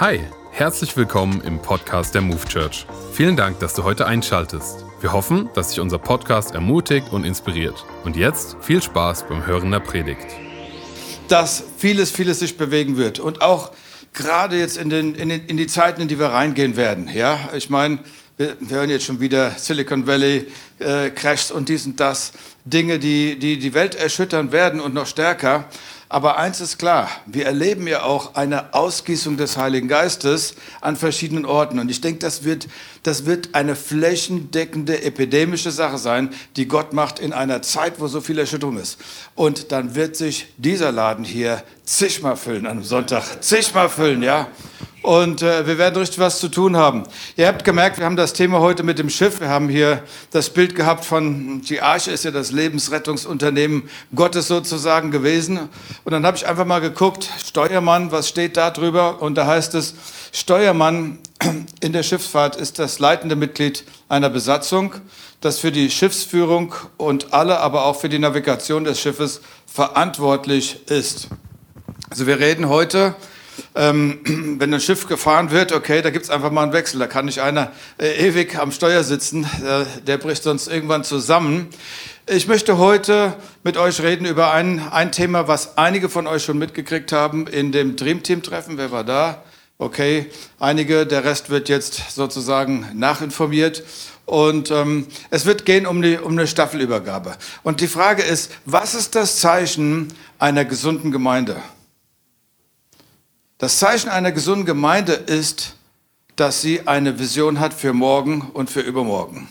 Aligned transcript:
Hi, 0.00 0.18
herzlich 0.50 0.96
willkommen 0.96 1.42
im 1.42 1.60
Podcast 1.60 2.14
der 2.14 2.22
Move 2.22 2.42
Church. 2.48 2.86
Vielen 3.12 3.36
Dank, 3.36 3.58
dass 3.58 3.74
du 3.74 3.84
heute 3.84 4.06
einschaltest. 4.06 4.82
Wir 5.02 5.12
hoffen, 5.12 5.50
dass 5.52 5.68
dich 5.68 5.80
unser 5.80 5.98
Podcast 5.98 6.54
ermutigt 6.54 7.12
und 7.12 7.24
inspiriert. 7.24 7.84
Und 8.02 8.16
jetzt 8.16 8.56
viel 8.62 8.82
Spaß 8.82 9.28
beim 9.28 9.44
Hören 9.44 9.70
der 9.70 9.80
Predigt. 9.80 10.26
Dass 11.28 11.62
vieles, 11.76 12.10
vieles 12.10 12.38
sich 12.38 12.56
bewegen 12.56 12.96
wird 12.96 13.18
und 13.18 13.42
auch 13.42 13.72
gerade 14.14 14.58
jetzt 14.58 14.78
in, 14.78 14.88
den, 14.88 15.14
in, 15.16 15.28
den, 15.28 15.44
in 15.44 15.58
die 15.58 15.66
Zeiten, 15.66 16.00
in 16.00 16.08
die 16.08 16.18
wir 16.18 16.28
reingehen 16.28 16.76
werden. 16.76 17.10
Ja, 17.12 17.50
ich 17.54 17.68
meine, 17.68 17.98
wir, 18.38 18.56
wir 18.58 18.78
hören 18.78 18.88
jetzt 18.88 19.04
schon 19.04 19.20
wieder 19.20 19.50
Silicon 19.50 20.06
Valley 20.06 20.46
äh, 20.78 21.10
Crashs 21.10 21.50
und 21.50 21.68
dies 21.68 21.84
und 21.84 22.00
das. 22.00 22.32
Dinge, 22.64 22.98
die, 22.98 23.38
die 23.38 23.58
die 23.58 23.74
Welt 23.74 23.96
erschüttern 23.96 24.50
werden 24.50 24.80
und 24.80 24.94
noch 24.94 25.06
stärker. 25.06 25.66
Aber 26.12 26.38
eins 26.38 26.60
ist 26.60 26.76
klar, 26.76 27.08
wir 27.26 27.46
erleben 27.46 27.86
ja 27.86 28.02
auch 28.02 28.34
eine 28.34 28.74
Ausgießung 28.74 29.36
des 29.36 29.56
Heiligen 29.56 29.86
Geistes 29.86 30.56
an 30.80 30.96
verschiedenen 30.96 31.46
Orten. 31.46 31.78
Und 31.78 31.88
ich 31.88 32.00
denke, 32.00 32.18
das 32.18 32.42
wird, 32.42 32.66
das 33.04 33.26
wird 33.26 33.54
eine 33.54 33.76
flächendeckende 33.76 35.04
epidemische 35.04 35.70
Sache 35.70 35.98
sein, 35.98 36.30
die 36.56 36.66
Gott 36.66 36.92
macht 36.94 37.20
in 37.20 37.32
einer 37.32 37.62
Zeit, 37.62 38.00
wo 38.00 38.08
so 38.08 38.20
viel 38.20 38.40
Erschütterung 38.40 38.76
ist. 38.76 38.98
Und 39.36 39.70
dann 39.70 39.94
wird 39.94 40.16
sich 40.16 40.48
dieser 40.56 40.90
Laden 40.90 41.24
hier 41.24 41.62
zigmal 41.84 42.36
füllen 42.36 42.66
an 42.66 42.72
einem 42.72 42.82
Sonntag. 42.82 43.44
Zigmal 43.44 43.88
füllen, 43.88 44.24
ja. 44.24 44.48
Und 45.02 45.40
äh, 45.40 45.66
wir 45.66 45.78
werden 45.78 45.96
richtig 45.96 46.18
was 46.18 46.40
zu 46.40 46.48
tun 46.48 46.76
haben. 46.76 47.04
Ihr 47.36 47.46
habt 47.46 47.64
gemerkt, 47.64 47.98
wir 47.98 48.04
haben 48.04 48.16
das 48.16 48.34
Thema 48.34 48.60
heute 48.60 48.82
mit 48.82 48.98
dem 48.98 49.08
Schiff. 49.08 49.40
Wir 49.40 49.48
haben 49.48 49.70
hier 49.70 50.02
das 50.30 50.50
Bild 50.50 50.74
gehabt 50.74 51.06
von, 51.06 51.62
die 51.62 51.80
Arche 51.80 52.10
ist 52.10 52.24
ja 52.24 52.30
das 52.30 52.52
Lebensrettungsunternehmen 52.52 53.88
Gottes 54.14 54.48
sozusagen 54.48 55.10
gewesen. 55.10 55.70
Und 56.04 56.12
dann 56.12 56.26
habe 56.26 56.36
ich 56.36 56.46
einfach 56.46 56.66
mal 56.66 56.80
geguckt, 56.80 57.30
Steuermann, 57.42 58.12
was 58.12 58.28
steht 58.28 58.58
da 58.58 58.70
drüber? 58.70 59.22
Und 59.22 59.36
da 59.36 59.46
heißt 59.46 59.74
es, 59.74 59.94
Steuermann 60.32 61.18
in 61.80 61.94
der 61.94 62.02
Schiffsfahrt 62.02 62.56
ist 62.56 62.78
das 62.78 62.98
leitende 62.98 63.36
Mitglied 63.36 63.84
einer 64.10 64.28
Besatzung, 64.28 64.94
das 65.40 65.60
für 65.60 65.72
die 65.72 65.90
Schiffsführung 65.90 66.74
und 66.98 67.32
alle, 67.32 67.60
aber 67.60 67.86
auch 67.86 67.98
für 67.98 68.10
die 68.10 68.18
Navigation 68.18 68.84
des 68.84 69.00
Schiffes 69.00 69.40
verantwortlich 69.66 70.90
ist. 70.90 71.28
Also 72.10 72.26
wir 72.26 72.38
reden 72.38 72.68
heute 72.68 73.14
ähm, 73.74 74.20
wenn 74.58 74.72
ein 74.72 74.80
Schiff 74.80 75.06
gefahren 75.06 75.50
wird, 75.50 75.72
okay, 75.72 76.02
da 76.02 76.10
gibt 76.10 76.24
es 76.24 76.30
einfach 76.30 76.50
mal 76.50 76.64
einen 76.64 76.72
Wechsel. 76.72 76.98
Da 76.98 77.06
kann 77.06 77.24
nicht 77.26 77.40
einer 77.40 77.72
äh, 77.98 78.28
ewig 78.28 78.58
am 78.58 78.72
Steuer 78.72 79.04
sitzen, 79.04 79.44
äh, 79.44 79.84
der 80.06 80.18
bricht 80.18 80.42
sonst 80.42 80.68
irgendwann 80.68 81.04
zusammen. 81.04 81.68
Ich 82.26 82.46
möchte 82.46 82.78
heute 82.78 83.34
mit 83.64 83.76
euch 83.76 84.00
reden 84.02 84.24
über 84.24 84.52
ein, 84.52 84.80
ein 84.90 85.10
Thema, 85.10 85.48
was 85.48 85.76
einige 85.78 86.08
von 86.08 86.26
euch 86.26 86.44
schon 86.44 86.58
mitgekriegt 86.58 87.12
haben 87.12 87.46
in 87.46 87.72
dem 87.72 87.96
Dream 87.96 88.22
Team 88.22 88.42
Treffen. 88.42 88.78
Wer 88.78 88.92
war 88.92 89.04
da? 89.04 89.42
Okay, 89.78 90.26
einige, 90.58 91.06
der 91.06 91.24
Rest 91.24 91.48
wird 91.48 91.68
jetzt 91.68 92.10
sozusagen 92.14 92.86
nachinformiert. 92.94 93.82
Und 94.26 94.70
ähm, 94.70 95.06
es 95.30 95.46
wird 95.46 95.64
gehen 95.64 95.86
um, 95.86 96.02
die, 96.02 96.18
um 96.18 96.32
eine 96.32 96.46
Staffelübergabe. 96.46 97.34
Und 97.62 97.80
die 97.80 97.88
Frage 97.88 98.22
ist, 98.22 98.52
was 98.64 98.94
ist 98.94 99.16
das 99.16 99.38
Zeichen 99.40 100.12
einer 100.38 100.64
gesunden 100.64 101.10
Gemeinde? 101.10 101.56
Das 103.60 103.78
Zeichen 103.78 104.08
einer 104.08 104.32
gesunden 104.32 104.64
Gemeinde 104.64 105.12
ist, 105.12 105.74
dass 106.34 106.62
sie 106.62 106.88
eine 106.88 107.18
Vision 107.18 107.60
hat 107.60 107.74
für 107.74 107.92
morgen 107.92 108.40
und 108.54 108.70
für 108.70 108.80
übermorgen. 108.80 109.48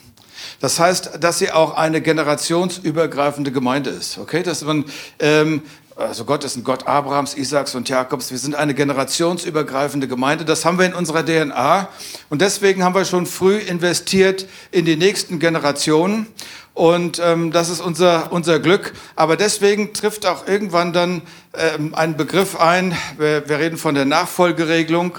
Das 0.59 0.79
heißt, 0.79 1.19
dass 1.19 1.38
sie 1.38 1.52
auch 1.52 1.75
eine 1.75 2.02
generationsübergreifende 2.02 3.52
Gemeinde 3.52 3.91
ist. 3.91 4.17
Okay, 4.17 4.41
dass 4.41 4.63
man, 4.63 4.85
ähm, 5.19 5.61
also 6.00 6.23
Gott 6.23 6.45
ist 6.45 6.55
ein 6.55 6.64
Gott 6.64 6.88
Abrahams, 6.88 7.36
Isaaks 7.36 7.75
und 7.75 7.89
Jakobs. 7.89 8.31
Wir 8.31 8.38
sind 8.38 8.55
eine 8.55 8.73
generationsübergreifende 8.73 10.08
Gemeinde. 10.08 10.45
Das 10.45 10.64
haben 10.64 10.80
wir 10.80 10.86
in 10.86 10.94
unserer 10.94 11.25
DNA. 11.25 11.89
Und 12.30 12.42
deswegen 12.42 12.83
haben 12.83 12.95
wir 12.95 13.03
schon 13.03 13.25
früh 13.25 13.58
investiert 13.58 14.47
in 14.72 14.86
die 14.86 14.95
nächsten 14.95 15.39
Generationen. 15.39 16.27
Und 16.73 17.20
ähm, 17.21 17.52
das 17.52 17.67
ist 17.67 17.82
unser, 17.82 18.32
unser 18.32 18.60
Glück. 18.60 18.93
Aber 19.17 19.36
deswegen 19.36 19.92
trifft 19.92 20.26
auch 20.26 20.48
irgendwann 20.48 20.93
dann 20.93 21.21
ähm, 21.54 21.93
ein 21.93 22.16
Begriff 22.16 22.55
ein. 22.55 22.95
Wir, 23.17 23.49
wir 23.49 23.60
reden 23.60 23.77
von 23.77 23.93
der 23.93 24.05
Nachfolgeregelung. 24.05 25.17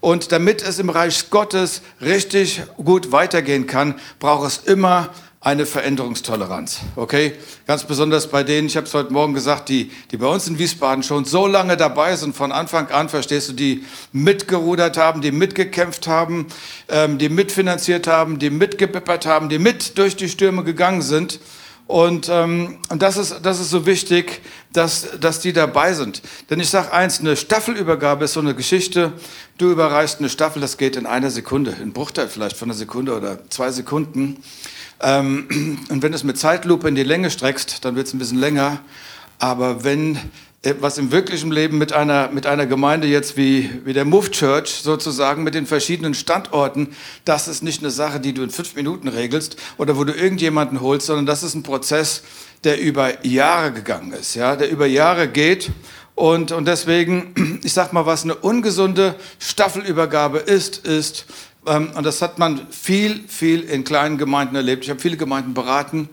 Und 0.00 0.32
damit 0.32 0.62
es 0.62 0.78
im 0.78 0.88
Reich 0.88 1.28
Gottes 1.28 1.82
richtig 2.00 2.62
gut 2.76 3.12
weitergehen 3.12 3.66
kann, 3.66 3.94
braucht 4.20 4.46
es 4.46 4.58
immer 4.58 5.10
eine 5.44 5.66
Veränderungstoleranz. 5.66 6.80
Okay? 6.96 7.34
Ganz 7.66 7.84
besonders 7.84 8.28
bei 8.28 8.42
denen, 8.42 8.66
ich 8.66 8.76
habe 8.76 8.86
es 8.86 8.94
heute 8.94 9.12
Morgen 9.12 9.34
gesagt, 9.34 9.68
die, 9.68 9.90
die 10.10 10.16
bei 10.16 10.26
uns 10.26 10.48
in 10.48 10.58
Wiesbaden 10.58 11.04
schon 11.04 11.26
so 11.26 11.46
lange 11.46 11.76
dabei 11.76 12.16
sind, 12.16 12.34
von 12.34 12.50
Anfang 12.50 12.88
an, 12.88 13.10
verstehst 13.10 13.50
du, 13.50 13.52
die 13.52 13.84
mitgerudert 14.12 14.96
haben, 14.96 15.20
die 15.20 15.32
mitgekämpft 15.32 16.06
haben, 16.06 16.46
ähm, 16.88 17.18
die 17.18 17.28
mitfinanziert 17.28 18.06
haben, 18.06 18.38
die 18.38 18.48
mitgepippert 18.48 19.26
haben, 19.26 19.50
die 19.50 19.58
mit 19.58 19.98
durch 19.98 20.16
die 20.16 20.30
Stürme 20.30 20.64
gegangen 20.64 21.02
sind. 21.02 21.38
Und, 21.86 22.30
ähm, 22.30 22.78
und 22.88 23.02
das, 23.02 23.18
ist, 23.18 23.40
das 23.42 23.60
ist 23.60 23.68
so 23.68 23.84
wichtig, 23.84 24.40
dass, 24.72 25.20
dass 25.20 25.40
die 25.40 25.52
dabei 25.52 25.92
sind. 25.92 26.22
Denn 26.48 26.58
ich 26.58 26.70
sage 26.70 26.90
eins, 26.94 27.20
eine 27.20 27.36
Staffelübergabe 27.36 28.24
ist 28.24 28.32
so 28.32 28.40
eine 28.40 28.54
Geschichte. 28.54 29.12
Du 29.58 29.70
überreichst 29.70 30.20
eine 30.20 30.30
Staffel, 30.30 30.62
das 30.62 30.78
geht 30.78 30.96
in 30.96 31.04
einer 31.04 31.30
Sekunde, 31.30 31.76
in 31.82 31.92
Bruchteil 31.92 32.28
vielleicht 32.28 32.56
von 32.56 32.70
einer 32.70 32.78
Sekunde 32.78 33.14
oder 33.14 33.38
zwei 33.50 33.70
Sekunden. 33.70 34.42
Ähm, 35.00 35.78
und 35.88 36.02
wenn 36.02 36.12
du 36.12 36.16
es 36.16 36.24
mit 36.24 36.38
Zeitlupe 36.38 36.88
in 36.88 36.94
die 36.94 37.02
Länge 37.02 37.30
streckst, 37.30 37.84
dann 37.84 37.96
wird 37.96 38.06
es 38.06 38.14
ein 38.14 38.18
bisschen 38.18 38.38
länger. 38.38 38.80
Aber 39.38 39.84
wenn 39.84 40.18
äh, 40.64 40.74
was 40.80 40.98
im 40.98 41.12
wirklichen 41.12 41.52
Leben 41.52 41.78
mit 41.78 41.92
einer, 41.92 42.30
mit 42.30 42.46
einer 42.46 42.66
Gemeinde 42.66 43.06
jetzt 43.06 43.36
wie, 43.36 43.70
wie 43.84 43.92
der 43.92 44.04
Move 44.04 44.30
Church 44.30 44.80
sozusagen 44.82 45.42
mit 45.42 45.54
den 45.54 45.66
verschiedenen 45.66 46.14
Standorten, 46.14 46.88
das 47.24 47.48
ist 47.48 47.62
nicht 47.62 47.82
eine 47.82 47.90
Sache, 47.90 48.18
die 48.18 48.32
du 48.32 48.42
in 48.42 48.50
fünf 48.50 48.74
Minuten 48.74 49.08
regelst 49.08 49.56
oder 49.76 49.96
wo 49.96 50.04
du 50.04 50.12
irgendjemanden 50.12 50.80
holst, 50.80 51.06
sondern 51.06 51.26
das 51.26 51.42
ist 51.42 51.54
ein 51.54 51.62
Prozess, 51.62 52.22
der 52.64 52.80
über 52.80 53.24
Jahre 53.26 53.72
gegangen 53.72 54.12
ist, 54.12 54.34
ja, 54.34 54.56
der 54.56 54.70
über 54.70 54.86
Jahre 54.86 55.28
geht. 55.28 55.70
Und, 56.14 56.52
und 56.52 56.66
deswegen, 56.66 57.60
ich 57.62 57.72
sag 57.72 57.92
mal, 57.92 58.06
was 58.06 58.24
eine 58.24 58.34
ungesunde 58.34 59.16
Staffelübergabe 59.38 60.38
ist, 60.38 60.86
ist, 60.86 61.26
und 61.64 62.04
das 62.04 62.20
hat 62.20 62.38
man 62.38 62.66
viel, 62.70 63.24
viel 63.28 63.62
in 63.62 63.84
kleinen 63.84 64.18
Gemeinden 64.18 64.54
erlebt. 64.54 64.84
Ich 64.84 64.90
habe 64.90 65.00
viele 65.00 65.16
Gemeinden 65.16 65.54
beraten. 65.54 66.08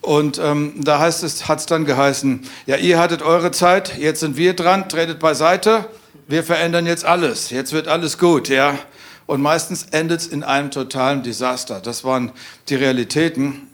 Und 0.00 0.38
ähm, 0.38 0.74
da 0.76 0.98
heißt 1.00 1.24
es, 1.24 1.48
hat 1.48 1.60
es 1.60 1.66
dann 1.66 1.84
geheißen, 1.84 2.48
ja, 2.66 2.76
ihr 2.76 2.98
hattet 2.98 3.22
eure 3.22 3.50
Zeit, 3.50 3.98
jetzt 3.98 4.20
sind 4.20 4.36
wir 4.36 4.54
dran, 4.54 4.88
tretet 4.88 5.18
beiseite, 5.18 5.86
wir 6.28 6.44
verändern 6.44 6.86
jetzt 6.86 7.04
alles, 7.04 7.50
jetzt 7.50 7.72
wird 7.72 7.88
alles 7.88 8.18
gut, 8.18 8.48
ja. 8.48 8.78
Und 9.26 9.42
meistens 9.42 9.86
endet 9.90 10.20
es 10.20 10.26
in 10.28 10.44
einem 10.44 10.70
totalen 10.70 11.24
Desaster. 11.24 11.80
Das 11.80 12.04
waren 12.04 12.30
die 12.68 12.76
Realitäten. 12.76 13.66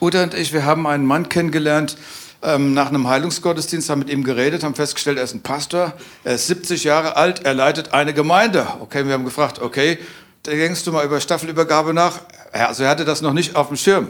Uta 0.00 0.22
und 0.22 0.32
ich, 0.32 0.54
wir 0.54 0.64
haben 0.64 0.86
einen 0.86 1.04
Mann 1.04 1.28
kennengelernt, 1.28 1.98
ähm, 2.42 2.72
nach 2.72 2.88
einem 2.88 3.06
Heilungsgottesdienst, 3.06 3.90
haben 3.90 3.98
mit 3.98 4.08
ihm 4.08 4.24
geredet, 4.24 4.64
haben 4.64 4.74
festgestellt, 4.74 5.18
er 5.18 5.24
ist 5.24 5.34
ein 5.34 5.42
Pastor, 5.42 5.92
er 6.24 6.36
ist 6.36 6.46
70 6.46 6.84
Jahre 6.84 7.16
alt, 7.16 7.44
er 7.44 7.52
leitet 7.52 7.92
eine 7.92 8.14
Gemeinde. 8.14 8.66
Okay, 8.80 9.04
wir 9.04 9.12
haben 9.12 9.26
gefragt, 9.26 9.60
okay, 9.60 9.98
denkst 10.46 10.84
du 10.84 10.92
mal 10.92 11.04
über 11.04 11.20
Staffelübergabe 11.20 11.94
nach? 11.94 12.20
Also 12.52 12.84
er 12.84 12.90
hatte 12.90 13.04
das 13.04 13.22
noch 13.22 13.32
nicht 13.32 13.56
auf 13.56 13.68
dem 13.68 13.76
Schirm. 13.76 14.08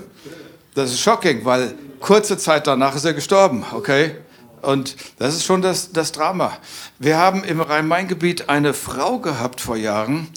Das 0.74 0.91
ist 0.91 1.00
shocking, 1.00 1.44
weil 1.44 1.74
kurze 1.98 2.38
Zeit 2.38 2.66
danach 2.66 2.94
ist 2.94 3.04
er 3.04 3.14
gestorben, 3.14 3.64
okay? 3.72 4.16
Und 4.62 4.96
das 5.18 5.34
ist 5.34 5.44
schon 5.44 5.62
das, 5.62 5.92
das 5.92 6.12
Drama. 6.12 6.56
Wir 6.98 7.18
haben 7.18 7.44
im 7.44 7.60
Rhein-Main-Gebiet 7.60 8.48
eine 8.48 8.74
Frau 8.74 9.18
gehabt 9.18 9.60
vor 9.60 9.76
Jahren, 9.76 10.28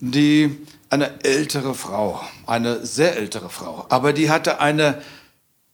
die 0.00 0.58
eine 0.88 1.24
ältere 1.24 1.74
Frau, 1.74 2.20
eine 2.46 2.84
sehr 2.84 3.16
ältere 3.16 3.48
Frau, 3.48 3.86
aber 3.88 4.12
die 4.12 4.30
hatte 4.30 4.60
eine 4.60 5.00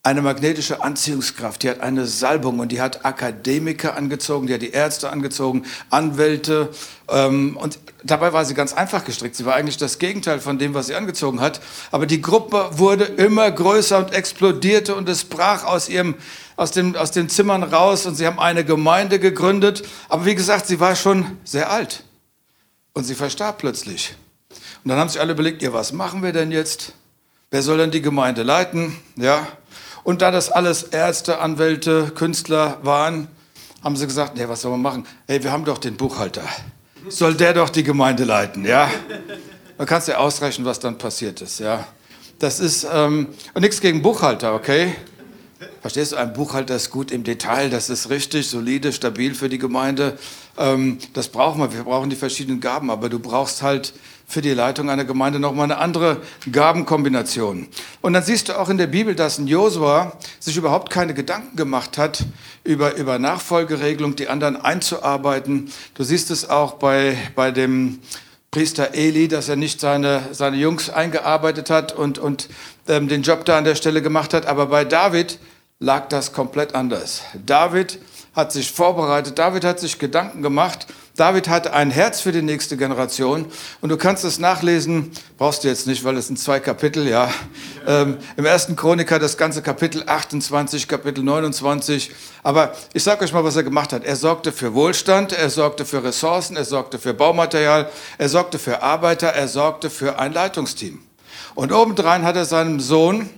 eine 0.02 0.22
magnetische 0.22 0.82
Anziehungskraft, 0.82 1.62
die 1.62 1.70
hat 1.70 1.80
eine 1.80 2.06
Salbung 2.06 2.60
und 2.60 2.72
die 2.72 2.80
hat 2.80 3.04
Akademiker 3.04 3.96
angezogen, 3.96 4.46
die 4.46 4.54
hat 4.54 4.62
die 4.62 4.70
Ärzte 4.70 5.10
angezogen, 5.10 5.64
Anwälte. 5.90 6.70
Ähm, 7.08 7.56
und 7.56 7.78
dabei 8.04 8.32
war 8.32 8.44
sie 8.44 8.54
ganz 8.54 8.72
einfach 8.72 9.04
gestrickt. 9.04 9.36
Sie 9.36 9.44
war 9.44 9.54
eigentlich 9.54 9.76
das 9.76 9.98
Gegenteil 9.98 10.40
von 10.40 10.58
dem, 10.58 10.72
was 10.72 10.86
sie 10.86 10.94
angezogen 10.94 11.40
hat. 11.40 11.60
Aber 11.90 12.06
die 12.06 12.22
Gruppe 12.22 12.70
wurde 12.72 13.04
immer 13.04 13.50
größer 13.50 13.98
und 13.98 14.12
explodierte 14.14 14.94
und 14.94 15.08
es 15.08 15.24
brach 15.24 15.64
aus 15.64 15.88
ihrem 15.88 16.14
aus, 16.56 16.72
dem, 16.72 16.96
aus 16.96 17.12
den 17.12 17.28
Zimmern 17.28 17.62
raus 17.62 18.04
und 18.04 18.16
sie 18.16 18.26
haben 18.26 18.40
eine 18.40 18.64
Gemeinde 18.64 19.20
gegründet. 19.20 19.84
Aber 20.08 20.26
wie 20.26 20.34
gesagt, 20.34 20.66
sie 20.66 20.80
war 20.80 20.96
schon 20.96 21.38
sehr 21.44 21.70
alt 21.70 22.02
und 22.94 23.04
sie 23.04 23.14
verstarb 23.14 23.58
plötzlich. 23.58 24.16
Und 24.82 24.90
dann 24.90 24.98
haben 24.98 25.08
sich 25.08 25.20
alle 25.20 25.32
überlegt, 25.32 25.62
ja, 25.62 25.72
was 25.72 25.92
machen 25.92 26.22
wir 26.22 26.32
denn 26.32 26.50
jetzt? 26.50 26.94
Wer 27.50 27.62
soll 27.62 27.78
denn 27.78 27.90
die 27.90 28.02
Gemeinde 28.02 28.42
leiten? 28.42 28.96
Ja, 29.16 29.46
und 30.08 30.22
da 30.22 30.30
das 30.30 30.50
alles 30.50 30.84
Ärzte, 30.84 31.38
Anwälte, 31.38 32.12
Künstler 32.14 32.78
waren, 32.80 33.28
haben 33.84 33.94
sie 33.94 34.06
gesagt, 34.06 34.38
nee, 34.38 34.48
was 34.48 34.62
soll 34.62 34.70
man 34.70 34.80
machen? 34.80 35.06
Hey, 35.26 35.44
wir 35.44 35.52
haben 35.52 35.66
doch 35.66 35.76
den 35.76 35.98
Buchhalter. 35.98 36.40
Soll 37.10 37.34
der 37.34 37.52
doch 37.52 37.68
die 37.68 37.82
Gemeinde 37.82 38.24
leiten, 38.24 38.64
ja? 38.64 38.90
Man 39.76 39.86
kann 39.86 40.02
ja 40.06 40.16
ausrechnen, 40.16 40.66
was 40.66 40.80
dann 40.80 40.96
passiert 40.96 41.42
ist, 41.42 41.60
ja? 41.60 41.86
Das 42.38 42.58
ist, 42.58 42.86
ähm, 42.90 43.26
nichts 43.60 43.82
gegen 43.82 44.00
Buchhalter, 44.00 44.54
okay? 44.54 44.94
Verstehst 45.82 46.12
du, 46.12 46.16
ein 46.16 46.32
Buchhalter 46.32 46.76
ist 46.76 46.88
gut 46.88 47.10
im 47.10 47.22
Detail, 47.22 47.68
das 47.68 47.90
ist 47.90 48.08
richtig, 48.08 48.48
solide, 48.48 48.94
stabil 48.94 49.34
für 49.34 49.50
die 49.50 49.58
Gemeinde. 49.58 50.18
Ähm, 50.56 51.00
das 51.12 51.28
brauchen 51.28 51.60
wir. 51.60 51.70
Wir 51.74 51.84
brauchen 51.84 52.08
die 52.08 52.16
verschiedenen 52.16 52.60
Gaben, 52.60 52.90
aber 52.90 53.10
du 53.10 53.18
brauchst 53.18 53.60
halt 53.60 53.92
für 54.30 54.42
die 54.42 54.52
Leitung 54.52 54.90
einer 54.90 55.06
Gemeinde 55.06 55.40
nochmal 55.40 55.64
eine 55.64 55.78
andere 55.78 56.18
Gabenkombination. 56.52 57.66
Und 58.02 58.12
dann 58.12 58.22
siehst 58.22 58.50
du 58.50 58.58
auch 58.60 58.68
in 58.68 58.76
der 58.76 58.86
Bibel, 58.86 59.14
dass 59.14 59.38
ein 59.38 59.46
Josua 59.46 60.12
sich 60.38 60.58
überhaupt 60.58 60.90
keine 60.90 61.14
Gedanken 61.14 61.56
gemacht 61.56 61.96
hat 61.96 62.26
über, 62.62 62.94
über 62.96 63.18
Nachfolgeregelung, 63.18 64.16
die 64.16 64.28
anderen 64.28 64.60
einzuarbeiten. 64.60 65.72
Du 65.94 66.04
siehst 66.04 66.30
es 66.30 66.50
auch 66.50 66.74
bei, 66.74 67.16
bei 67.34 67.50
dem 67.50 68.00
Priester 68.50 68.92
Eli, 68.92 69.28
dass 69.28 69.48
er 69.48 69.56
nicht 69.56 69.80
seine, 69.80 70.20
seine 70.32 70.58
Jungs 70.58 70.90
eingearbeitet 70.90 71.70
hat 71.70 71.92
und, 71.92 72.18
und 72.18 72.50
ähm, 72.86 73.08
den 73.08 73.22
Job 73.22 73.46
da 73.46 73.56
an 73.56 73.64
der 73.64 73.76
Stelle 73.76 74.02
gemacht 74.02 74.34
hat. 74.34 74.44
Aber 74.44 74.66
bei 74.66 74.84
David 74.84 75.38
lag 75.80 76.08
das 76.10 76.34
komplett 76.34 76.74
anders. 76.74 77.22
David 77.46 77.98
hat 78.34 78.52
sich 78.52 78.72
vorbereitet, 78.72 79.38
David 79.38 79.64
hat 79.64 79.80
sich 79.80 79.98
Gedanken 79.98 80.42
gemacht, 80.42 80.86
David 81.18 81.48
hatte 81.48 81.72
ein 81.72 81.90
Herz 81.90 82.20
für 82.20 82.30
die 82.30 82.42
nächste 82.42 82.76
Generation 82.76 83.46
und 83.80 83.88
du 83.88 83.96
kannst 83.96 84.22
es 84.22 84.38
nachlesen, 84.38 85.10
brauchst 85.36 85.64
du 85.64 85.68
jetzt 85.68 85.88
nicht, 85.88 86.04
weil 86.04 86.16
es 86.16 86.28
sind 86.28 86.38
zwei 86.38 86.60
Kapitel, 86.60 87.08
ja. 87.08 87.28
Ähm, 87.88 88.18
Im 88.36 88.44
ersten 88.44 88.76
Chroniker 88.76 89.18
das 89.18 89.36
ganze 89.36 89.60
Kapitel 89.60 90.04
28, 90.06 90.86
Kapitel 90.86 91.24
29. 91.24 92.12
Aber 92.44 92.72
ich 92.92 93.02
sage 93.02 93.24
euch 93.24 93.32
mal, 93.32 93.42
was 93.42 93.56
er 93.56 93.64
gemacht 93.64 93.92
hat. 93.92 94.04
Er 94.04 94.14
sorgte 94.14 94.52
für 94.52 94.74
Wohlstand, 94.74 95.32
er 95.32 95.50
sorgte 95.50 95.84
für 95.84 96.04
Ressourcen, 96.04 96.56
er 96.56 96.64
sorgte 96.64 97.00
für 97.00 97.14
Baumaterial, 97.14 97.90
er 98.16 98.28
sorgte 98.28 98.60
für 98.60 98.84
Arbeiter, 98.84 99.26
er 99.26 99.48
sorgte 99.48 99.90
für 99.90 100.20
ein 100.20 100.32
Leitungsteam. 100.32 101.00
Und 101.56 101.72
obendrein 101.72 102.22
hat 102.22 102.36
er 102.36 102.44
seinem 102.44 102.78
Sohn 102.78 103.28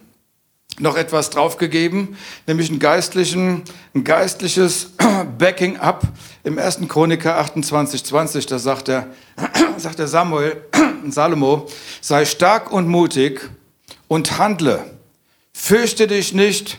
noch 0.79 0.97
etwas 0.97 1.31
draufgegeben, 1.31 2.17
nämlich 2.47 2.71
ein, 2.71 2.79
geistlichen, 2.79 3.63
ein 3.95 4.05
geistliches 4.05 4.91
Backing-up 5.39 6.03
im 6.45 6.59
1. 6.59 6.81
Chroniker 6.89 7.37
28, 7.39 8.05
20. 8.05 8.47
Da 8.47 8.59
sagt 8.59 8.89
er, 8.89 9.09
sagt 9.77 9.99
der 9.99 10.09
Samuel, 10.09 10.63
Salomo, 11.09 11.67
sei 12.01 12.25
stark 12.25 12.73
und 12.73 12.89
mutig 12.89 13.41
und 14.09 14.39
handle. 14.39 14.85
Fürchte 15.53 16.07
dich 16.07 16.33
nicht, 16.33 16.79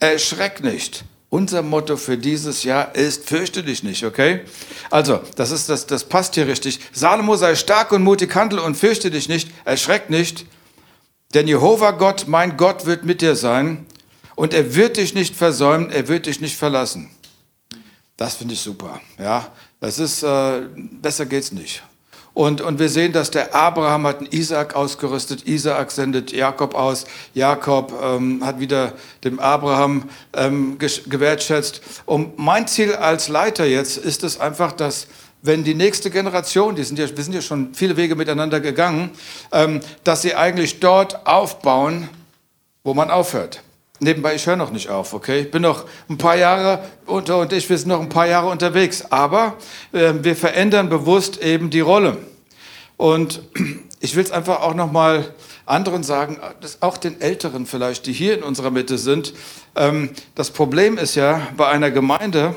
erschreck 0.00 0.62
nicht. 0.62 1.04
Unser 1.30 1.60
Motto 1.60 1.98
für 1.98 2.16
dieses 2.16 2.64
Jahr 2.64 2.94
ist, 2.94 3.28
fürchte 3.28 3.62
dich 3.62 3.82
nicht, 3.82 4.02
okay? 4.02 4.40
Also, 4.90 5.20
das 5.36 5.50
ist 5.50 5.68
das, 5.68 5.86
das 5.86 6.04
passt 6.04 6.36
hier 6.36 6.46
richtig. 6.46 6.80
Salomo 6.92 7.36
sei 7.36 7.54
stark 7.54 7.92
und 7.92 8.02
mutig, 8.02 8.34
handle 8.34 8.62
und 8.62 8.76
fürchte 8.76 9.10
dich 9.10 9.28
nicht, 9.28 9.50
erschreck 9.66 10.08
nicht. 10.08 10.46
Denn 11.34 11.46
Jehova 11.46 11.90
Gott, 11.90 12.26
mein 12.26 12.56
Gott, 12.56 12.86
wird 12.86 13.04
mit 13.04 13.20
dir 13.20 13.36
sein 13.36 13.86
und 14.34 14.54
er 14.54 14.74
wird 14.74 14.96
dich 14.96 15.14
nicht 15.14 15.36
versäumen, 15.36 15.90
er 15.90 16.08
wird 16.08 16.26
dich 16.26 16.40
nicht 16.40 16.56
verlassen. 16.56 17.10
Das 18.16 18.36
finde 18.36 18.54
ich 18.54 18.60
super. 18.60 19.00
Ja, 19.18 19.48
das 19.80 19.98
ist, 19.98 20.22
äh, 20.22 20.62
besser 20.74 21.26
geht's 21.26 21.52
nicht. 21.52 21.82
Und, 22.38 22.60
und 22.60 22.78
wir 22.78 22.88
sehen, 22.88 23.12
dass 23.12 23.32
der 23.32 23.54
Abraham 23.54 24.06
hat 24.06 24.18
einen 24.18 24.28
Isaak 24.30 24.76
ausgerüstet, 24.76 25.46
Isaak 25.48 25.90
sendet 25.90 26.30
Jakob 26.30 26.76
aus, 26.76 27.04
Jakob 27.34 27.92
ähm, 28.00 28.44
hat 28.44 28.60
wieder 28.60 28.92
dem 29.24 29.40
Abraham 29.40 30.08
ähm, 30.34 30.78
gewertschätzt. 30.78 31.80
Und 32.06 32.38
mein 32.38 32.68
Ziel 32.68 32.94
als 32.94 33.28
Leiter 33.28 33.66
jetzt 33.66 33.96
ist 33.96 34.22
es 34.22 34.38
einfach, 34.38 34.70
dass 34.70 35.08
wenn 35.42 35.64
die 35.64 35.74
nächste 35.74 36.10
Generation, 36.10 36.74
die 36.74 36.84
sind 36.84 36.98
ja, 36.98 37.08
wir 37.08 37.24
sind 37.24 37.34
ja 37.34 37.42
schon 37.42 37.74
viele 37.74 37.96
Wege 37.96 38.16
miteinander 38.16 38.60
gegangen, 38.60 39.10
ähm, 39.52 39.80
dass 40.04 40.22
sie 40.22 40.34
eigentlich 40.34 40.80
dort 40.80 41.26
aufbauen, 41.26 42.08
wo 42.82 42.94
man 42.94 43.10
aufhört. 43.10 43.62
Nebenbei, 44.00 44.36
ich 44.36 44.46
höre 44.46 44.56
noch 44.56 44.70
nicht 44.70 44.88
auf, 44.88 45.12
okay? 45.12 45.40
Ich 45.40 45.50
bin 45.50 45.62
noch 45.62 45.84
ein 46.08 46.18
paar 46.18 46.36
Jahre 46.36 46.84
unter 47.04 47.38
und 47.38 47.52
ich, 47.52 47.68
wir 47.68 47.76
sind 47.76 47.88
noch 47.88 48.00
ein 48.00 48.08
paar 48.08 48.28
Jahre 48.28 48.48
unterwegs. 48.48 49.04
Aber 49.10 49.56
äh, 49.92 50.14
wir 50.22 50.36
verändern 50.36 50.88
bewusst 50.88 51.42
eben 51.42 51.70
die 51.70 51.80
Rolle. 51.80 52.16
Und 52.96 53.42
ich 54.00 54.14
will 54.14 54.22
es 54.22 54.30
einfach 54.30 54.60
auch 54.60 54.74
noch 54.74 54.92
mal 54.92 55.34
anderen 55.66 56.02
sagen, 56.04 56.38
auch 56.80 56.96
den 56.96 57.20
Älteren 57.20 57.66
vielleicht, 57.66 58.06
die 58.06 58.12
hier 58.12 58.34
in 58.34 58.42
unserer 58.42 58.70
Mitte 58.70 58.98
sind. 58.98 59.34
Ähm, 59.74 60.10
das 60.36 60.50
Problem 60.50 60.96
ist 60.96 61.16
ja 61.16 61.48
bei 61.56 61.66
einer 61.66 61.90
Gemeinde, 61.90 62.54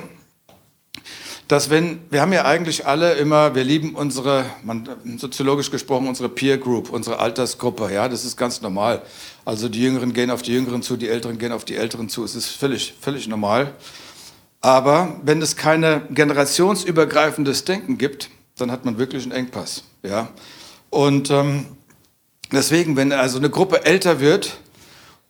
dass 1.52 1.70
wenn, 1.70 2.00
wir 2.10 2.22
haben 2.22 2.32
ja 2.32 2.46
eigentlich 2.46 2.88
alle 2.88 3.16
immer, 3.16 3.54
wir 3.56 3.66
lieben 3.66 3.94
unsere, 3.94 4.46
man, 4.64 4.88
soziologisch 5.18 5.70
gesprochen, 5.70 6.08
unsere 6.08 6.30
Peer 6.30 6.58
Group, 6.58 6.90
unsere 6.90 7.20
Altersgruppe, 7.20 7.92
ja, 7.94 8.08
das 8.08 8.24
ist 8.24 8.38
ganz 8.38 8.62
normal. 8.62 9.02
Also 9.44 9.68
die 9.68 9.82
Jüngeren 9.82 10.14
gehen 10.14 10.32
auf 10.32 10.42
die 10.42 10.54
Jüngeren 10.54 10.82
zu, 10.82 10.96
die 10.96 11.10
Älteren 11.10 11.38
gehen 11.38 11.52
auf 11.52 11.66
die 11.66 11.76
Älteren 11.76 12.08
zu, 12.08 12.24
es 12.24 12.36
ist 12.36 12.48
völlig, 12.48 12.94
völlig 13.02 13.28
normal. 13.28 13.74
Aber 14.62 15.20
wenn 15.24 15.42
es 15.42 15.58
keine 15.58 16.04
generationsübergreifendes 16.12 17.66
Denken 17.66 17.98
gibt, 17.98 18.30
dann 18.56 18.72
hat 18.72 18.86
man 18.86 18.98
wirklich 18.98 19.24
einen 19.24 19.34
Engpass, 19.34 19.84
ja. 20.04 20.30
Und 20.90 21.32
ähm, 21.32 21.66
deswegen, 22.54 22.96
wenn 22.96 23.12
also 23.12 23.40
eine 23.40 23.50
Gruppe 23.50 23.84
älter 23.84 24.22
wird 24.22 24.58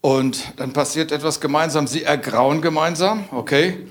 und 0.02 0.54
dann 0.58 0.72
passiert 0.72 1.12
etwas 1.12 1.42
gemeinsam, 1.42 1.88
sie 1.88 2.04
ergrauen 2.04 2.62
gemeinsam, 2.62 3.24
okay, 3.32 3.88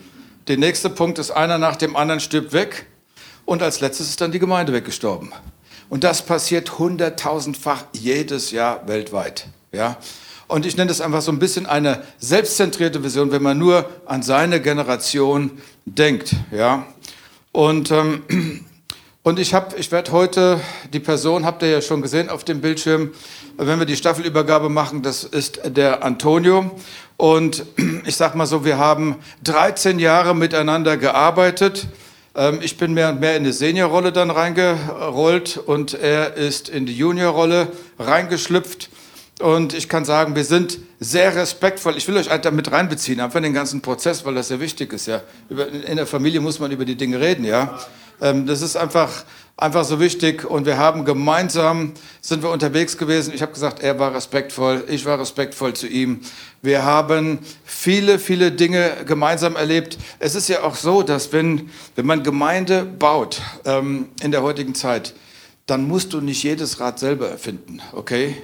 der 0.49 0.57
nächste 0.57 0.91
Punkt 0.91 1.19
ist, 1.19 1.31
einer 1.31 1.59
nach 1.59 1.77
dem 1.77 1.97
anderen 1.97 2.21
stirbt 2.21 2.53
weg. 2.53 2.87
Und 3.45 3.63
als 3.63 3.81
letztes 3.81 4.09
ist 4.09 4.21
dann 4.21 4.33
die 4.33 4.39
Gemeinde 4.39 4.73
weggestorben. 4.73 5.33
Und 5.89 6.05
das 6.05 6.23
passiert 6.23 6.79
hunderttausendfach 6.79 7.85
jedes 7.93 8.53
Jahr 8.53 8.87
weltweit. 8.87 9.49
Ja? 9.73 9.97
Und 10.47 10.67
ich 10.67 10.77
nenne 10.77 10.89
das 10.89 11.01
einfach 11.01 11.23
so 11.23 11.33
ein 11.33 11.39
bisschen 11.39 11.67
eine 11.67 12.03
selbstzentrierte 12.19 13.03
Vision, 13.03 13.33
wenn 13.33 13.43
man 13.43 13.59
nur 13.59 13.89
an 14.07 14.23
seine 14.23 14.61
Generation 14.61 15.51
denkt. 15.85 16.35
Ja? 16.53 16.87
Und, 17.53 17.91
ähm, 17.91 18.65
und 19.31 19.39
ich, 19.39 19.55
hab, 19.55 19.79
ich 19.79 19.93
werde 19.93 20.11
heute, 20.11 20.61
die 20.93 20.99
Person 20.99 21.47
habt 21.47 21.63
ihr 21.63 21.71
ja 21.71 21.81
schon 21.81 22.03
gesehen 22.03 22.29
auf 22.29 22.43
dem 22.43 22.61
Bildschirm, 22.61 23.13
wenn 23.59 23.79
wir 23.79 23.87
die 23.87 23.95
Staffelübergabe 23.95 24.69
machen, 24.69 25.03
das 25.03 25.23
ist 25.23 25.61
der 25.65 26.03
Antonio. 26.03 26.73
Und 27.17 27.65
ich 28.05 28.17
sage 28.17 28.37
mal 28.37 28.47
so, 28.47 28.65
wir 28.65 28.77
haben 28.77 29.15
13 29.45 30.01
Jahre 30.01 30.35
miteinander 30.35 30.97
gearbeitet. 30.97 31.87
Ähm, 32.35 32.59
ich 32.61 32.77
bin 32.77 32.93
mehr 32.93 33.11
und 33.11 33.21
mehr 33.21 33.37
in 33.37 33.45
die 33.45 33.53
Seniorrolle 33.53 34.11
dann 34.11 34.31
reingerollt 34.31 35.59
und 35.59 35.95
er 35.95 36.35
ist 36.35 36.69
in 36.69 36.85
die 36.85 36.97
Juniorrolle 36.97 37.69
reingeschlüpft. 38.01 38.91
Und 39.39 39.75
ich 39.75 39.89
kann 39.89 40.05
sagen, 40.05 40.35
wir 40.35 40.45
sind 40.45 40.81
sehr 40.99 41.37
respektvoll. 41.37 41.97
Ich 41.97 42.09
will 42.09 42.17
euch 42.17 42.31
halt 42.31 42.45
damit 42.45 42.73
reinbeziehen, 42.73 43.21
einfach 43.21 43.41
den 43.41 43.55
ganzen 43.55 43.81
Prozess, 43.81 44.25
weil 44.25 44.35
das 44.35 44.49
sehr 44.49 44.59
wichtig 44.59 44.93
ist. 44.93 45.07
Ja. 45.07 45.23
In 45.87 45.99
der 45.99 46.07
Familie 46.09 46.41
muss 46.41 46.59
man 46.59 46.73
über 46.73 46.85
die 46.85 46.97
Dinge 46.97 47.21
reden. 47.21 47.45
Ja. 47.45 47.79
Ähm, 48.21 48.47
das 48.47 48.63
ist 48.63 48.77
einfach 48.77 49.25
einfach 49.61 49.85
so 49.85 50.01
wichtig 50.01 50.45
und 50.45 50.65
wir 50.65 50.79
haben 50.79 51.05
gemeinsam, 51.05 51.93
sind 52.21 52.43
wir 52.43 52.51
unterwegs 52.51 52.97
gewesen. 52.97 53.33
Ich 53.35 53.43
habe 53.43 53.53
gesagt, 53.53 53.83
er 53.83 53.99
war 53.99 54.15
respektvoll, 54.15 54.85
ich 54.89 55.05
war 55.05 55.21
respektvoll 55.21 55.75
zu 55.75 55.87
ihm. 55.87 56.21
Wir 56.63 56.85
haben 56.85 57.39
viele, 57.65 58.19
viele 58.19 58.53
Dinge 58.53 58.91
gemeinsam 59.07 59.57
erlebt. 59.57 59.99
Es 60.19 60.35
ist 60.35 60.49
ja 60.49 60.63
auch 60.63 60.77
so, 60.77 61.03
dass 61.03 61.33
wenn, 61.33 61.71
wenn 61.95 62.07
man 62.07 62.23
Gemeinde 62.23 62.85
baut 62.85 63.43
ähm, 63.65 64.09
in 64.23 64.31
der 64.31 64.43
heutigen 64.43 64.75
Zeit, 64.75 65.15
dann 65.67 65.87
musst 65.87 66.13
du 66.13 66.21
nicht 66.21 66.43
jedes 66.43 66.81
Rad 66.81 66.99
selber 66.99 67.29
erfinden, 67.29 67.81
okay? 67.93 68.37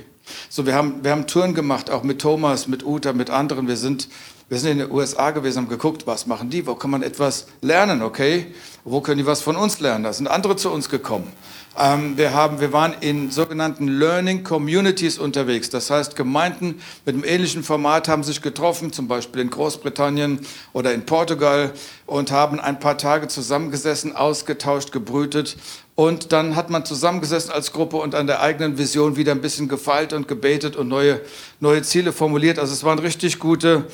So, 0.49 0.67
wir 0.67 0.75
haben, 0.75 1.03
wir 1.03 1.13
haben 1.13 1.27
Touren 1.27 1.55
gemacht, 1.55 1.89
auch 1.89 2.03
mit 2.03 2.21
Thomas, 2.21 2.69
mit 2.69 2.85
Uta, 2.85 3.13
mit 3.13 3.31
anderen. 3.31 3.69
Wir 3.69 3.77
sind, 3.77 4.09
wir 4.49 4.59
sind 4.59 4.73
in 4.73 4.79
den 4.79 4.91
USA 4.91 5.31
gewesen, 5.31 5.59
haben 5.59 5.69
geguckt, 5.69 6.07
was 6.07 6.27
machen 6.27 6.51
die, 6.51 6.67
wo 6.67 6.75
kann 6.75 6.91
man 6.91 7.03
etwas 7.03 7.47
lernen, 7.63 8.03
okay? 8.03 8.47
Wo 8.89 9.01
können 9.01 9.19
die 9.19 9.27
was 9.27 9.43
von 9.43 9.57
uns 9.57 9.81
lernen? 9.81 10.05
Da 10.05 10.13
sind 10.13 10.29
andere 10.29 10.55
zu 10.55 10.71
uns 10.71 10.89
gekommen. 10.89 11.33
Ähm, 11.77 12.17
wir, 12.17 12.33
haben, 12.35 12.61
wir 12.61 12.73
waren 12.73 12.95
in 13.01 13.33
sogenannten 13.33 13.89
Learning 13.89 14.45
Communities 14.45 15.19
unterwegs. 15.19 15.71
Das 15.71 15.91
heißt, 15.91 16.15
Gemeinden 16.15 16.81
mit 17.05 17.17
einem 17.17 17.25
ähnlichen 17.25 17.65
Format 17.65 18.07
haben 18.07 18.23
sich 18.23 18.43
getroffen, 18.43 18.93
zum 18.93 19.09
Beispiel 19.09 19.43
in 19.43 19.51
Großbritannien 19.51 20.39
oder 20.73 20.95
in 20.95 21.05
Portugal 21.05 21.73
und 22.07 22.31
haben 22.31 22.61
ein 22.61 22.79
paar 22.79 22.97
Tage 22.97 23.27
zusammengesessen, 23.27 24.15
ausgetauscht, 24.15 24.93
gebrütet. 24.93 25.57
Und 25.97 26.31
dann 26.31 26.55
hat 26.55 26.71
man 26.71 26.85
zusammengesessen 26.85 27.51
als 27.51 27.73
Gruppe 27.73 27.97
und 27.97 28.15
an 28.15 28.29
der 28.29 28.41
eigenen 28.41 28.79
Vision 28.79 29.17
wieder 29.17 29.33
ein 29.33 29.41
bisschen 29.41 29.67
gefeilt 29.67 30.13
und 30.13 30.29
gebetet 30.29 30.77
und 30.77 30.87
neue, 30.87 31.21
neue 31.59 31.83
Ziele 31.83 32.13
formuliert. 32.13 32.61
Also 32.61 32.73
es 32.73 32.85
waren 32.85 33.01
richtig 33.01 33.41
gute, 33.41 33.87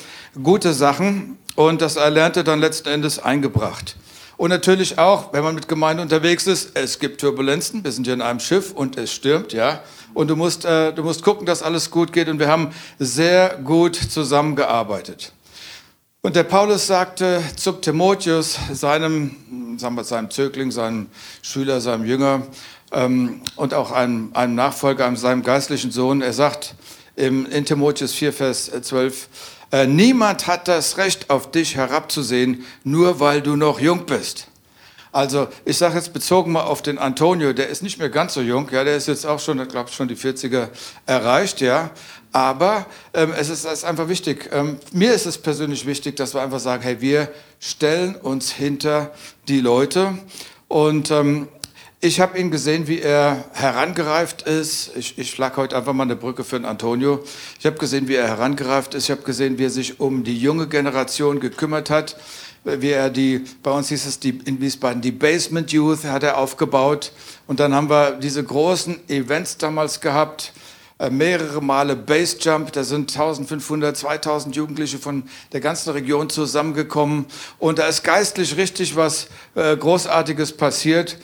gute 0.43 0.71
Sachen 0.71 1.39
und 1.55 1.81
das 1.81 1.95
Erlernte 1.95 2.43
dann 2.43 2.59
letzten 2.59 2.89
Endes 2.89 3.17
eingebracht. 3.17 3.95
Und 4.37 4.49
natürlich 4.49 4.97
auch, 4.97 5.33
wenn 5.33 5.43
man 5.43 5.55
mit 5.55 5.67
Gemeinde 5.67 6.01
unterwegs 6.01 6.47
ist, 6.47 6.71
es 6.75 6.99
gibt 6.99 7.21
Turbulenzen. 7.21 7.83
Wir 7.83 7.91
sind 7.91 8.05
hier 8.05 8.13
in 8.13 8.21
einem 8.21 8.39
Schiff 8.39 8.71
und 8.71 8.97
es 8.97 9.13
stürmt, 9.13 9.53
ja. 9.53 9.83
Und 10.13 10.29
du 10.29 10.35
musst, 10.35 10.65
äh, 10.65 10.93
du 10.93 11.03
musst 11.03 11.23
gucken, 11.23 11.45
dass 11.45 11.61
alles 11.61 11.91
gut 11.91 12.11
geht. 12.13 12.29
Und 12.29 12.39
wir 12.39 12.47
haben 12.47 12.71
sehr 12.99 13.57
gut 13.63 13.95
zusammengearbeitet. 13.95 15.33
Und 16.21 16.35
der 16.35 16.43
Paulus 16.43 16.87
sagte 16.87 17.43
zu 17.57 17.73
Timotheus, 17.73 18.57
seinem, 18.71 19.75
sagen 19.77 19.95
wir, 19.95 20.05
seinem 20.05 20.31
Zögling, 20.31 20.71
seinem 20.71 21.07
Schüler, 21.41 21.81
seinem 21.81 22.05
Jünger 22.05 22.43
ähm, 22.93 23.41
und 23.57 23.73
auch 23.73 23.91
einem, 23.91 24.31
einem 24.33 24.55
Nachfolger, 24.55 25.13
seinem 25.17 25.43
geistlichen 25.43 25.91
Sohn, 25.91 26.21
er 26.21 26.31
sagt 26.31 26.75
im, 27.17 27.45
in 27.47 27.65
Timotheus 27.65 28.13
4, 28.13 28.31
Vers 28.31 28.71
12, 28.81 29.27
äh, 29.73 29.87
niemand 29.87 30.45
hat 30.45 30.67
das 30.67 30.97
Recht, 30.97 31.31
auf 31.31 31.49
dich 31.49 31.75
herabzusehen, 31.75 32.63
nur 32.83 33.19
weil 33.19 33.41
du 33.41 33.55
noch 33.55 33.79
jung 33.79 34.05
bist. 34.05 34.47
Also 35.11 35.47
ich 35.65 35.77
sage 35.77 35.95
jetzt 35.95 36.13
bezogen 36.13 36.51
mal 36.51 36.61
auf 36.61 36.83
den 36.83 36.99
Antonio, 36.99 37.53
der 37.53 37.69
ist 37.69 37.81
nicht 37.81 37.97
mehr 37.97 38.09
ganz 38.09 38.35
so 38.35 38.41
jung, 38.41 38.69
ja, 38.71 38.83
der 38.83 38.95
ist 38.95 39.07
jetzt 39.07 39.25
auch 39.25 39.39
schon, 39.39 39.67
glaube 39.67 39.89
ich, 39.89 39.95
schon 39.95 40.07
die 40.07 40.15
40er 40.15 40.69
erreicht, 41.07 41.59
ja. 41.59 41.89
Aber 42.31 42.85
ähm, 43.15 43.33
es, 43.35 43.49
ist, 43.49 43.65
es, 43.65 43.79
ist, 43.79 43.83
einfach 43.83 44.09
wichtig. 44.09 44.49
Ähm, 44.51 44.77
mir 44.91 45.13
ist 45.13 45.25
es 45.25 45.39
persönlich 45.39 45.87
wichtig, 45.87 46.17
dass 46.17 46.35
wir 46.35 46.41
einfach 46.41 46.59
sagen, 46.59 46.83
hey, 46.83 47.01
wir 47.01 47.29
stellen 47.59 48.15
uns 48.15 48.51
hinter 48.51 49.11
die 49.47 49.59
Leute. 49.59 50.19
Und 50.67 51.09
ähm, 51.09 51.47
ich 52.03 52.19
habe 52.19 52.37
ihn 52.37 52.51
gesehen, 52.51 52.89
wie 52.89 52.99
er 52.99 53.45
herangereift 53.53 54.41
ist. 54.41 54.91
Ich, 54.97 55.17
ich 55.17 55.29
schlag 55.29 55.55
heute 55.55 55.77
einfach 55.77 55.93
mal 55.93 56.03
eine 56.03 56.17
Brücke 56.17 56.43
für 56.43 56.57
den 56.57 56.65
Antonio. 56.65 57.23
Ich 57.59 57.65
habe 57.65 57.77
gesehen, 57.77 58.09
wie 58.09 58.15
er 58.15 58.27
herangereift 58.27 58.93
ist. 58.93 59.05
Ich 59.05 59.11
habe 59.11 59.21
gesehen, 59.21 59.57
wie 59.57 59.63
er 59.63 59.69
sich 59.69 60.01
um 60.01 60.25
die 60.25 60.37
junge 60.37 60.67
Generation 60.67 61.39
gekümmert 61.39 61.89
hat 61.89 62.17
wie 62.65 62.91
er 62.91 63.09
die, 63.09 63.43
bei 63.61 63.71
uns 63.71 63.89
hieß 63.89 64.05
es 64.05 64.19
die, 64.19 64.39
in 64.45 64.61
Wiesbaden, 64.61 65.01
die 65.01 65.11
Basement 65.11 65.69
Youth 65.73 66.05
hat 66.05 66.23
er 66.23 66.37
aufgebaut. 66.37 67.11
Und 67.45 67.59
dann 67.59 67.75
haben 67.75 67.89
wir 67.89 68.11
diese 68.11 68.41
großen 68.41 69.09
Events 69.09 69.57
damals 69.57 69.99
gehabt, 69.99 70.53
äh, 70.97 71.09
mehrere 71.09 71.61
Male 71.61 71.97
Base 71.97 72.37
Jump, 72.39 72.71
da 72.71 72.85
sind 72.85 73.11
1500, 73.11 73.97
2000 73.97 74.55
Jugendliche 74.55 74.97
von 74.97 75.23
der 75.51 75.59
ganzen 75.59 75.89
Region 75.89 76.29
zusammengekommen. 76.29 77.25
Und 77.59 77.79
da 77.79 77.87
ist 77.87 78.01
geistlich 78.01 78.55
richtig 78.55 78.95
was 78.95 79.27
äh, 79.55 79.75
Großartiges 79.75 80.53
passiert. 80.53 81.17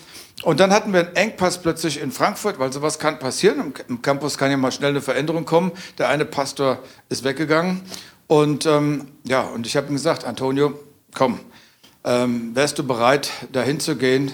Und 0.44 0.60
dann 0.60 0.72
hatten 0.72 0.94
wir 0.94 1.02
einen 1.02 1.16
Engpass 1.16 1.62
plötzlich 1.62 2.00
in 2.00 2.12
Frankfurt, 2.12 2.60
weil 2.60 2.72
sowas 2.72 2.98
kann 2.98 3.20
passieren. 3.20 3.74
Im 3.90 4.02
Campus 4.02 4.38
kann 4.38 4.52
ja 4.52 4.58
mal 4.58 4.72
schnell 4.72 4.92
eine 4.92 5.02
Veränderung 5.02 5.46
kommen. 5.46 5.72
Der 5.98 6.08
eine 6.08 6.26
Pastor 6.26 6.80
ist 7.10 7.24
weggegangen. 7.24 7.82
Und 8.28 8.66
ähm, 8.66 9.08
ja, 9.24 9.42
und 9.42 9.68
ich 9.68 9.76
habe 9.76 9.88
ihm 9.88 9.94
gesagt, 9.94 10.24
Antonio, 10.24 10.80
komm, 11.14 11.40
ähm, 12.04 12.56
wärst 12.56 12.80
du 12.80 12.88
bereit, 12.88 13.32
dahin 13.52 13.80
zu 13.80 13.98
gehen? 13.98 14.32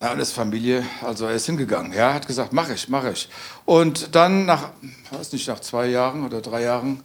Ja, 0.00 0.12
ist 0.12 0.32
Familie, 0.32 0.86
also 1.02 1.26
er 1.26 1.34
ist 1.34 1.46
hingegangen. 1.46 1.92
Ja, 1.92 2.14
hat 2.14 2.28
gesagt, 2.28 2.52
mach 2.52 2.70
ich, 2.70 2.88
mach 2.88 3.04
ich. 3.04 3.28
Und 3.64 4.14
dann 4.14 4.46
nach, 4.46 4.70
weiß 5.10 5.32
nicht, 5.32 5.48
nach 5.48 5.58
zwei 5.58 5.88
Jahren 5.88 6.24
oder 6.24 6.40
drei 6.40 6.62
Jahren, 6.62 7.02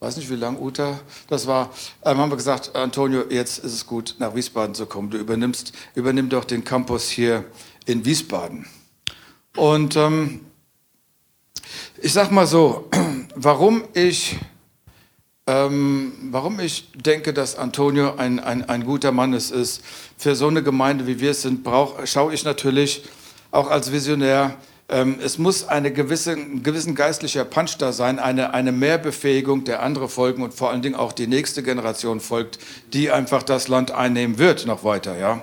weiß 0.00 0.16
nicht 0.18 0.30
wie 0.30 0.36
lange, 0.36 0.58
Uta, 0.60 1.00
das 1.28 1.46
war, 1.46 1.70
ähm, 2.04 2.18
haben 2.18 2.30
wir 2.30 2.36
gesagt, 2.36 2.74
Antonio, 2.74 3.24
jetzt 3.30 3.58
ist 3.58 3.72
es 3.72 3.86
gut, 3.86 4.16
nach 4.18 4.34
Wiesbaden 4.34 4.74
zu 4.74 4.86
kommen. 4.86 5.10
Du 5.10 5.18
übernimmst, 5.18 5.72
übernimm 5.94 6.28
doch 6.28 6.44
den 6.44 6.64
Campus 6.64 7.08
hier 7.08 7.44
in 7.86 8.04
Wiesbaden. 8.04 8.66
Und 9.56 9.96
ähm, 9.96 10.40
ich 12.02 12.12
sag 12.12 12.30
mal 12.30 12.46
so, 12.46 12.90
warum 13.34 13.84
ich 13.94 14.38
ähm, 15.48 16.12
warum 16.32 16.58
ich 16.58 16.90
denke, 16.92 17.32
dass 17.32 17.56
Antonio 17.56 18.16
ein, 18.16 18.40
ein, 18.40 18.68
ein 18.68 18.84
guter 18.84 19.12
Mann 19.12 19.32
ist, 19.32 19.52
ist, 19.52 19.80
für 20.18 20.34
so 20.34 20.48
eine 20.48 20.62
Gemeinde, 20.62 21.06
wie 21.06 21.20
wir 21.20 21.30
es 21.30 21.42
sind, 21.42 21.62
brauch, 21.62 22.04
schaue 22.04 22.34
ich 22.34 22.44
natürlich 22.44 23.04
auch 23.52 23.70
als 23.70 23.92
Visionär, 23.92 24.56
ähm, 24.88 25.18
es 25.20 25.38
muss 25.38 25.66
eine 25.66 25.92
gewisse, 25.92 26.32
ein 26.32 26.62
gewissen 26.62 26.94
geistlicher 26.94 27.44
Punch 27.44 27.76
da 27.78 27.92
sein, 27.92 28.18
eine, 28.18 28.54
eine 28.54 28.70
Mehrbefähigung 28.70 29.64
der 29.64 29.82
andere 29.82 30.08
folgen 30.08 30.42
und 30.42 30.54
vor 30.54 30.70
allen 30.70 30.82
Dingen 30.82 30.94
auch 30.94 31.12
die 31.12 31.26
nächste 31.26 31.62
Generation 31.62 32.20
folgt, 32.20 32.58
die 32.92 33.10
einfach 33.10 33.42
das 33.42 33.66
Land 33.66 33.90
einnehmen 33.90 34.38
wird 34.38 34.66
noch 34.66 34.84
weiter. 34.84 35.18
Ja? 35.18 35.42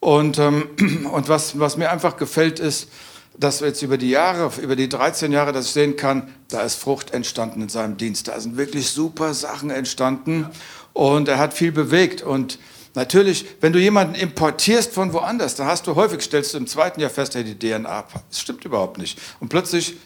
Und, 0.00 0.38
ähm, 0.38 0.68
und 1.12 1.28
was, 1.28 1.58
was 1.58 1.76
mir 1.76 1.90
einfach 1.90 2.16
gefällt 2.16 2.58
ist, 2.58 2.88
dass 3.36 3.60
jetzt 3.60 3.82
über 3.82 3.98
die 3.98 4.10
Jahre, 4.10 4.50
über 4.60 4.76
die 4.76 4.88
13 4.88 5.32
Jahre, 5.32 5.52
dass 5.52 5.66
ich 5.66 5.72
sehen 5.72 5.96
kann, 5.96 6.28
da 6.48 6.62
ist 6.62 6.76
Frucht 6.76 7.12
entstanden 7.12 7.62
in 7.62 7.68
seinem 7.68 7.96
Dienst. 7.96 8.28
Da 8.28 8.38
sind 8.38 8.56
wirklich 8.56 8.90
super 8.90 9.34
Sachen 9.34 9.70
entstanden 9.70 10.48
und 10.92 11.28
er 11.28 11.38
hat 11.38 11.54
viel 11.54 11.72
bewegt. 11.72 12.22
Und 12.22 12.58
natürlich, 12.94 13.46
wenn 13.60 13.72
du 13.72 13.78
jemanden 13.78 14.14
importierst 14.14 14.92
von 14.92 15.12
woanders, 15.12 15.54
dann 15.54 15.66
hast 15.66 15.86
du 15.86 15.94
häufig, 15.94 16.22
stellst 16.22 16.54
du 16.54 16.58
im 16.58 16.66
zweiten 16.66 17.00
Jahr 17.00 17.10
fest, 17.10 17.34
hey, 17.34 17.44
die 17.44 17.58
DNA, 17.58 18.04
das 18.28 18.40
stimmt 18.40 18.64
überhaupt 18.64 18.98
nicht. 18.98 19.18
Und 19.40 19.48
plötzlich 19.48 19.96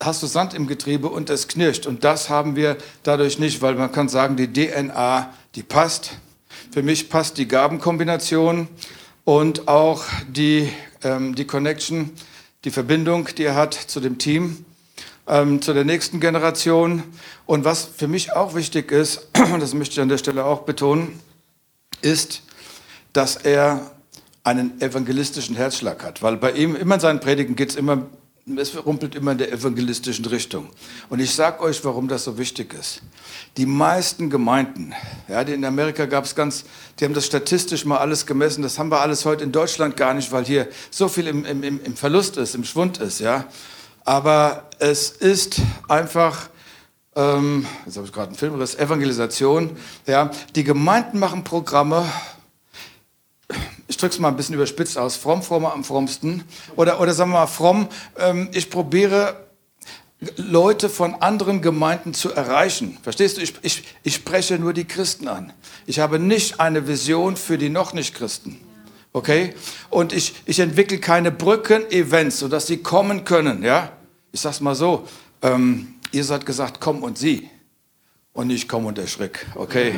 hast 0.00 0.22
du 0.22 0.26
Sand 0.26 0.54
im 0.54 0.66
Getriebe 0.66 1.08
und 1.08 1.30
es 1.30 1.48
knirscht. 1.48 1.86
Und 1.86 2.04
das 2.04 2.28
haben 2.28 2.56
wir 2.56 2.76
dadurch 3.02 3.38
nicht, 3.38 3.62
weil 3.62 3.74
man 3.74 3.92
kann 3.92 4.08
sagen, 4.08 4.36
die 4.36 4.52
DNA, 4.52 5.32
die 5.54 5.62
passt. 5.62 6.12
Für 6.72 6.82
mich 6.82 7.08
passt 7.08 7.38
die 7.38 7.48
Gabenkombination 7.48 8.68
und 9.24 9.68
auch 9.68 10.04
die, 10.28 10.70
ähm, 11.02 11.34
die 11.34 11.46
Connection 11.46 12.12
die 12.66 12.72
Verbindung, 12.72 13.28
die 13.38 13.44
er 13.44 13.54
hat 13.54 13.74
zu 13.74 14.00
dem 14.00 14.18
Team, 14.18 14.64
ähm, 15.28 15.62
zu 15.62 15.72
der 15.72 15.84
nächsten 15.84 16.18
Generation. 16.18 17.04
Und 17.46 17.64
was 17.64 17.84
für 17.84 18.08
mich 18.08 18.32
auch 18.32 18.56
wichtig 18.56 18.90
ist, 18.90 19.28
das 19.60 19.72
möchte 19.72 19.94
ich 19.94 20.00
an 20.00 20.08
der 20.08 20.18
Stelle 20.18 20.44
auch 20.44 20.62
betonen, 20.62 21.20
ist, 22.02 22.42
dass 23.12 23.36
er 23.36 23.90
einen 24.44 24.80
evangelistischen 24.80 25.56
Herzschlag 25.56 26.04
hat. 26.04 26.22
Weil 26.22 26.36
bei 26.36 26.52
ihm, 26.52 26.76
immer 26.76 26.96
in 26.96 27.00
seinen 27.00 27.20
Predigen 27.20 27.56
geht 27.56 27.70
es 27.70 27.76
immer 27.76 28.06
es 28.56 28.76
rumpelt 28.86 29.16
immer 29.16 29.32
in 29.32 29.38
der 29.38 29.52
evangelistischen 29.52 30.24
Richtung. 30.26 30.70
Und 31.08 31.18
ich 31.18 31.34
sage 31.34 31.60
euch, 31.60 31.84
warum 31.84 32.06
das 32.06 32.24
so 32.24 32.38
wichtig 32.38 32.74
ist. 32.74 33.02
Die 33.56 33.66
meisten 33.66 34.30
Gemeinden, 34.30 34.94
ja, 35.26 35.42
die 35.42 35.52
in 35.52 35.64
Amerika 35.64 36.06
gab 36.06 36.24
es 36.24 36.34
ganz, 36.36 36.64
die 36.98 37.04
haben 37.04 37.14
das 37.14 37.26
statistisch 37.26 37.84
mal 37.84 37.98
alles 37.98 38.24
gemessen. 38.24 38.62
Das 38.62 38.78
haben 38.78 38.88
wir 38.88 39.00
alles 39.00 39.24
heute 39.24 39.42
in 39.42 39.50
Deutschland 39.50 39.96
gar 39.96 40.14
nicht, 40.14 40.30
weil 40.30 40.44
hier 40.44 40.68
so 40.92 41.08
viel 41.08 41.26
im, 41.26 41.44
im, 41.44 41.62
im 41.64 41.96
Verlust 41.96 42.36
ist, 42.36 42.54
im 42.54 42.62
Schwund 42.62 42.98
ist. 42.98 43.18
Ja. 43.18 43.46
Aber 44.04 44.70
es 44.78 45.10
ist 45.10 45.60
einfach, 45.88 46.48
ähm, 47.16 47.66
jetzt 47.86 47.96
habe 47.96 48.06
ich 48.06 48.12
gerade 48.12 48.28
einen 48.28 48.36
Filmriss, 48.36 48.74
Evangelisation. 48.74 49.76
Ja. 50.06 50.30
Die 50.54 50.64
Gemeinden 50.64 51.18
machen 51.18 51.42
Programme, 51.44 52.04
ich 53.88 53.96
drücke 53.96 54.12
es 54.12 54.18
mal 54.18 54.28
ein 54.28 54.36
bisschen 54.36 54.54
überspitzt 54.54 54.98
aus, 54.98 55.16
fromm, 55.16 55.42
frommer 55.42 55.72
am 55.72 55.82
frommsten. 55.82 56.44
Oder, 56.76 57.00
oder 57.00 57.14
sagen 57.14 57.30
wir 57.30 57.40
mal 57.40 57.46
fromm, 57.46 57.88
ähm, 58.18 58.48
ich 58.52 58.70
probiere 58.70 59.46
Leute 60.36 60.88
von 60.88 61.14
anderen 61.16 61.62
Gemeinden 61.62 62.14
zu 62.14 62.32
erreichen. 62.32 62.98
Verstehst 63.02 63.36
du? 63.36 63.42
Ich, 63.42 63.54
ich, 63.62 63.84
ich 64.02 64.14
spreche 64.14 64.58
nur 64.58 64.72
die 64.72 64.84
Christen 64.84 65.28
an. 65.28 65.52
Ich 65.86 65.98
habe 65.98 66.18
nicht 66.18 66.60
eine 66.60 66.88
Vision 66.88 67.36
für 67.36 67.58
die 67.58 67.68
noch 67.68 67.92
nicht 67.92 68.14
Christen. 68.14 68.60
Okay? 69.12 69.54
Und 69.88 70.12
ich, 70.12 70.34
ich 70.44 70.58
entwickle 70.58 70.98
keine 70.98 71.30
Brücken-Events, 71.30 72.38
sodass 72.38 72.66
sie 72.66 72.78
kommen 72.78 73.24
können. 73.24 73.62
Ja? 73.62 73.92
Ich 74.32 74.40
sag's 74.40 74.60
mal 74.60 74.74
so. 74.74 75.06
Ähm, 75.42 75.94
ihr 76.16 76.24
seid 76.24 76.46
gesagt, 76.46 76.80
komm 76.80 77.02
und 77.02 77.18
sieh. 77.18 77.48
Und 78.32 78.48
nicht 78.48 78.68
komm 78.68 78.86
und 78.86 78.98
erschrick. 78.98 79.46
Okay? 79.54 79.94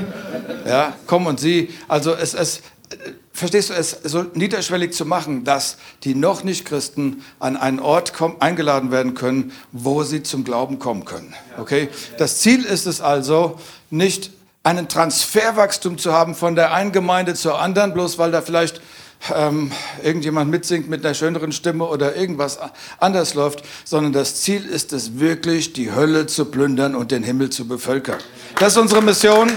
Ja? 0.67 0.97
Komm 1.07 1.27
und 1.27 1.41
sieh. 1.41 1.71
Also 1.89 2.13
es, 2.15 2.35
es, 2.35 2.63
verstehst 3.33 3.71
du, 3.71 3.75
es 3.75 3.91
so 4.05 4.25
niederschwellig 4.35 4.93
zu 4.93 5.05
machen, 5.05 5.45
dass 5.45 5.77
die 6.05 6.15
noch 6.15 6.45
nicht 6.45 6.65
Christen 6.65 7.25
an 7.39 7.57
einen 7.57 7.81
Ort 7.81 8.15
kommen, 8.15 8.37
eingeladen 8.41 8.91
werden 8.91 9.15
können, 9.15 9.53
wo 9.73 10.03
sie 10.03 10.23
zum 10.23 10.45
Glauben 10.45 10.79
kommen 10.79 11.05
können. 11.05 11.35
Okay? 11.59 11.89
Das 12.19 12.39
Ziel 12.39 12.65
ist 12.65 12.87
es 12.87 13.01
also, 13.01 13.59
nicht 13.91 14.31
einen 14.63 14.89
Transferwachstum 14.89 15.99
zu 15.99 16.13
haben 16.13 16.35
von 16.35 16.55
der 16.55 16.75
einen 16.75 16.93
Gemeinde 16.93 17.35
zur 17.35 17.61
anderen, 17.61 17.95
bloß 17.95 18.19
weil 18.19 18.33
da 18.33 18.43
vielleicht 18.43 18.81
ähm, 19.35 19.73
irgendjemand 20.03 20.51
mitsingt 20.51 20.89
mit 20.89 21.05
einer 21.05 21.15
schöneren 21.15 21.53
Stimme 21.53 21.85
oder 21.85 22.17
irgendwas 22.17 22.59
anders 22.99 23.35
läuft, 23.35 23.63
sondern 23.85 24.13
das 24.13 24.43
Ziel 24.43 24.65
ist 24.65 24.93
es 24.93 25.19
wirklich, 25.19 25.73
die 25.73 25.93
Hölle 25.93 26.27
zu 26.27 26.47
plündern 26.47 26.95
und 26.95 27.11
den 27.11 27.23
Himmel 27.23 27.51
zu 27.51 27.67
bevölkern. 27.67 28.19
Das 28.59 28.73
ist 28.73 28.79
unsere 28.79 29.03
Mission. 29.03 29.51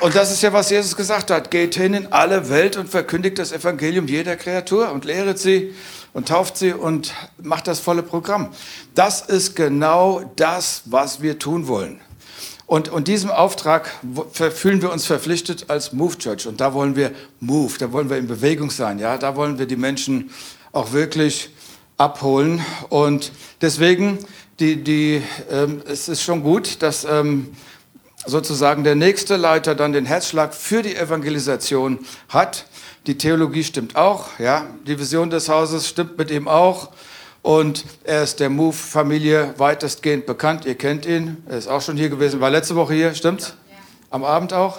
Und 0.00 0.16
das 0.16 0.32
ist 0.32 0.42
ja, 0.42 0.52
was 0.52 0.68
Jesus 0.68 0.96
gesagt 0.96 1.30
hat. 1.30 1.50
Geht 1.52 1.76
hin 1.76 1.94
in 1.94 2.12
alle 2.12 2.48
Welt 2.48 2.76
und 2.76 2.88
verkündigt 2.88 3.38
das 3.38 3.52
Evangelium 3.52 4.08
jeder 4.08 4.34
Kreatur 4.34 4.90
und 4.90 5.04
lehret 5.04 5.38
sie 5.38 5.74
und 6.12 6.26
tauft 6.26 6.56
sie 6.56 6.72
und 6.72 7.14
macht 7.40 7.68
das 7.68 7.78
volle 7.78 8.02
Programm. 8.02 8.52
Das 8.96 9.20
ist 9.20 9.54
genau 9.54 10.32
das, 10.34 10.82
was 10.86 11.22
wir 11.22 11.38
tun 11.38 11.68
wollen. 11.68 12.00
Und, 12.72 12.88
und 12.88 13.06
diesem 13.06 13.30
Auftrag 13.30 13.90
fühlen 14.32 14.80
wir 14.80 14.90
uns 14.90 15.04
verpflichtet 15.04 15.66
als 15.68 15.92
Move 15.92 16.16
Church. 16.16 16.46
Und 16.46 16.58
da 16.62 16.72
wollen 16.72 16.96
wir 16.96 17.10
Move, 17.38 17.74
da 17.78 17.92
wollen 17.92 18.08
wir 18.08 18.16
in 18.16 18.26
Bewegung 18.26 18.70
sein. 18.70 18.98
Ja, 18.98 19.18
da 19.18 19.36
wollen 19.36 19.58
wir 19.58 19.66
die 19.66 19.76
Menschen 19.76 20.30
auch 20.72 20.92
wirklich 20.92 21.50
abholen. 21.98 22.64
Und 22.88 23.30
deswegen, 23.60 24.20
die, 24.58 24.82
die, 24.82 25.22
ähm, 25.50 25.82
es 25.86 26.08
ist 26.08 26.22
schon 26.22 26.42
gut, 26.42 26.80
dass 26.80 27.04
ähm, 27.04 27.54
sozusagen 28.24 28.84
der 28.84 28.94
nächste 28.94 29.36
Leiter 29.36 29.74
dann 29.74 29.92
den 29.92 30.06
Herzschlag 30.06 30.54
für 30.54 30.80
die 30.80 30.96
Evangelisation 30.96 31.98
hat. 32.30 32.64
Die 33.06 33.18
Theologie 33.18 33.64
stimmt 33.64 33.96
auch, 33.96 34.38
ja. 34.38 34.66
Die 34.86 34.98
Vision 34.98 35.28
des 35.28 35.50
Hauses 35.50 35.86
stimmt 35.86 36.16
mit 36.16 36.30
ihm 36.30 36.48
auch. 36.48 36.88
Und 37.42 37.84
er 38.04 38.22
ist 38.22 38.38
der 38.38 38.50
Move-Familie 38.50 39.54
weitestgehend 39.58 40.26
bekannt. 40.26 40.64
Ihr 40.64 40.76
kennt 40.76 41.04
ihn. 41.06 41.42
Er 41.48 41.58
ist 41.58 41.68
auch 41.68 41.82
schon 41.82 41.96
hier 41.96 42.08
gewesen. 42.08 42.40
War 42.40 42.50
letzte 42.50 42.76
Woche 42.76 42.94
hier, 42.94 43.14
stimmt's? 43.14 43.54
Ja. 43.68 43.76
Am 44.10 44.24
Abend 44.24 44.52
auch? 44.52 44.78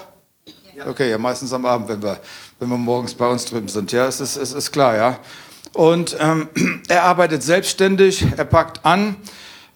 Ja. 0.75 0.88
Okay, 0.88 1.12
ja, 1.12 1.17
meistens 1.17 1.51
am 1.53 1.65
Abend, 1.65 1.89
wenn 1.89 2.01
wir, 2.01 2.20
wenn 2.60 2.70
wir 2.70 2.77
morgens 2.77 3.13
bei 3.13 3.27
uns 3.27 3.46
drüben 3.46 3.67
sind. 3.67 3.91
Ja, 3.91 4.08
es 4.08 4.22
ist, 4.22 4.38
es 4.38 4.53
ist 4.53 4.72
klar, 4.72 4.96
ja. 4.96 5.20
Und 5.74 6.15
ähm, 6.20 6.48
er 6.88 7.03
arbeitet 7.03 7.43
selbstständig, 7.43 8.25
er 8.38 8.46
packt 8.46 8.86
an. 8.86 9.17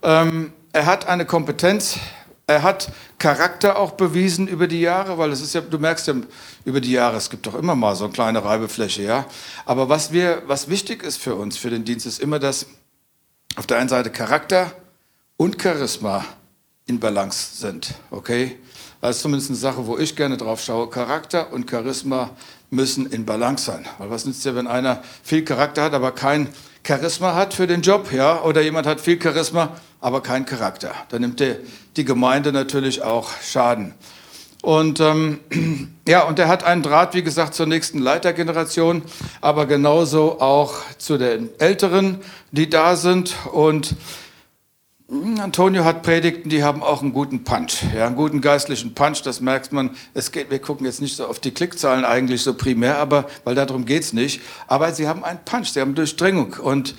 Ähm, 0.02 0.52
er 0.72 0.86
hat 0.86 1.06
eine 1.06 1.26
Kompetenz, 1.26 1.98
Er 2.46 2.62
hat 2.62 2.90
Charakter 3.18 3.78
auch 3.78 3.92
bewiesen 3.92 4.48
über 4.48 4.68
die 4.68 4.80
Jahre, 4.80 5.18
weil 5.18 5.30
es 5.32 5.42
ist 5.42 5.54
ja, 5.54 5.60
du 5.60 5.78
merkst 5.78 6.06
ja 6.06 6.14
über 6.64 6.80
die 6.80 6.92
Jahre, 6.92 7.18
es 7.18 7.28
gibt 7.28 7.46
doch 7.46 7.54
immer 7.54 7.74
mal 7.74 7.94
so 7.94 8.04
eine 8.04 8.12
kleine 8.14 8.42
Reibefläche, 8.42 9.02
ja. 9.02 9.26
Aber 9.66 9.90
was 9.90 10.12
wir, 10.12 10.42
was 10.46 10.68
wichtig 10.68 11.02
ist 11.02 11.18
für 11.18 11.34
uns, 11.34 11.58
für 11.58 11.68
den 11.68 11.84
Dienst, 11.84 12.06
ist 12.06 12.20
immer, 12.20 12.38
dass 12.38 12.64
auf 13.58 13.66
der 13.66 13.78
einen 13.78 13.88
Seite 13.88 14.10
Charakter 14.10 14.70
und 15.36 15.60
Charisma 15.60 16.24
in 16.86 17.00
Balance 17.00 17.56
sind, 17.56 17.92
okay? 18.12 18.56
Das 19.00 19.16
ist 19.16 19.22
zumindest 19.22 19.50
eine 19.50 19.58
Sache, 19.58 19.86
wo 19.86 19.98
ich 19.98 20.14
gerne 20.14 20.36
drauf 20.36 20.62
schaue. 20.62 20.88
Charakter 20.88 21.52
und 21.52 21.68
Charisma 21.68 22.30
müssen 22.70 23.06
in 23.10 23.26
Balance 23.26 23.64
sein. 23.64 23.84
Weil 23.98 24.10
was 24.10 24.24
nützt 24.26 24.44
ja, 24.44 24.54
wenn 24.54 24.68
einer 24.68 25.02
viel 25.24 25.44
Charakter 25.44 25.82
hat, 25.82 25.92
aber 25.92 26.12
kein 26.12 26.48
Charisma 26.86 27.34
hat 27.34 27.52
für 27.52 27.66
den 27.66 27.82
Job, 27.82 28.12
ja? 28.12 28.42
Oder 28.42 28.62
jemand 28.62 28.86
hat 28.86 29.00
viel 29.00 29.20
Charisma, 29.20 29.76
aber 30.00 30.22
kein 30.22 30.46
Charakter. 30.46 30.94
Dann 31.08 31.22
nimmt 31.22 31.40
die, 31.40 31.56
die 31.96 32.04
Gemeinde 32.04 32.52
natürlich 32.52 33.02
auch 33.02 33.30
Schaden. 33.42 33.92
Und 34.62 35.00
ähm, 35.00 35.38
ja, 36.08 36.24
und 36.24 36.38
er 36.38 36.48
hat 36.48 36.64
einen 36.64 36.82
Draht, 36.82 37.14
wie 37.14 37.22
gesagt, 37.22 37.54
zur 37.54 37.66
nächsten 37.66 37.98
Leitergeneration, 37.98 39.02
aber 39.40 39.66
genauso 39.66 40.40
auch 40.40 40.74
zu 40.98 41.16
den 41.16 41.50
Älteren, 41.58 42.18
die 42.50 42.68
da 42.68 42.96
sind. 42.96 43.36
Und 43.52 43.94
hm, 45.08 45.38
Antonio 45.40 45.84
hat 45.84 46.02
Predigten, 46.02 46.50
die 46.50 46.64
haben 46.64 46.82
auch 46.82 47.02
einen 47.02 47.12
guten 47.12 47.44
Punch, 47.44 47.84
ja, 47.94 48.06
einen 48.06 48.16
guten 48.16 48.40
geistlichen 48.40 48.94
Punch. 48.94 49.22
Das 49.22 49.40
merkt 49.40 49.72
man. 49.72 49.90
Es 50.12 50.32
geht, 50.32 50.50
wir 50.50 50.58
gucken 50.58 50.86
jetzt 50.86 51.00
nicht 51.00 51.16
so 51.16 51.26
auf 51.26 51.38
die 51.38 51.52
Klickzahlen 51.52 52.04
eigentlich 52.04 52.42
so 52.42 52.54
primär, 52.54 52.98
aber 52.98 53.26
weil 53.44 53.54
darum 53.54 53.84
geht's 53.84 54.12
nicht. 54.12 54.40
Aber 54.66 54.92
sie 54.92 55.06
haben 55.06 55.22
einen 55.24 55.40
Punch, 55.44 55.68
sie 55.68 55.80
haben 55.80 55.94
Durchdringung 55.94 56.54
und 56.54 56.94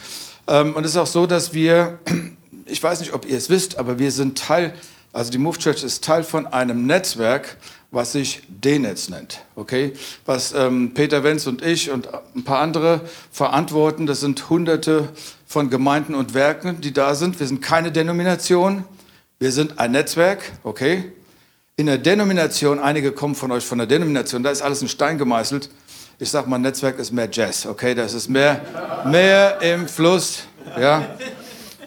ähm, 0.47 0.75
und 0.75 0.85
es 0.85 0.91
ist 0.91 0.97
auch 0.97 1.07
so, 1.07 1.27
dass 1.27 1.53
wir 1.53 1.99
ich 2.69 2.81
weiß 2.81 2.99
nicht, 2.99 3.13
ob 3.13 3.25
ihr 3.27 3.37
es 3.37 3.49
wisst, 3.49 3.77
aber 3.77 3.99
wir 3.99 4.11
sind 4.11 4.37
Teil, 4.37 4.73
also 5.11 5.31
die 5.31 5.37
Move 5.37 5.57
Church 5.57 5.83
ist 5.83 6.03
Teil 6.03 6.23
von 6.23 6.47
einem 6.47 6.85
Netzwerk, 6.85 7.57
was 7.91 8.11
sich 8.11 8.43
D-Netz 8.47 9.09
nennt. 9.09 9.41
Okay? 9.55 9.93
Was 10.25 10.53
ähm, 10.53 10.93
Peter 10.93 11.23
Wenz 11.23 11.47
und 11.47 11.63
ich 11.63 11.89
und 11.89 12.07
ein 12.35 12.43
paar 12.43 12.59
andere 12.59 13.01
verantworten, 13.31 14.05
das 14.05 14.19
sind 14.19 14.49
hunderte 14.49 15.09
von 15.47 15.69
Gemeinden 15.71 16.13
und 16.13 16.35
Werken, 16.35 16.81
die 16.81 16.93
da 16.93 17.15
sind. 17.15 17.39
Wir 17.39 17.47
sind 17.47 17.61
keine 17.61 17.91
Denomination, 17.91 18.83
wir 19.39 19.51
sind 19.51 19.79
ein 19.79 19.91
Netzwerk. 19.91 20.51
Okay? 20.63 21.11
In 21.75 21.87
der 21.87 21.97
Denomination, 21.97 22.77
einige 22.77 23.11
kommen 23.11 23.35
von 23.35 23.51
euch 23.51 23.65
von 23.65 23.77
der 23.77 23.87
Denomination, 23.87 24.43
da 24.43 24.51
ist 24.51 24.61
alles 24.61 24.81
in 24.81 24.89
Stein 24.89 25.17
gemeißelt. 25.17 25.69
Ich 26.19 26.29
sag 26.29 26.45
mal, 26.45 26.59
Netzwerk 26.59 26.99
ist 26.99 27.13
mehr 27.13 27.29
Jazz, 27.31 27.65
okay? 27.65 27.95
Das 27.95 28.13
ist 28.13 28.29
mehr, 28.29 28.59
mehr 29.05 29.61
im 29.61 29.87
Fluss, 29.87 30.43
ja? 30.77 31.15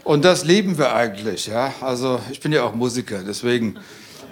Und 0.05 0.25
das 0.25 0.45
lieben 0.45 0.79
wir 0.79 0.95
eigentlich, 0.95 1.47
ja. 1.47 1.73
Also 1.81 2.21
ich 2.31 2.41
bin 2.41 2.53
ja 2.53 2.65
auch 2.65 2.75
Musiker, 2.75 3.23
deswegen. 3.25 3.79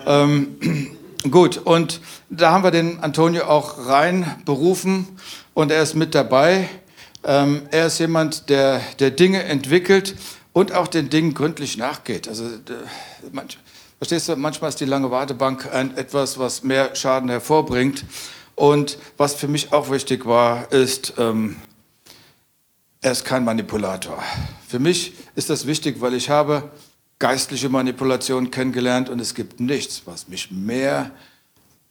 Ähm, 0.04 0.96
gut, 1.30 1.58
und 1.58 2.00
da 2.28 2.50
haben 2.50 2.64
wir 2.64 2.72
den 2.72 3.00
Antonio 3.00 3.44
auch 3.44 3.86
rein 3.86 4.42
berufen 4.44 5.06
und 5.54 5.70
er 5.70 5.82
ist 5.82 5.94
mit 5.94 6.14
dabei. 6.14 6.68
Ähm, 7.22 7.62
er 7.70 7.86
ist 7.86 7.98
jemand, 8.00 8.48
der, 8.48 8.80
der 8.98 9.10
Dinge 9.10 9.44
entwickelt 9.44 10.16
und 10.52 10.72
auch 10.72 10.88
den 10.88 11.08
Dingen 11.08 11.34
gründlich 11.34 11.76
nachgeht. 11.76 12.26
Also 12.26 12.44
manch, 13.30 13.58
verstehst 13.98 14.28
du, 14.28 14.36
manchmal 14.36 14.70
ist 14.70 14.80
die 14.80 14.86
lange 14.86 15.10
Wartebank 15.12 15.72
ein, 15.72 15.96
etwas, 15.96 16.38
was 16.38 16.64
mehr 16.64 16.96
Schaden 16.96 17.28
hervorbringt. 17.28 18.04
Und 18.56 18.98
was 19.16 19.34
für 19.34 19.48
mich 19.48 19.72
auch 19.72 19.90
wichtig 19.90 20.26
war, 20.26 20.70
ist, 20.72 21.14
ähm, 21.16 21.56
er 23.00 23.12
ist 23.12 23.25
kein 23.25 23.45
Manipulator. 23.45 24.23
Für 24.69 24.78
mich 24.78 25.14
ist 25.35 25.50
das 25.50 25.66
wichtig, 25.66 26.00
weil 26.00 26.14
ich 26.14 26.28
habe 26.28 26.71
geistliche 27.19 27.69
Manipulation 27.69 28.50
kennengelernt 28.50 29.09
und 29.09 29.21
es 29.21 29.35
gibt 29.35 29.61
nichts, 29.61 30.02
was 30.04 30.28
mich 30.28 30.50
mehr, 30.50 31.11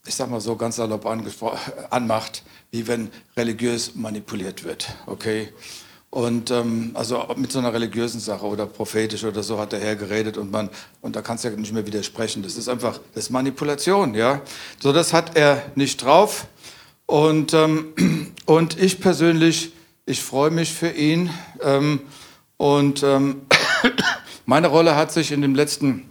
ich 0.06 0.16
sag 0.16 0.30
mal 0.30 0.42
so 0.42 0.56
ganz 0.56 0.76
salopp 0.76 1.06
anmacht, 1.06 2.44
wie 2.72 2.88
wenn 2.88 3.10
religiös 3.36 3.96
manipuliert 3.96 4.64
wird. 4.64 4.88
Okay? 5.06 5.50
Und 6.12 6.50
ähm, 6.50 6.92
also 6.96 7.28
mit 7.36 7.52
so 7.52 7.60
einer 7.60 7.72
religiösen 7.72 8.20
Sache 8.20 8.46
oder 8.46 8.66
prophetisch 8.66 9.24
oder 9.24 9.44
so 9.44 9.60
hat 9.60 9.72
der 9.74 9.80
Herr 9.80 9.96
geredet 9.96 10.38
und 10.38 10.52
man 10.52 10.70
und 11.02 11.16
da 11.16 11.22
kannst 11.22 11.44
du 11.44 11.50
ja 11.50 11.56
nicht 11.56 11.72
mehr 11.72 11.86
widersprechen. 11.86 12.42
Das 12.42 12.56
ist 12.56 12.68
einfach 12.68 13.00
das 13.14 13.26
ist 13.26 13.30
Manipulation, 13.30 14.16
ja. 14.16 14.42
So 14.80 14.92
das 14.92 15.14
hat 15.14 15.36
er 15.38 15.62
nicht 15.76 16.04
drauf. 16.04 16.48
Und 17.06 17.54
ähm, 17.54 18.34
und 18.46 18.80
ich 18.80 19.00
persönlich 19.00 19.72
ich 20.10 20.24
freue 20.24 20.50
mich 20.50 20.74
für 20.74 20.90
ihn. 20.90 21.30
Ähm, 21.62 22.02
und 22.58 23.04
ähm, 23.04 23.44
meine 24.46 24.68
Rolle 24.68 24.96
hat 24.96 25.12
sich 25.12 25.32
in 25.32 25.42
den 25.42 25.54
letzten 25.54 26.10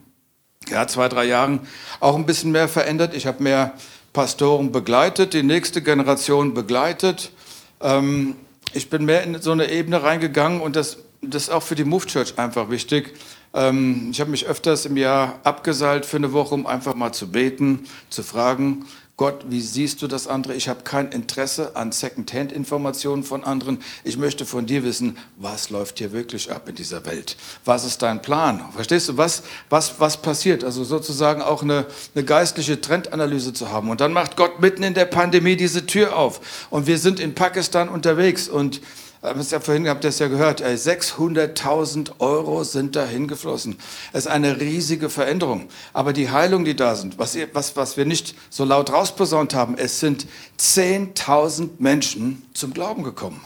ja, 0.69 0.87
zwei, 0.87 1.09
drei 1.09 1.25
Jahren 1.25 1.67
auch 1.99 2.15
ein 2.15 2.25
bisschen 2.25 2.53
mehr 2.53 2.69
verändert. 2.69 3.13
Ich 3.15 3.27
habe 3.27 3.43
mehr 3.43 3.75
Pastoren 4.13 4.71
begleitet, 4.71 5.35
die 5.35 5.43
nächste 5.43 5.83
Generation 5.83 6.55
begleitet. 6.55 7.33
Ähm, 7.81 8.37
ich 8.73 8.89
bin 8.89 9.05
mehr 9.05 9.25
in 9.25 9.41
so 9.43 9.51
eine 9.51 9.71
Ebene 9.71 10.03
reingegangen 10.03 10.61
und 10.61 10.77
das, 10.77 10.99
das 11.21 11.45
ist 11.45 11.51
auch 11.51 11.65
für 11.65 11.75
die 11.75 11.85
Move 11.85 12.07
Church 12.07 12.39
einfach 12.39 12.71
wichtig. 12.71 13.15
Ähm, 13.53 14.11
ich 14.13 14.21
habe 14.21 14.31
mich 14.31 14.47
öfters 14.47 14.87
im 14.87 14.97
Jahr 14.97 15.41
abgeseilt 15.43 16.07
für 16.07 16.19
eine 16.19 16.33
Woche, 16.33 16.55
um 16.55 16.67
einfach 16.67 16.95
mal 16.95 17.13
zu 17.13 17.33
beten, 17.33 17.87
zu 18.11 18.23
fragen, 18.23 18.87
Gott, 19.19 19.47
wie 19.49 19.61
siehst 19.61 20.01
du 20.01 20.07
das 20.07 20.29
andere? 20.29 20.55
Ich 20.55 20.69
habe 20.69 20.83
kein 20.85 21.11
Interesse 21.11 21.75
an 21.75 21.91
Second-Hand-Informationen 21.91 23.25
von 23.25 23.43
anderen. 23.43 23.81
Ich 24.05 24.17
möchte 24.17 24.47
von 24.47 24.67
dir 24.67 24.85
wissen, 24.85 25.19
was 25.37 25.71
läuft 25.71 25.99
hier 25.99 26.13
wirklich 26.13 26.53
ab 26.53 26.69
in 26.69 26.77
dieser 26.77 27.05
Welt? 27.05 27.37
Was 27.65 27.85
ist 27.85 28.01
dein 28.01 28.23
Plan? 28.23 28.65
Verstehst 28.73 29.09
du, 29.09 29.17
was, 29.17 29.43
was, 29.71 29.99
was 29.99 30.19
passiert? 30.19 30.63
Also 30.63 30.85
sozusagen 30.85 31.43
auch 31.43 31.65
eine, 31.65 31.87
eine 32.15 32.25
geistliche 32.25 32.81
Trendanalyse 32.81 33.53
zu 33.53 33.73
haben. 33.73 33.91
Und 33.91 34.01
dann 34.01 34.13
macht 34.13 34.37
Gott 34.37 34.61
mitten 34.61 34.85
in 34.85 34.95
der 34.95 35.07
Pandemie 35.07 35.57
diese 35.57 35.85
Tür 35.85 36.17
auf. 36.17 36.69
Und 36.71 36.87
wir 36.87 36.99
sind 36.99 37.19
in 37.19 37.35
Pakistan 37.35 37.89
unterwegs 37.89 38.49
und 38.49 38.81
ja 39.23 39.61
vorhin 39.61 39.89
habt 39.89 40.05
ihr 40.05 40.11
es 40.11 40.19
ja 40.21 40.29
gehört, 40.29 40.63
600.000 40.63 42.13
Euro 42.21 42.63
sind 42.63 42.95
da 42.95 43.05
hingeflossen. 43.05 43.77
Es 44.13 44.27
ist 44.27 44.31
eine 44.31 44.61
riesige 44.61 45.11
Veränderung. 45.11 45.69
Aber 45.93 46.13
die 46.13 46.31
Heilungen, 46.31 46.65
die 46.65 46.77
da 46.77 46.95
sind, 46.95 47.19
was, 47.19 47.37
was, 47.53 47.77
was 47.77 47.97
wir 47.97 48.05
nicht 48.05 48.35
so 48.49 48.65
laut 48.65 48.93
rausposaunt 48.93 49.55
haben, 49.55 49.77
es 49.77 49.99
sind 49.99 50.27
10.000 50.61 51.71
Menschen 51.79 52.43
zum 52.55 52.73
Glauben 52.73 53.03
gekommen. 53.03 53.41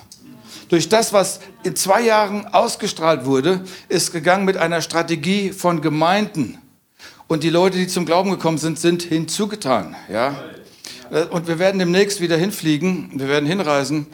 Durch 0.69 0.89
das, 0.89 1.13
was 1.13 1.41
in 1.65 1.77
zwei 1.77 2.01
Jahren 2.01 2.47
ausgestrahlt 2.47 3.25
wurde, 3.25 3.63
ist 3.89 4.13
gegangen 4.13 4.45
mit 4.45 4.57
einer 4.57 4.81
Strategie 4.81 5.53
von 5.53 5.81
Gemeinden. 5.81 6.59
Und 7.29 7.43
die 7.43 7.51
Leute, 7.51 7.79
die 7.79 7.87
zum 7.89 8.05
Glauben 8.05 8.31
gekommen 8.31 8.59
sind, 8.59 8.79
sind 8.79 9.03
hinzugetan. 9.03 9.97
Ja? 10.11 10.35
Und 11.31 11.47
wir 11.47 11.59
werden 11.59 11.79
demnächst 11.79 12.21
wieder 12.21 12.37
hinfliegen, 12.37 13.11
wir 13.15 13.29
werden 13.29 13.47
hinreisen. 13.47 14.07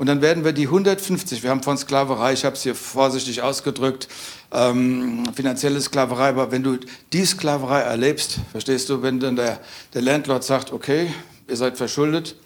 Und 0.00 0.06
dann 0.06 0.22
werden 0.22 0.46
wir 0.46 0.52
die 0.52 0.64
150, 0.64 1.42
wir 1.42 1.50
haben 1.50 1.62
von 1.62 1.76
Sklaverei, 1.76 2.32
ich 2.32 2.46
habe 2.46 2.56
es 2.56 2.62
hier 2.62 2.74
vorsichtig 2.74 3.42
ausgedrückt, 3.42 4.08
ähm, 4.50 5.24
finanzielle 5.34 5.78
Sklaverei, 5.78 6.30
aber 6.30 6.50
wenn 6.50 6.62
du 6.62 6.78
die 7.12 7.26
Sklaverei 7.26 7.80
erlebst, 7.80 8.38
verstehst 8.50 8.88
du, 8.88 9.02
wenn 9.02 9.20
dann 9.20 9.36
der, 9.36 9.60
der 9.92 10.00
Landlord 10.00 10.42
sagt, 10.42 10.72
okay, 10.72 11.12
ihr 11.48 11.56
seid 11.56 11.76
verschuldet, 11.76 12.36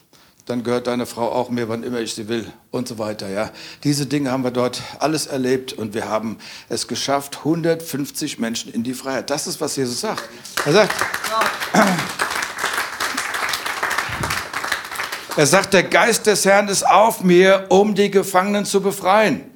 dann 0.47 0.65
gehört 0.65 0.89
deine 0.89 1.07
Frau 1.07 1.31
auch 1.31 1.49
mir, 1.49 1.69
wann 1.69 1.85
immer 1.85 2.01
ich 2.01 2.15
sie 2.15 2.27
will 2.27 2.45
und 2.73 2.89
so 2.89 2.99
weiter. 2.99 3.29
Ja, 3.29 3.53
diese 3.85 4.07
Dinge 4.07 4.33
haben 4.33 4.43
wir 4.43 4.51
dort 4.51 4.83
alles 4.99 5.27
erlebt 5.27 5.75
und 5.75 5.95
wir 5.95 6.09
haben 6.09 6.39
es 6.69 6.89
geschafft, 6.89 7.39
150 7.45 8.41
Menschen 8.41 8.73
in 8.73 8.83
die 8.83 8.95
Freiheit. 8.95 9.31
Das 9.31 9.47
ist 9.47 9.61
was 9.61 9.77
Jesus 9.77 10.01
sagt. 10.01 10.29
Er 10.67 10.73
sagt. 10.73 10.95
Ja. 11.73 11.97
Er 15.37 15.47
sagt, 15.47 15.75
der 15.75 15.83
Geist 15.83 16.27
des 16.27 16.45
Herrn 16.45 16.69
ist 16.69 16.87
auf 16.87 17.25
mir, 17.25 17.67
um 17.69 17.97
die 17.97 18.09
Gefangenen 18.09 18.65
zu 18.65 18.81
befreien. 18.81 19.51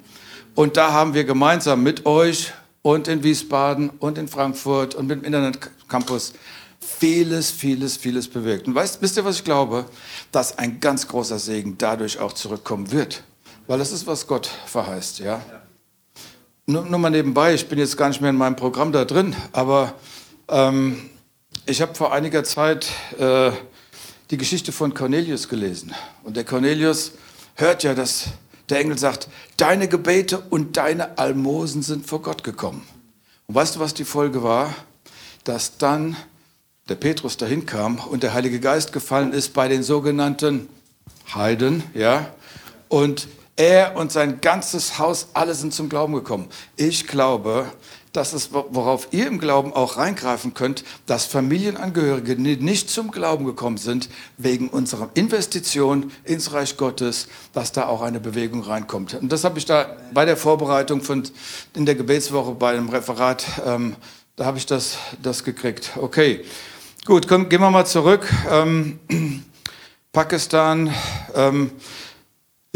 Und 0.53 0.75
da 0.75 0.91
haben 0.91 1.13
wir 1.13 1.23
gemeinsam 1.23 1.83
mit 1.83 2.05
euch 2.05 2.51
und 2.81 3.07
in 3.07 3.23
Wiesbaden 3.23 3.89
und 3.99 4.17
in 4.17 4.27
Frankfurt 4.27 4.93
und 4.93 5.07
mit 5.07 5.21
dem 5.21 5.23
Internet 5.23 5.57
Campus 5.87 6.33
vieles, 6.81 7.49
vieles, 7.49 7.95
vieles 7.95 8.27
bewirkt. 8.27 8.67
Und 8.67 8.75
weißt, 8.75 9.01
wisst 9.01 9.15
ihr, 9.15 9.23
was 9.23 9.37
ich 9.37 9.45
glaube? 9.45 9.85
Dass 10.33 10.57
ein 10.57 10.81
ganz 10.81 11.07
großer 11.07 11.39
Segen 11.39 11.77
dadurch 11.77 12.19
auch 12.19 12.33
zurückkommen 12.33 12.91
wird. 12.91 13.23
Weil 13.65 13.79
das 13.79 13.93
ist, 13.93 14.05
was 14.05 14.27
Gott 14.27 14.49
verheißt, 14.65 15.19
ja. 15.19 15.41
Nur, 16.65 16.83
nur 16.83 16.99
mal 16.99 17.09
nebenbei, 17.09 17.53
ich 17.53 17.69
bin 17.69 17.79
jetzt 17.79 17.95
gar 17.95 18.09
nicht 18.09 18.19
mehr 18.19 18.31
in 18.31 18.35
meinem 18.35 18.57
Programm 18.57 18.91
da 18.91 19.05
drin, 19.05 19.33
aber 19.53 19.93
ähm, 20.49 21.09
ich 21.65 21.81
habe 21.81 21.95
vor 21.95 22.11
einiger 22.11 22.43
Zeit 22.43 22.87
äh, 23.17 23.51
die 24.31 24.37
Geschichte 24.37 24.71
von 24.71 24.93
Cornelius 24.93 25.49
gelesen. 25.49 25.93
Und 26.23 26.37
der 26.37 26.43
Cornelius 26.43 27.13
hört 27.55 27.83
ja, 27.83 27.95
dass 27.95 28.25
der 28.69 28.79
Engel 28.79 28.97
sagt, 28.97 29.27
deine 29.57 29.87
Gebete 29.87 30.39
und 30.39 30.77
deine 30.77 31.17
Almosen 31.17 31.81
sind 31.81 32.05
vor 32.05 32.21
Gott 32.21 32.43
gekommen. 32.43 32.83
Und 33.47 33.55
weißt 33.55 33.75
du, 33.75 33.79
was 33.79 33.93
die 33.93 34.05
Folge 34.05 34.43
war? 34.43 34.75
Dass 35.43 35.77
dann 35.77 36.15
der 36.87 36.95
Petrus 36.95 37.37
dahin 37.37 37.65
kam 37.65 37.97
und 37.97 38.23
der 38.23 38.33
Heilige 38.33 38.59
Geist 38.59 38.93
gefallen 38.93 39.33
ist 39.33 39.53
bei 39.53 39.67
den 39.67 39.83
sogenannten 39.83 40.69
Heiden, 41.33 41.83
ja, 41.93 42.31
und 42.87 43.27
er 43.55 43.95
und 43.95 44.11
sein 44.11 44.41
ganzes 44.41 44.97
Haus, 44.99 45.29
alle 45.33 45.53
sind 45.53 45.73
zum 45.73 45.89
Glauben 45.89 46.13
gekommen. 46.13 46.47
Ich 46.75 47.07
glaube, 47.07 47.71
dass 48.13 48.33
es, 48.33 48.51
worauf 48.51 49.09
ihr 49.11 49.27
im 49.27 49.39
Glauben 49.39 49.73
auch 49.73 49.97
reingreifen 49.97 50.53
könnt, 50.53 50.83
dass 51.05 51.25
Familienangehörige, 51.25 52.35
nicht 52.35 52.89
zum 52.89 53.11
Glauben 53.11 53.45
gekommen 53.45 53.77
sind, 53.77 54.09
wegen 54.37 54.69
unserer 54.69 55.09
Investition 55.13 56.11
ins 56.23 56.53
Reich 56.53 56.77
Gottes, 56.77 57.27
dass 57.53 57.71
da 57.71 57.87
auch 57.87 58.01
eine 58.01 58.19
Bewegung 58.19 58.61
reinkommt. 58.63 59.13
Und 59.13 59.31
das 59.31 59.43
habe 59.43 59.59
ich 59.59 59.65
da 59.65 59.95
bei 60.13 60.25
der 60.25 60.37
Vorbereitung 60.37 61.01
von, 61.01 61.23
in 61.75 61.85
der 61.85 61.95
Gebetswoche 61.95 62.53
bei 62.55 62.73
dem 62.73 62.89
Referat, 62.89 63.45
ähm, 63.65 63.95
da 64.35 64.45
habe 64.45 64.57
ich 64.57 64.65
das, 64.65 64.97
das 65.21 65.43
gekriegt. 65.43 65.91
Okay, 65.97 66.45
gut, 67.05 67.27
komm, 67.27 67.49
gehen 67.49 67.61
wir 67.61 67.69
mal 67.69 67.85
zurück. 67.85 68.27
Ähm, 68.49 68.99
Pakistan, 70.11 70.93
ähm, 71.35 71.71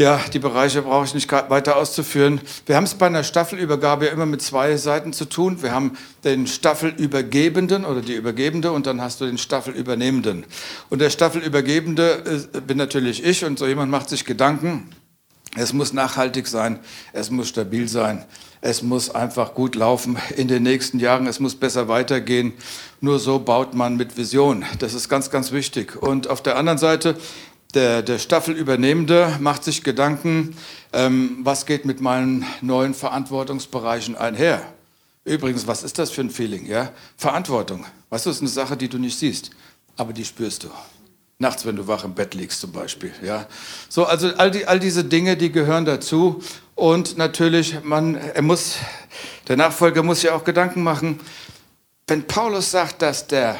ja, 0.00 0.20
die 0.32 0.40
Bereiche 0.40 0.82
brauche 0.82 1.04
ich 1.04 1.14
nicht 1.14 1.30
weiter 1.30 1.76
auszuführen. 1.76 2.40
Wir 2.66 2.74
haben 2.74 2.82
es 2.82 2.94
bei 2.94 3.06
einer 3.06 3.22
Staffelübergabe 3.22 4.06
ja 4.06 4.12
immer 4.12 4.26
mit 4.26 4.42
zwei 4.42 4.76
Seiten 4.76 5.12
zu 5.12 5.24
tun. 5.24 5.62
Wir 5.62 5.70
haben 5.70 5.96
den 6.24 6.48
Staffelübergebenden 6.48 7.84
oder 7.84 8.00
die 8.00 8.14
Übergebende 8.14 8.72
und 8.72 8.86
dann 8.86 9.00
hast 9.00 9.20
du 9.20 9.26
den 9.26 9.38
Staffelübernehmenden. 9.38 10.46
Und 10.90 10.98
der 10.98 11.10
Staffelübergebende 11.10 12.48
äh, 12.52 12.60
bin 12.60 12.76
natürlich 12.76 13.24
ich 13.24 13.44
und 13.44 13.56
so 13.56 13.68
jemand 13.68 13.92
macht 13.92 14.08
sich 14.08 14.24
Gedanken. 14.24 14.90
Es 15.56 15.72
muss 15.72 15.92
nachhaltig 15.92 16.48
sein, 16.48 16.80
es 17.12 17.30
muss 17.30 17.48
stabil 17.48 17.86
sein, 17.86 18.24
es 18.60 18.82
muss 18.82 19.14
einfach 19.14 19.54
gut 19.54 19.76
laufen 19.76 20.16
in 20.36 20.48
den 20.48 20.64
nächsten 20.64 20.98
Jahren, 20.98 21.28
es 21.28 21.38
muss 21.38 21.54
besser 21.54 21.86
weitergehen. 21.86 22.54
Nur 23.00 23.20
so 23.20 23.38
baut 23.38 23.74
man 23.74 23.96
mit 23.96 24.16
Vision. 24.16 24.64
Das 24.80 24.94
ist 24.94 25.08
ganz, 25.08 25.30
ganz 25.30 25.52
wichtig. 25.52 25.94
Und 26.02 26.26
auf 26.26 26.42
der 26.42 26.56
anderen 26.56 26.78
Seite 26.78 27.16
der, 27.74 28.02
der 28.02 28.18
Staffelübernehmende 28.18 29.36
macht 29.40 29.64
sich 29.64 29.82
Gedanken, 29.82 30.56
ähm, 30.92 31.38
was 31.42 31.66
geht 31.66 31.84
mit 31.84 32.00
meinen 32.00 32.44
neuen 32.60 32.94
Verantwortungsbereichen 32.94 34.16
einher. 34.16 34.62
Übrigens, 35.24 35.66
was 35.66 35.82
ist 35.82 35.98
das 35.98 36.10
für 36.10 36.20
ein 36.20 36.30
Feeling? 36.30 36.66
Ja? 36.66 36.92
Verantwortung. 37.16 37.86
Weißt 38.10 38.26
du, 38.26 38.30
ist 38.30 38.40
eine 38.40 38.48
Sache, 38.48 38.76
die 38.76 38.88
du 38.88 38.98
nicht 38.98 39.18
siehst, 39.18 39.50
aber 39.96 40.12
die 40.12 40.24
spürst 40.24 40.64
du. 40.64 40.70
Nachts, 41.38 41.66
wenn 41.66 41.76
du 41.76 41.88
wach 41.88 42.04
im 42.04 42.14
Bett 42.14 42.34
liegst 42.34 42.60
zum 42.60 42.72
Beispiel. 42.72 43.12
Ja? 43.22 43.46
So, 43.88 44.04
also 44.04 44.28
all, 44.36 44.50
die, 44.50 44.66
all 44.66 44.78
diese 44.78 45.04
Dinge, 45.04 45.36
die 45.36 45.50
gehören 45.50 45.84
dazu. 45.84 46.42
Und 46.74 47.16
natürlich, 47.16 47.82
man, 47.82 48.14
er 48.14 48.42
muss, 48.42 48.76
der 49.48 49.56
Nachfolger 49.56 50.02
muss 50.02 50.22
ja 50.22 50.34
auch 50.34 50.44
Gedanken 50.44 50.82
machen. 50.82 51.20
Wenn 52.06 52.26
Paulus 52.26 52.70
sagt, 52.70 53.02
dass 53.02 53.26
der 53.26 53.58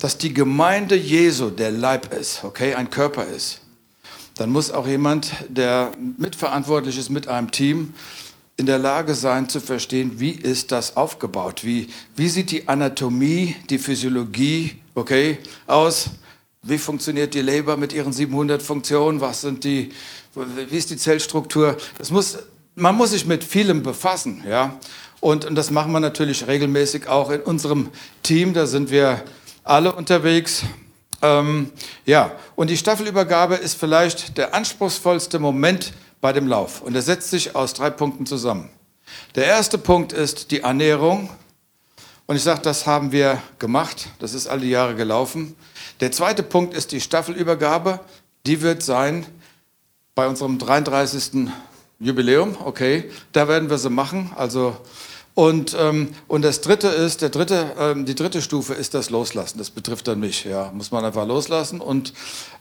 dass 0.00 0.18
die 0.18 0.34
Gemeinde 0.34 0.96
Jesu 0.96 1.50
der 1.50 1.70
Leib 1.70 2.12
ist, 2.12 2.42
okay, 2.42 2.74
ein 2.74 2.90
Körper 2.90 3.26
ist, 3.26 3.60
dann 4.34 4.50
muss 4.50 4.70
auch 4.70 4.86
jemand, 4.86 5.32
der 5.48 5.92
mitverantwortlich 6.16 6.98
ist 6.98 7.10
mit 7.10 7.28
einem 7.28 7.50
Team, 7.50 7.92
in 8.56 8.66
der 8.66 8.78
Lage 8.78 9.14
sein 9.14 9.48
zu 9.48 9.60
verstehen, 9.60 10.18
wie 10.18 10.30
ist 10.30 10.72
das 10.72 10.96
aufgebaut? 10.96 11.64
Wie, 11.64 11.88
wie 12.16 12.28
sieht 12.28 12.50
die 12.50 12.68
Anatomie, 12.68 13.56
die 13.68 13.78
Physiologie, 13.78 14.76
okay, 14.94 15.38
aus? 15.66 16.10
Wie 16.62 16.76
funktioniert 16.76 17.32
die 17.32 17.40
Leber 17.40 17.78
mit 17.78 17.94
ihren 17.94 18.12
700 18.12 18.60
Funktionen? 18.62 19.20
Was 19.22 19.40
sind 19.40 19.64
die, 19.64 19.90
wie 20.34 20.76
ist 20.76 20.90
die 20.90 20.98
Zellstruktur? 20.98 21.76
Das 21.96 22.10
muss, 22.10 22.38
man 22.74 22.96
muss 22.96 23.10
sich 23.10 23.24
mit 23.24 23.44
vielem 23.44 23.82
befassen, 23.82 24.44
ja. 24.46 24.78
Und, 25.20 25.44
und 25.44 25.54
das 25.54 25.70
machen 25.70 25.92
wir 25.92 26.00
natürlich 26.00 26.46
regelmäßig 26.46 27.06
auch 27.08 27.30
in 27.30 27.42
unserem 27.42 27.90
Team. 28.22 28.54
Da 28.54 28.66
sind 28.66 28.90
wir 28.90 29.22
alle 29.70 29.92
unterwegs. 29.92 30.64
Ähm, 31.22 31.70
ja, 32.04 32.32
und 32.56 32.70
die 32.70 32.76
Staffelübergabe 32.76 33.54
ist 33.54 33.78
vielleicht 33.78 34.36
der 34.36 34.54
anspruchsvollste 34.54 35.38
Moment 35.38 35.92
bei 36.20 36.32
dem 36.32 36.48
Lauf. 36.48 36.82
Und 36.82 36.94
er 36.94 37.02
setzt 37.02 37.30
sich 37.30 37.54
aus 37.54 37.72
drei 37.74 37.90
Punkten 37.90 38.26
zusammen. 38.26 38.68
Der 39.36 39.44
erste 39.46 39.78
Punkt 39.78 40.12
ist 40.12 40.50
die 40.50 40.60
Ernährung. 40.60 41.30
Und 42.26 42.36
ich 42.36 42.42
sage, 42.42 42.62
das 42.62 42.86
haben 42.86 43.12
wir 43.12 43.40
gemacht. 43.58 44.08
Das 44.18 44.34
ist 44.34 44.46
alle 44.46 44.66
Jahre 44.66 44.94
gelaufen. 44.94 45.54
Der 46.00 46.10
zweite 46.10 46.42
Punkt 46.42 46.74
ist 46.74 46.92
die 46.92 47.00
Staffelübergabe. 47.00 48.00
Die 48.46 48.62
wird 48.62 48.82
sein 48.82 49.26
bei 50.14 50.26
unserem 50.26 50.58
33. 50.58 51.48
Jubiläum. 51.98 52.56
Okay, 52.64 53.10
da 53.32 53.46
werden 53.46 53.70
wir 53.70 53.78
sie 53.78 53.90
machen. 53.90 54.32
Also 54.36 54.76
und, 55.40 55.74
ähm, 55.80 56.10
und 56.28 56.42
das 56.42 56.60
dritte 56.60 56.88
ist, 56.88 57.22
der 57.22 57.30
dritte, 57.30 57.72
ähm, 57.78 58.04
die 58.04 58.14
dritte 58.14 58.42
Stufe 58.42 58.74
ist 58.74 58.92
das 58.92 59.08
Loslassen. 59.08 59.56
Das 59.56 59.70
betrifft 59.70 60.06
dann 60.06 60.20
mich. 60.20 60.44
Ja, 60.44 60.70
muss 60.74 60.90
man 60.90 61.02
einfach 61.02 61.26
loslassen. 61.26 61.80
Und 61.80 62.12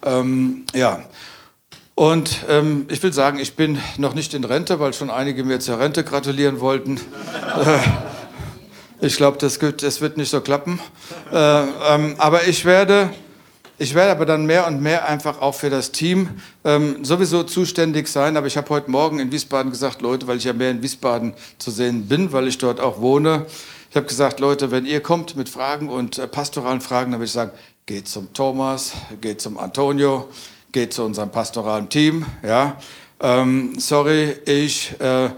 ähm, 0.01 0.63
ja, 0.73 1.03
und 1.95 2.45
ähm, 2.47 2.85
ich 2.89 3.03
will 3.03 3.11
sagen, 3.11 3.37
ich 3.37 3.57
bin 3.57 3.79
noch 3.97 4.13
nicht 4.13 4.33
in 4.33 4.45
Rente, 4.45 4.79
weil 4.79 4.93
schon 4.93 5.09
einige 5.09 5.43
mir 5.43 5.59
zur 5.59 5.77
Rente 5.77 6.05
gratulieren 6.05 6.61
wollten. 6.61 7.01
Äh, 7.65 9.05
ich 9.05 9.17
glaube, 9.17 9.37
das, 9.39 9.59
das, 9.59 9.99
wird 9.99 10.15
nicht 10.15 10.29
so 10.29 10.39
klappen. 10.39 10.79
Äh, 11.33 11.35
ähm, 11.35 12.15
aber 12.17 12.47
ich 12.47 12.63
werde 12.63 13.09
ich 13.79 13.95
werde 13.95 14.11
aber 14.11 14.25
dann 14.25 14.45
mehr 14.45 14.67
und 14.67 14.81
mehr 14.81 15.07
einfach 15.07 15.41
auch 15.41 15.55
für 15.55 15.69
das 15.69 15.93
Team 15.93 16.29
ähm, 16.65 17.03
sowieso 17.05 17.43
zuständig 17.43 18.09
sein. 18.09 18.35
Aber 18.35 18.45
ich 18.45 18.57
habe 18.57 18.69
heute 18.69 18.91
Morgen 18.91 19.19
in 19.19 19.31
Wiesbaden 19.31 19.71
gesagt, 19.71 20.01
Leute, 20.01 20.27
weil 20.27 20.37
ich 20.37 20.43
ja 20.43 20.51
mehr 20.51 20.69
in 20.69 20.83
Wiesbaden 20.83 21.33
zu 21.57 21.71
sehen 21.71 22.07
bin, 22.07 22.33
weil 22.33 22.49
ich 22.49 22.57
dort 22.57 22.81
auch 22.81 22.99
wohne. 22.99 23.45
Ich 23.89 23.95
habe 23.95 24.05
gesagt, 24.05 24.41
Leute, 24.41 24.69
wenn 24.71 24.85
ihr 24.85 24.99
kommt 25.01 25.37
mit 25.37 25.47
Fragen 25.47 25.87
und 25.87 26.17
äh, 26.17 26.27
pastoralen 26.27 26.81
Fragen, 26.81 27.11
dann 27.11 27.21
würde 27.21 27.27
ich 27.27 27.31
sagen, 27.31 27.51
geht 27.85 28.09
zum 28.09 28.33
Thomas, 28.33 28.91
geht 29.21 29.39
zum 29.39 29.57
Antonio, 29.57 30.27
geht 30.73 30.93
zu 30.93 31.03
unserem 31.03 31.31
pastoralen 31.31 31.87
Team. 31.87 32.25
Ja, 32.43 32.75
ähm, 33.21 33.75
sorry, 33.79 34.35
ich 34.45 34.93
äh, 34.99 35.29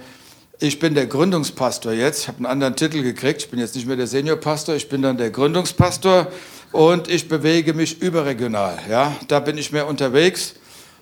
ich 0.63 0.77
bin 0.77 0.93
der 0.93 1.07
Gründungspastor 1.07 1.91
jetzt. 1.91 2.21
Ich 2.21 2.27
habe 2.27 2.37
einen 2.37 2.45
anderen 2.45 2.75
Titel 2.75 3.01
gekriegt. 3.01 3.41
Ich 3.41 3.49
bin 3.49 3.59
jetzt 3.59 3.73
nicht 3.75 3.87
mehr 3.87 3.95
der 3.95 4.05
Seniorpastor, 4.05 4.75
ich 4.75 4.89
bin 4.89 5.01
dann 5.01 5.17
der 5.17 5.31
Gründungspastor 5.31 6.27
und 6.71 7.09
ich 7.09 7.27
bewege 7.27 7.73
mich 7.73 8.01
überregional. 8.01 8.79
Ja, 8.89 9.15
da 9.27 9.39
bin 9.39 9.57
ich 9.57 9.71
mehr 9.71 9.87
unterwegs. 9.87 10.55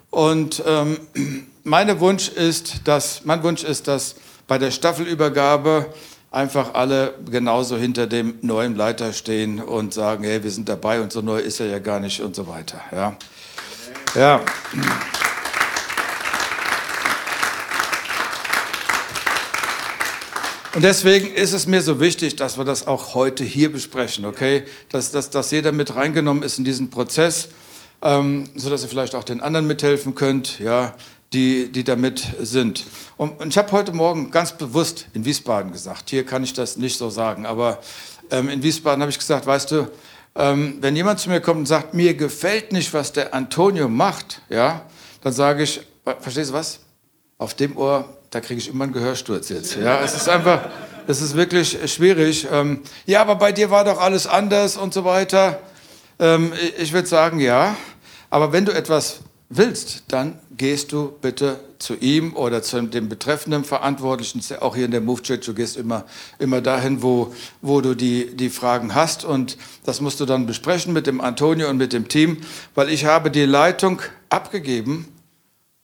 Und 0.09 0.63
ähm, 0.65 0.99
meine 1.63 1.99
Wunsch 1.99 2.29
ist, 2.29 2.87
dass, 2.87 3.25
mein 3.25 3.43
Wunsch 3.43 3.63
ist, 3.63 3.87
dass 3.87 4.15
bei 4.47 4.57
der 4.57 4.71
Staffelübergabe 4.71 5.87
einfach 6.31 6.73
alle 6.73 7.15
genauso 7.29 7.77
hinter 7.77 8.07
dem 8.07 8.35
neuen 8.41 8.75
Leiter 8.75 9.13
stehen 9.13 9.59
und 9.59 9.93
sagen, 9.93 10.23
hey, 10.23 10.43
wir 10.43 10.51
sind 10.51 10.69
dabei 10.69 11.01
und 11.01 11.11
so 11.11 11.21
neu 11.21 11.39
ist 11.39 11.59
er 11.59 11.67
ja 11.67 11.79
gar 11.79 11.99
nicht 11.99 12.21
und 12.21 12.35
so 12.35 12.47
weiter. 12.47 12.81
Ja. 12.91 13.15
ja. 14.15 14.41
Und 20.79 20.83
deswegen 20.83 21.33
ist 21.33 21.51
es 21.51 21.67
mir 21.67 21.81
so 21.81 21.99
wichtig, 21.99 22.37
dass 22.37 22.57
wir 22.57 22.63
das 22.63 22.87
auch 22.87 23.13
heute 23.13 23.43
hier 23.43 23.69
besprechen, 23.69 24.23
okay? 24.23 24.63
Dass, 24.87 25.11
dass, 25.11 25.29
dass 25.29 25.51
jeder 25.51 25.73
mit 25.73 25.93
reingenommen 25.93 26.41
ist 26.41 26.57
in 26.57 26.63
diesen 26.63 26.89
Prozess, 26.89 27.49
ähm, 28.01 28.49
sodass 28.55 28.83
ihr 28.83 28.87
vielleicht 28.87 29.13
auch 29.13 29.25
den 29.25 29.41
anderen 29.41 29.67
mithelfen 29.67 30.15
könnt, 30.15 30.57
ja, 30.59 30.95
die, 31.33 31.69
die 31.69 31.83
damit 31.83 32.25
sind. 32.39 32.85
Und, 33.17 33.41
und 33.41 33.49
ich 33.49 33.57
habe 33.57 33.73
heute 33.73 33.91
Morgen 33.91 34.31
ganz 34.31 34.53
bewusst 34.53 35.07
in 35.11 35.25
Wiesbaden 35.25 35.73
gesagt, 35.73 36.11
hier 36.11 36.25
kann 36.25 36.45
ich 36.45 36.53
das 36.53 36.77
nicht 36.77 36.97
so 36.97 37.09
sagen, 37.09 37.45
aber 37.45 37.79
ähm, 38.31 38.47
in 38.47 38.63
Wiesbaden 38.63 39.01
habe 39.01 39.11
ich 39.11 39.19
gesagt, 39.19 39.45
weißt 39.47 39.71
du, 39.71 39.91
ähm, 40.35 40.77
wenn 40.79 40.95
jemand 40.95 41.19
zu 41.19 41.29
mir 41.29 41.41
kommt 41.41 41.59
und 41.59 41.65
sagt, 41.65 41.93
mir 41.93 42.13
gefällt 42.13 42.71
nicht, 42.71 42.93
was 42.93 43.11
der 43.11 43.33
Antonio 43.33 43.89
macht, 43.89 44.43
ja, 44.47 44.85
dann 45.19 45.33
sage 45.33 45.63
ich, 45.63 45.81
verstehst 46.21 46.51
du 46.51 46.53
was? 46.53 46.79
Auf 47.37 47.53
dem 47.53 47.75
Ohr 47.75 48.18
da 48.29 48.41
kriege 48.41 48.59
ich 48.59 48.69
immer 48.69 48.83
einen 48.83 48.93
Gehörsturz 48.93 49.49
jetzt. 49.49 49.75
Ja, 49.75 50.01
es 50.01 50.15
ist 50.15 50.29
einfach, 50.29 50.69
es 51.07 51.21
ist 51.21 51.35
wirklich 51.35 51.77
schwierig. 51.91 52.47
Ähm, 52.51 52.81
ja, 53.05 53.21
aber 53.21 53.35
bei 53.35 53.51
dir 53.51 53.71
war 53.71 53.83
doch 53.83 53.99
alles 53.99 54.27
anders 54.27 54.77
und 54.77 54.93
so 54.93 55.03
weiter. 55.05 55.59
Ähm, 56.19 56.53
ich 56.77 56.93
würde 56.93 57.07
sagen, 57.07 57.39
ja. 57.39 57.75
Aber 58.29 58.51
wenn 58.51 58.65
du 58.65 58.71
etwas 58.71 59.21
willst, 59.49 60.03
dann 60.09 60.37
gehst 60.55 60.91
du 60.91 61.13
bitte 61.21 61.59
zu 61.79 61.95
ihm 61.95 62.35
oder 62.35 62.61
zu 62.61 62.81
dem 62.83 63.09
betreffenden 63.09 63.63
Verantwortlichen, 63.63 64.41
auch 64.59 64.75
hier 64.75 64.85
in 64.85 64.91
der 64.91 65.01
Move 65.01 65.23
Church, 65.23 65.45
du 65.45 65.53
gehst 65.53 65.77
immer, 65.77 66.03
immer 66.37 66.61
dahin, 66.61 67.01
wo, 67.01 67.33
wo 67.61 67.81
du 67.81 67.95
die, 67.95 68.35
die 68.35 68.49
Fragen 68.49 68.93
hast 68.93 69.23
und 69.25 69.57
das 69.85 70.01
musst 70.01 70.19
du 70.19 70.25
dann 70.25 70.45
besprechen 70.45 70.93
mit 70.93 71.07
dem 71.07 71.21
Antonio 71.21 71.69
und 71.69 71.77
mit 71.77 71.93
dem 71.93 72.09
Team, 72.09 72.37
weil 72.75 72.89
ich 72.89 73.05
habe 73.05 73.31
die 73.31 73.45
Leitung 73.45 74.01
abgegeben 74.29 75.07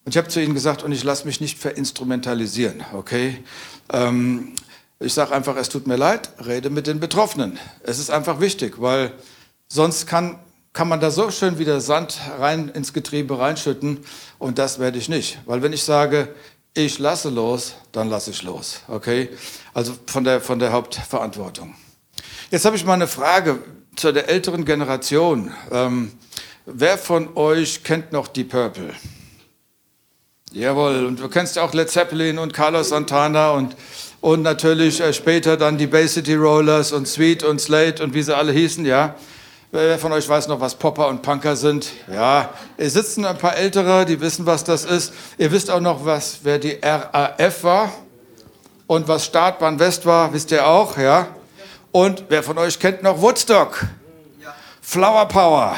und 0.06 0.14
ich 0.14 0.18
habe 0.18 0.28
zu 0.28 0.40
ihnen 0.40 0.54
gesagt, 0.54 0.84
und 0.84 0.92
ich 0.92 1.04
lasse 1.04 1.26
mich 1.26 1.42
nicht 1.42 1.58
verinstrumentalisieren, 1.58 2.86
okay? 2.94 3.44
Ähm, 3.92 4.54
ich 5.00 5.14
sage 5.14 5.34
einfach, 5.34 5.58
es 5.58 5.68
tut 5.68 5.88
mir 5.88 5.96
leid, 5.96 6.30
rede 6.46 6.70
mit 6.70 6.86
den 6.86 7.00
Betroffenen. 7.00 7.58
Es 7.84 7.98
ist 7.98 8.12
einfach 8.12 8.40
wichtig, 8.40 8.76
weil 8.80 9.12
sonst 9.68 10.06
kann, 10.06 10.38
kann 10.74 10.88
man 10.88 11.00
da 11.00 11.10
so 11.10 11.32
schön 11.32 11.58
wieder 11.58 11.82
Sand 11.82 12.20
rein 12.38 12.70
ins 12.70 12.94
Getriebe 12.94 13.40
reinschütten 13.40 14.00
und 14.38 14.60
das 14.60 14.78
werde 14.78 15.00
ich 15.00 15.10
nicht. 15.10 15.40
Weil 15.48 15.64
wenn 15.64 15.74
ich 15.74 15.84
sage, 15.84 16.36
ich 16.76 17.00
lasse 17.00 17.30
los, 17.30 17.74
dann 17.92 18.08
lasse 18.08 18.30
ich 18.30 18.44
los, 18.44 18.82
okay? 18.88 19.30
Also 19.74 19.94
von 20.06 20.24
der, 20.24 20.40
von 20.40 20.60
der 20.60 20.72
Hauptverantwortung. 20.72 21.74
Jetzt 22.52 22.64
habe 22.66 22.76
ich 22.76 22.86
mal 22.86 22.94
eine 22.94 23.08
Frage 23.08 23.58
zu 23.96 24.12
der 24.12 24.30
älteren 24.30 24.66
Generation. 24.66 25.52
Ähm, 25.72 26.12
wer 26.68 27.00
von 27.00 27.36
euch 27.36 27.84
kennt 27.84 28.12
noch 28.12 28.28
die 28.28 28.44
Purple? 28.44 28.94
Jawohl, 30.56 31.06
und 31.06 31.20
du 31.20 31.28
kennst 31.28 31.58
ja 31.58 31.64
auch 31.64 31.74
Led 31.74 31.90
Zeppelin 31.90 32.40
und 32.40 32.54
Carlos 32.54 32.88
Santana 32.88 33.52
und, 33.52 33.76
und 34.22 34.42
natürlich 34.42 35.02
äh, 35.02 35.12
später 35.12 35.58
dann 35.58 35.78
die 35.78 35.86
Bay 35.86 36.08
City 36.08 36.34
Rollers 36.34 36.94
und 36.94 37.10
Sweet 37.10 37.44
und 37.44 37.60
Slate 37.60 38.02
und 38.02 38.14
wie 38.14 38.24
sie 38.24 38.34
alle 38.34 38.54
hießen, 38.54 38.86
ja. 38.86 39.16
Wer 39.72 40.00
von 40.00 40.14
euch 40.14 40.30
weiß 40.30 40.48
noch, 40.48 40.62
was 40.62 40.76
Popper 40.76 41.10
und 41.10 41.22
Punker 41.22 41.58
sind? 41.58 41.92
Ja, 42.10 42.52
hier 42.78 42.90
sitzen 42.90 43.26
ein 43.26 43.38
paar 43.38 43.58
Ältere, 43.58 44.06
die 44.06 44.22
wissen, 44.22 44.46
was 44.46 44.64
das 44.64 44.86
ist. 44.86 45.12
Ihr 45.38 45.52
wisst 45.52 45.70
auch 45.70 45.82
noch, 45.82 46.06
was, 46.06 46.40
wer 46.44 46.58
die 46.58 46.80
RAF 46.82 47.64
war 47.66 47.92
und 48.88 49.10
was 49.10 49.26
Startbahn 49.26 49.78
West 49.78 50.06
war, 50.06 50.32
wisst 50.32 50.52
ihr 50.52 50.66
auch, 50.66 50.98
ja? 50.98 51.28
Und 51.92 52.24
wer 52.30 52.44
von 52.44 52.58
euch 52.58 52.80
kennt 52.80 53.04
noch 53.04 53.22
Woodstock? 53.22 53.86
Flower 54.82 55.28
Power. 55.28 55.76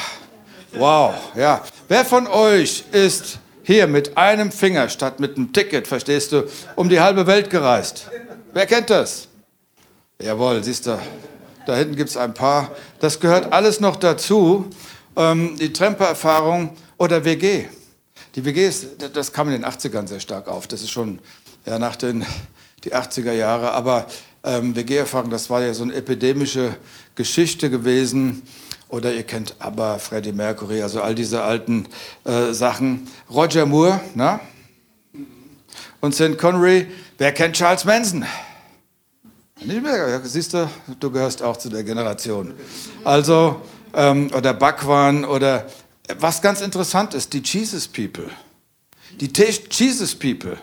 Wow, 0.74 1.16
ja. 1.36 1.63
Wer 1.88 2.06
von 2.06 2.28
euch 2.28 2.84
ist 2.92 3.40
hier 3.68 3.86
mit 3.86 4.16
einem 4.18 4.50
Finger 4.54 4.88
statt 4.88 5.20
mit 5.20 5.36
einem 5.36 5.52
Ticket, 5.52 5.90
verstehst 5.90 6.32
du, 6.32 6.48
um 6.78 6.88
die 6.88 7.02
halbe 7.02 7.28
Welt 7.28 7.50
gereist? 7.50 8.10
Wer 8.54 8.66
kennt 8.66 8.90
das? 8.90 9.28
Jawohl, 10.22 10.64
siehst 10.64 10.86
du, 10.86 10.98
da 11.66 11.76
hinten 11.76 11.98
gibt 11.98 12.10
es 12.10 12.16
ein 12.16 12.34
paar. 12.34 12.72
Das 13.02 13.20
gehört 13.20 13.52
alles 13.52 13.82
noch 13.82 13.98
dazu. 13.98 14.70
Ähm, 15.18 15.58
die 15.60 15.74
Tremper-Erfahrung 15.74 16.78
oder 16.98 17.26
WG. 17.26 17.66
Die 18.36 18.46
WG, 18.46 18.70
ist, 18.70 18.88
das 19.14 19.34
kam 19.34 19.50
in 19.50 19.62
den 19.62 19.66
80ern 19.70 20.08
sehr 20.08 20.22
stark 20.22 20.48
auf. 20.48 20.68
Das 20.68 20.82
ist 20.82 20.92
schon 20.92 21.20
ja, 21.66 21.78
nach 21.78 21.98
den 21.98 22.26
die 22.86 22.96
80er 22.96 23.34
Jahre. 23.34 23.72
Aber 23.72 24.08
ähm, 24.46 24.78
WG-Erfahrung, 24.78 25.30
das 25.30 25.50
war 25.50 25.62
ja 25.62 25.74
so 25.74 25.84
eine 25.84 25.94
epidemische 25.94 26.78
Geschichte 27.16 27.70
gewesen. 27.70 28.44
Oder 28.89 29.13
ihr 29.13 29.23
kennt 29.23 29.56
aber 29.60 30.00
Freddie 30.00 30.32
Mercury, 30.32 30.82
also 30.82 31.02
all 31.02 31.13
diese 31.13 31.43
alten 31.43 31.88
äh, 32.23 32.54
Sachen. 32.54 33.08
Roger 33.30 33.65
Moore, 33.65 34.00
na? 34.15 34.39
Und 36.00 36.15
St. 36.15 36.38
Connery. 36.38 36.88
Wer 37.17 37.34
kennt 37.34 37.56
Charles 37.56 37.84
Manson? 37.84 38.26
Nicht 39.60 39.82
mehr, 39.82 40.08
ja, 40.08 40.21
siehst 40.21 40.54
du, 40.54 40.69
du 41.00 41.12
gehörst 41.12 41.41
auch 41.41 41.58
zu 41.58 41.69
der 41.69 41.84
Generation. 41.84 42.54
Also, 43.04 43.62
ähm, 43.93 44.30
oder 44.34 44.54
Bhagwan 44.54 45.26
oder 45.26 45.65
was 46.19 46.41
ganz 46.41 46.62
interessant 46.62 47.13
ist, 47.13 47.34
die 47.34 47.41
Jesus 47.43 47.88
People. 47.88 48.30
Die 49.19 49.32
Jesus 49.71 50.15
People. 50.15 50.58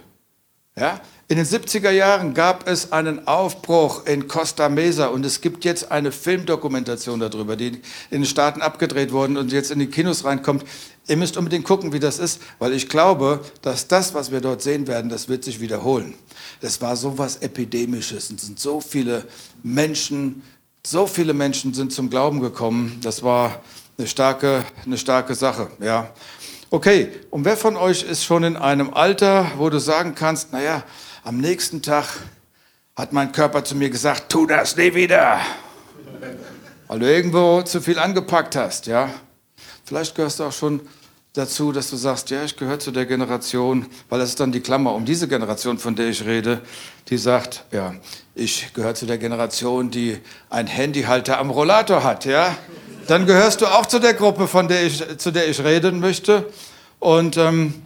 Ja? 0.77 1.01
In 1.27 1.39
den 1.39 1.47
70er 1.47 1.91
Jahren 1.91 2.35
gab 2.35 2.69
es 2.69 2.93
einen 2.93 3.27
Aufbruch 3.27 4.05
in 4.05 4.29
Costa 4.29 4.69
Mesa 4.69 5.07
und 5.07 5.25
es 5.25 5.41
gibt 5.41 5.65
jetzt 5.65 5.91
eine 5.91 6.13
Filmdokumentation 6.13 7.19
darüber, 7.19 7.57
die 7.57 7.69
in 7.69 8.21
den 8.21 8.27
Staaten 8.27 8.61
abgedreht 8.61 9.11
worden 9.11 9.39
und 9.39 9.51
jetzt 9.51 9.71
in 9.71 9.79
die 9.79 9.87
Kinos 9.87 10.27
reinkommt. 10.27 10.67
Ihr 11.09 11.17
müsst 11.17 11.39
unbedingt 11.39 11.65
gucken, 11.65 11.95
wie 11.95 11.99
das 11.99 12.19
ist, 12.19 12.43
weil 12.59 12.75
ich 12.75 12.91
glaube, 12.91 13.41
dass 13.63 13.89
das, 13.89 14.13
was 14.13 14.33
wir 14.33 14.43
dort 14.43 14.61
sehen 14.61 14.87
werden, 14.87 15.09
das 15.09 15.31
wird 15.31 15.45
sich 15.45 15.61
wiederholen. 15.61 16.13
Das 16.61 16.83
war 16.83 16.95
so 16.95 17.17
was 17.17 17.37
Epidemisches. 17.37 18.29
Es 18.31 18.43
sind 18.43 18.61
so 18.61 18.83
viele 18.83 19.25
Menschen, 19.63 20.43
so 20.87 21.07
viele 21.07 21.33
Menschen 21.33 21.73
sind 21.73 21.91
zum 21.91 22.11
Glauben 22.11 22.41
gekommen. 22.41 22.99
Das 23.03 23.23
war 23.23 23.63
eine 23.97 24.07
starke, 24.07 24.63
eine 24.85 24.99
starke 24.99 25.35
Sache. 25.35 25.71
Ja. 25.81 26.13
Okay, 26.71 27.09
und 27.31 27.47
wer 27.47 27.57
von 27.57 27.79
euch 27.79 28.03
ist 28.03 28.25
schon 28.25 28.45
in 28.45 28.57
einem 28.59 28.93
Alter, 28.93 29.53
wo 29.57 29.71
du 29.71 29.79
sagen 29.79 30.15
kannst, 30.15 30.53
naja, 30.53 30.83
am 31.25 31.39
nächsten 31.39 31.81
Tag 31.81 32.05
hat 32.95 33.15
mein 33.15 33.33
Körper 33.33 33.65
zu 33.65 33.75
mir 33.75 33.89
gesagt, 33.89 34.29
tu 34.29 34.47
das 34.47 34.77
nie 34.77 34.95
wieder. 34.95 35.41
Weil 36.87 36.99
du 36.99 37.11
irgendwo 37.11 37.63
zu 37.63 37.81
viel 37.81 37.99
angepackt 37.99 38.55
hast, 38.57 38.87
ja. 38.87 39.09
Vielleicht 39.87 40.15
gehörst 40.15 40.39
du 40.39 40.45
auch 40.45 40.53
schon 40.53 40.83
dazu, 41.33 41.73
dass 41.73 41.89
du 41.89 41.97
sagst, 41.97 42.29
ja, 42.29 42.45
ich 42.45 42.57
gehöre 42.57 42.79
zu 42.79 42.91
der 42.91 43.07
Generation, 43.07 43.87
weil 44.11 44.19
das 44.19 44.29
ist 44.31 44.41
dann 44.41 44.53
die 44.53 44.61
Klammer 44.61 44.95
um 44.95 45.07
diese 45.07 45.27
Generation, 45.27 45.79
von 45.79 45.97
der 45.97 46.09
ich 46.09 46.27
rede, 46.27 46.61
die 47.09 47.17
sagt, 47.17 47.65
ja, 47.73 47.95
ich 48.35 48.75
gehöre 48.75 48.95
zu 48.95 49.07
der 49.07 49.17
Generation, 49.17 49.91
die 49.91 50.19
ein 50.51 50.67
Handyhalter 50.67 51.39
am 51.39 51.49
Rollator 51.49 52.05
hat, 52.05 52.27
ja. 52.27 52.55
Dann 53.07 53.25
gehörst 53.25 53.63
du 53.63 53.67
auch 53.67 53.87
zu 53.87 53.99
der 53.99 54.13
Gruppe, 54.13 54.47
von 54.47 54.69
der 54.69 54.85
ich, 54.85 55.03
zu 55.17 55.31
der 55.31 55.49
ich 55.49 55.65
reden 55.65 56.01
möchte. 56.01 56.51
Und 57.01 57.39
ähm, 57.39 57.83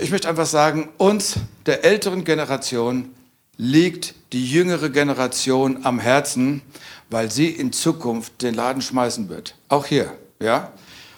ich 0.00 0.10
möchte 0.10 0.28
einfach 0.28 0.46
sagen, 0.46 0.88
uns, 0.98 1.36
der 1.66 1.84
älteren 1.84 2.24
Generation, 2.24 3.14
liegt 3.56 4.14
die 4.32 4.46
jüngere 4.46 4.90
Generation 4.90 5.84
am 5.84 5.98
Herzen, 5.98 6.62
weil 7.08 7.30
sie 7.30 7.48
in 7.48 7.72
Zukunft 7.72 8.42
den 8.42 8.54
Laden 8.54 8.82
schmeißen 8.82 9.28
wird. 9.28 9.54
Auch 9.68 9.86
hier, 9.86 10.12
ja. 10.40 10.72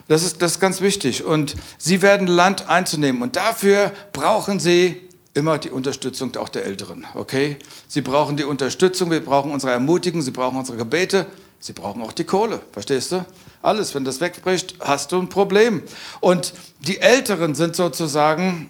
Das 0.07 0.23
ist, 0.23 0.41
das 0.41 0.53
ist 0.53 0.61
ganz 0.61 0.81
wichtig. 0.81 1.25
Und 1.25 1.55
sie 1.77 2.01
werden 2.01 2.27
Land 2.27 2.69
einzunehmen. 2.69 3.21
Und 3.21 3.37
dafür 3.37 3.93
brauchen 4.13 4.59
sie 4.59 5.03
immer 5.35 5.59
die 5.59 5.71
Unterstützung 5.71 6.35
auch 6.37 6.49
der 6.49 6.65
Älteren. 6.65 7.07
Okay? 7.15 7.57
Sie 7.87 8.01
brauchen 8.01 8.37
die 8.37 8.45
Unterstützung, 8.45 9.11
wir 9.11 9.25
brauchen 9.25 9.53
unsere 9.53 9.73
Ermutigung, 9.73 10.23
sie 10.23 10.31
brauchen 10.31 10.59
unsere 10.59 10.79
Gebete, 10.79 11.27
sie 11.61 11.75
brauchen 11.75 12.03
auch 12.03 12.13
die 12.13 12.25
Kohle. 12.25 12.61
Verstehst 12.73 13.13
du? 13.13 13.25
Alles, 13.63 13.95
wenn 13.95 14.05
das 14.05 14.21
wegbricht, 14.21 14.77
hast 14.81 15.13
du 15.13 15.19
ein 15.19 15.29
Problem. 15.29 15.83
Und 16.21 16.53
die 16.81 16.99
Älteren 17.01 17.55
sind 17.55 17.77
sozusagen 17.77 18.69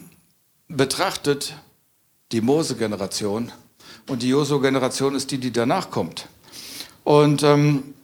betrachtet 0.68 1.54
die 2.32 2.40
Mose-Generation 2.40 3.52
und 4.08 4.22
die 4.22 4.28
Josu-Generation 4.28 5.14
ist 5.14 5.30
die, 5.30 5.38
die 5.38 5.52
danach 5.52 5.90
kommt. 5.90 6.28
Und 7.04 7.42
ähm, 7.42 7.94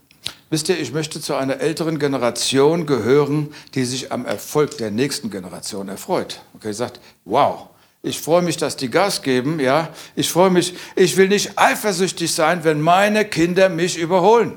Wisst 0.55 0.69
ihr, 0.69 0.79
ich 0.79 0.93
möchte 0.93 1.21
zu 1.21 1.35
einer 1.35 1.59
älteren 1.59 1.99
Generation 1.99 2.87
gehören, 2.87 3.53
die 3.75 3.85
sich 3.85 4.13
am 4.13 4.25
Erfolg 4.25 4.79
der 4.79 4.93
nächsten 4.93 5.29
Generation 5.29 5.89
erfreut. 5.89 6.43
Okay, 6.55 6.73
sagt, 6.73 7.01
wow, 7.25 7.71
ich 8.03 8.21
freue 8.21 8.43
mich, 8.43 8.57
dass 8.57 8.77
die 8.77 8.89
Gas 8.89 9.23
geben, 9.23 9.59
ja. 9.59 9.89
Ich 10.15 10.31
freue 10.31 10.51
mich, 10.51 10.75
ich 10.95 11.17
will 11.17 11.27
nicht 11.27 11.59
eifersüchtig 11.59 12.33
sein, 12.33 12.63
wenn 12.63 12.81
meine 12.81 13.25
Kinder 13.25 13.69
mich 13.69 13.99
überholen. 13.99 14.57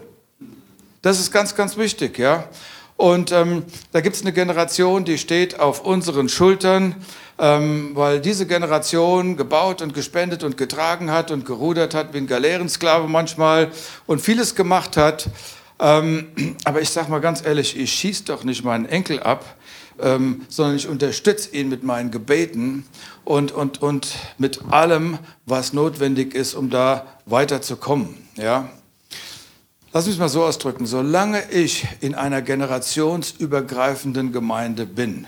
Das 1.07 1.21
ist 1.21 1.31
ganz, 1.31 1.55
ganz 1.55 1.77
wichtig, 1.77 2.19
ja. 2.19 2.49
Und 2.97 3.31
ähm, 3.31 3.63
da 3.93 4.01
gibt 4.01 4.17
es 4.17 4.23
eine 4.23 4.33
Generation, 4.33 5.05
die 5.05 5.17
steht 5.17 5.57
auf 5.57 5.85
unseren 5.85 6.27
Schultern, 6.27 6.97
ähm, 7.39 7.91
weil 7.93 8.19
diese 8.19 8.45
Generation 8.45 9.37
gebaut 9.37 9.81
und 9.81 9.93
gespendet 9.93 10.43
und 10.43 10.57
getragen 10.57 11.09
hat 11.09 11.31
und 11.31 11.45
gerudert 11.45 11.93
hat 11.93 12.13
wie 12.13 12.17
ein 12.17 12.27
Galeerensklave 12.27 13.07
manchmal 13.07 13.71
und 14.05 14.19
vieles 14.19 14.53
gemacht 14.53 14.97
hat. 14.97 15.29
Ähm, 15.79 16.27
aber 16.65 16.81
ich 16.81 16.89
sage 16.89 17.09
mal 17.09 17.21
ganz 17.21 17.41
ehrlich, 17.41 17.79
ich 17.79 17.93
schieße 17.93 18.25
doch 18.25 18.43
nicht 18.43 18.65
meinen 18.65 18.85
Enkel 18.85 19.21
ab, 19.23 19.45
ähm, 20.01 20.41
sondern 20.49 20.75
ich 20.75 20.89
unterstütze 20.89 21.55
ihn 21.55 21.69
mit 21.69 21.83
meinen 21.83 22.11
Gebeten 22.11 22.85
und, 23.23 23.53
und, 23.53 23.81
und 23.81 24.13
mit 24.37 24.59
allem, 24.71 25.19
was 25.45 25.71
notwendig 25.71 26.35
ist, 26.35 26.53
um 26.53 26.69
da 26.69 27.05
weiterzukommen. 27.25 28.13
Ja? 28.35 28.67
Lass 29.97 30.05
mich 30.05 30.19
mal 30.19 30.29
so 30.29 30.43
ausdrücken, 30.43 30.86
solange 30.86 31.49
ich 31.49 31.88
in 32.01 32.13
einer 32.13 32.43
generationsübergreifenden 32.43 34.31
Gemeinde 34.31 34.86
bin, 34.86 35.25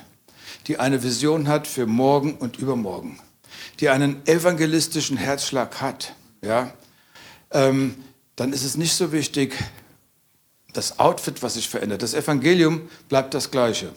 die 0.68 0.78
eine 0.78 1.02
Vision 1.02 1.48
hat 1.48 1.66
für 1.66 1.88
morgen 1.88 2.36
und 2.36 2.60
übermorgen, 2.60 3.20
die 3.80 3.90
einen 3.90 4.22
evangelistischen 4.28 5.18
Herzschlag 5.18 5.82
hat, 5.82 6.14
ja, 6.44 6.72
ähm, 7.50 7.96
dann 8.36 8.54
ist 8.54 8.64
es 8.64 8.78
nicht 8.78 8.94
so 8.94 9.12
wichtig, 9.12 9.56
das 10.74 11.00
Outfit, 11.00 11.42
was 11.42 11.56
sich 11.56 11.68
verändert. 11.68 12.04
Das 12.04 12.14
Evangelium 12.14 12.90
bleibt 13.08 13.34
das 13.34 13.50
gleiche. 13.50 13.92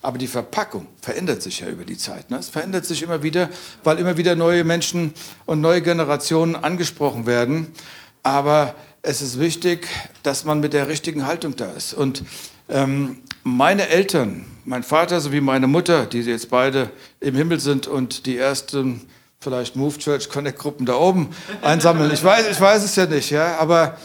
Aber 0.00 0.16
die 0.16 0.26
Verpackung 0.26 0.86
verändert 1.02 1.42
sich 1.42 1.60
ja 1.60 1.68
über 1.68 1.84
die 1.84 1.98
Zeit. 1.98 2.30
Ne? 2.30 2.38
Es 2.38 2.48
verändert 2.48 2.86
sich 2.86 3.02
immer 3.02 3.22
wieder, 3.22 3.50
weil 3.84 3.98
immer 3.98 4.16
wieder 4.16 4.36
neue 4.36 4.64
Menschen 4.64 5.12
und 5.44 5.60
neue 5.60 5.82
Generationen 5.82 6.56
angesprochen 6.56 7.26
werden. 7.26 7.74
Aber 8.22 8.74
es 9.08 9.22
ist 9.22 9.38
wichtig, 9.38 9.88
dass 10.22 10.44
man 10.44 10.60
mit 10.60 10.74
der 10.74 10.86
richtigen 10.86 11.26
Haltung 11.26 11.56
da 11.56 11.72
ist. 11.72 11.94
Und 11.94 12.24
ähm, 12.68 13.22
meine 13.42 13.88
Eltern, 13.88 14.44
mein 14.66 14.82
Vater 14.82 15.22
sowie 15.22 15.40
meine 15.40 15.66
Mutter, 15.66 16.04
die 16.04 16.20
jetzt 16.20 16.50
beide 16.50 16.90
im 17.18 17.34
Himmel 17.34 17.58
sind 17.58 17.86
und 17.86 18.26
die 18.26 18.36
ersten 18.36 19.08
vielleicht 19.40 19.76
Move 19.76 19.96
Church 19.96 20.28
Connect 20.28 20.58
Gruppen 20.58 20.84
da 20.84 20.96
oben 20.96 21.30
einsammeln. 21.62 22.10
Ich 22.12 22.22
weiß, 22.22 22.50
ich 22.50 22.60
weiß 22.60 22.84
es 22.84 22.96
ja 22.96 23.06
nicht, 23.06 23.30
ja, 23.30 23.56
aber 23.56 23.96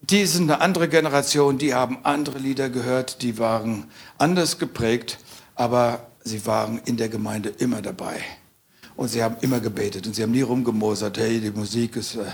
die 0.00 0.26
sind 0.26 0.50
eine 0.50 0.60
andere 0.60 0.88
Generation, 0.88 1.56
die 1.56 1.72
haben 1.72 1.98
andere 2.02 2.38
Lieder 2.38 2.68
gehört, 2.68 3.22
die 3.22 3.38
waren 3.38 3.84
anders 4.18 4.58
geprägt, 4.58 5.18
aber 5.54 6.08
sie 6.24 6.44
waren 6.44 6.80
in 6.86 6.96
der 6.96 7.08
Gemeinde 7.08 7.50
immer 7.50 7.82
dabei. 7.82 8.20
Und 8.96 9.08
sie 9.08 9.22
haben 9.22 9.36
immer 9.42 9.60
gebetet 9.60 10.06
und 10.06 10.16
sie 10.16 10.22
haben 10.22 10.32
nie 10.32 10.42
rumgemosert, 10.42 11.18
hey, 11.18 11.38
die 11.38 11.50
Musik 11.50 11.96
ist 11.96 12.16
äh, 12.16 12.24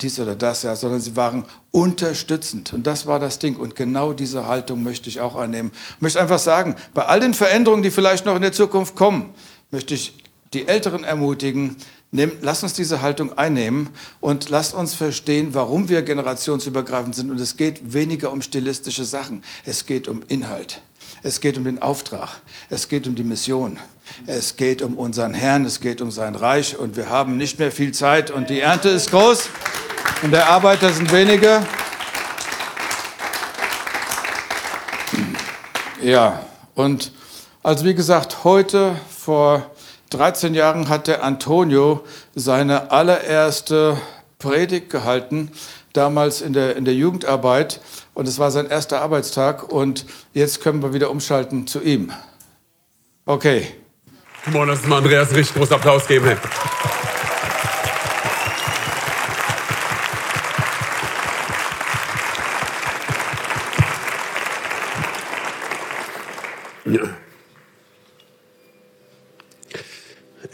dies 0.00 0.18
oder 0.18 0.34
das, 0.34 0.62
ja, 0.62 0.74
sondern 0.74 1.00
sie 1.00 1.16
waren 1.16 1.44
unterstützend. 1.70 2.72
Und 2.72 2.86
das 2.86 3.06
war 3.06 3.18
das 3.18 3.38
Ding. 3.38 3.56
Und 3.56 3.76
genau 3.76 4.12
diese 4.12 4.46
Haltung 4.46 4.82
möchte 4.82 5.08
ich 5.08 5.20
auch 5.20 5.36
einnehmen. 5.36 5.70
Ich 5.96 6.02
möchte 6.02 6.20
einfach 6.20 6.38
sagen, 6.38 6.76
bei 6.94 7.04
all 7.04 7.20
den 7.20 7.34
Veränderungen, 7.34 7.82
die 7.82 7.90
vielleicht 7.90 8.26
noch 8.26 8.36
in 8.36 8.42
der 8.42 8.52
Zukunft 8.52 8.94
kommen, 8.94 9.34
möchte 9.70 9.94
ich 9.94 10.14
die 10.52 10.68
Älteren 10.68 11.04
ermutigen, 11.04 11.76
Nimm, 12.12 12.32
lass 12.40 12.62
uns 12.62 12.72
diese 12.72 13.02
Haltung 13.02 13.36
einnehmen 13.36 13.88
und 14.20 14.48
lass 14.48 14.72
uns 14.72 14.94
verstehen, 14.94 15.54
warum 15.54 15.88
wir 15.88 16.02
generationsübergreifend 16.02 17.16
sind. 17.16 17.30
Und 17.30 17.40
es 17.40 17.56
geht 17.56 17.92
weniger 17.92 18.32
um 18.32 18.42
stilistische 18.42 19.04
Sachen. 19.04 19.42
Es 19.64 19.86
geht 19.86 20.06
um 20.06 20.22
Inhalt. 20.28 20.80
Es 21.22 21.40
geht 21.40 21.56
um 21.56 21.64
den 21.64 21.80
Auftrag. 21.80 22.28
Es 22.70 22.88
geht 22.88 23.06
um 23.06 23.14
die 23.14 23.24
Mission. 23.24 23.78
Es 24.26 24.56
geht 24.56 24.82
um 24.82 24.96
unseren 24.96 25.34
Herrn, 25.34 25.64
es 25.64 25.80
geht 25.80 26.00
um 26.00 26.10
sein 26.10 26.34
Reich 26.34 26.78
und 26.78 26.96
wir 26.96 27.08
haben 27.08 27.36
nicht 27.36 27.58
mehr 27.58 27.72
viel 27.72 27.92
Zeit 27.92 28.30
und 28.30 28.50
die 28.50 28.60
Ernte 28.60 28.88
ist 28.88 29.10
groß 29.10 29.48
und 30.22 30.30
der 30.30 30.48
Arbeiter 30.48 30.92
sind 30.92 31.12
wenige. 31.12 31.66
Ja, 36.02 36.40
und 36.74 37.12
also 37.62 37.84
wie 37.84 37.94
gesagt, 37.94 38.44
heute 38.44 38.94
vor 39.18 39.70
13 40.10 40.54
Jahren 40.54 40.88
hat 40.88 41.08
der 41.08 41.24
Antonio 41.24 42.04
seine 42.34 42.92
allererste 42.92 43.96
Predigt 44.38 44.88
gehalten, 44.90 45.50
damals 45.96 46.40
in 46.40 46.52
der, 46.52 46.76
in 46.76 46.84
der 46.84 46.94
Jugendarbeit. 46.94 47.80
Und 48.14 48.28
es 48.28 48.38
war 48.38 48.50
sein 48.50 48.66
erster 48.66 49.00
Arbeitstag. 49.00 49.72
Und 49.72 50.06
jetzt 50.32 50.60
können 50.60 50.82
wir 50.82 50.92
wieder 50.92 51.10
umschalten 51.10 51.66
zu 51.66 51.80
ihm. 51.80 52.12
Okay. 53.24 53.66
Come 54.44 54.58
on, 54.58 54.68
lass 54.68 54.80
uns 54.80 54.88
mal 54.88 54.98
Andreas 54.98 55.28
einen 55.28 55.38
richtig 55.38 55.56
großen 55.56 55.74
Applaus 55.74 56.06
geben. 56.06 56.26
Hey. 56.26 56.36